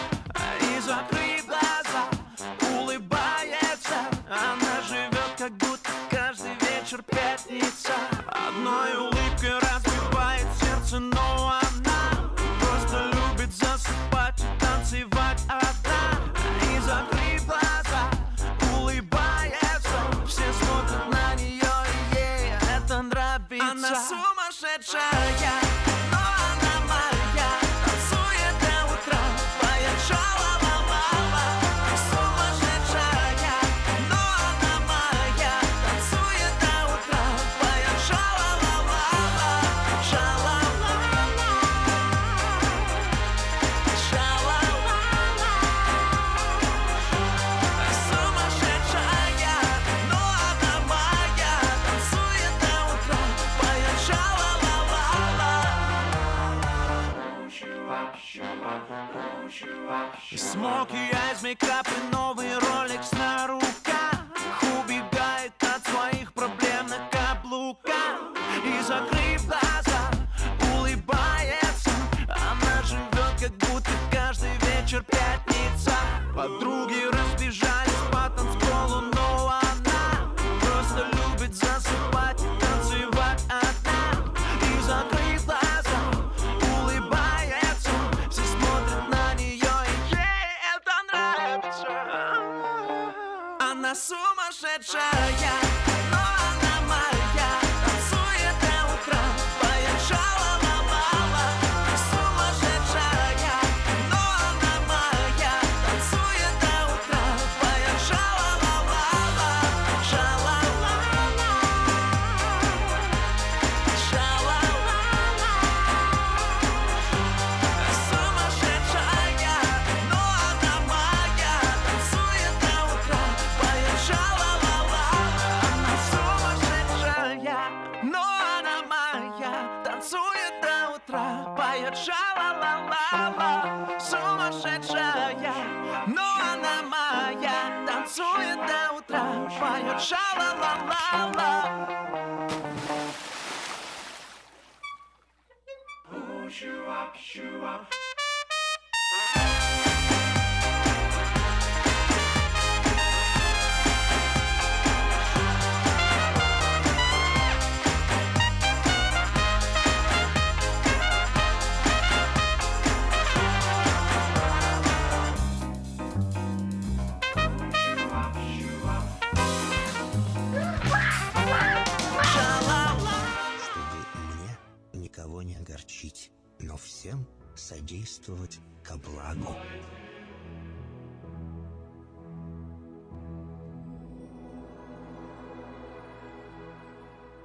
[24.83, 25.22] сумасшедшая,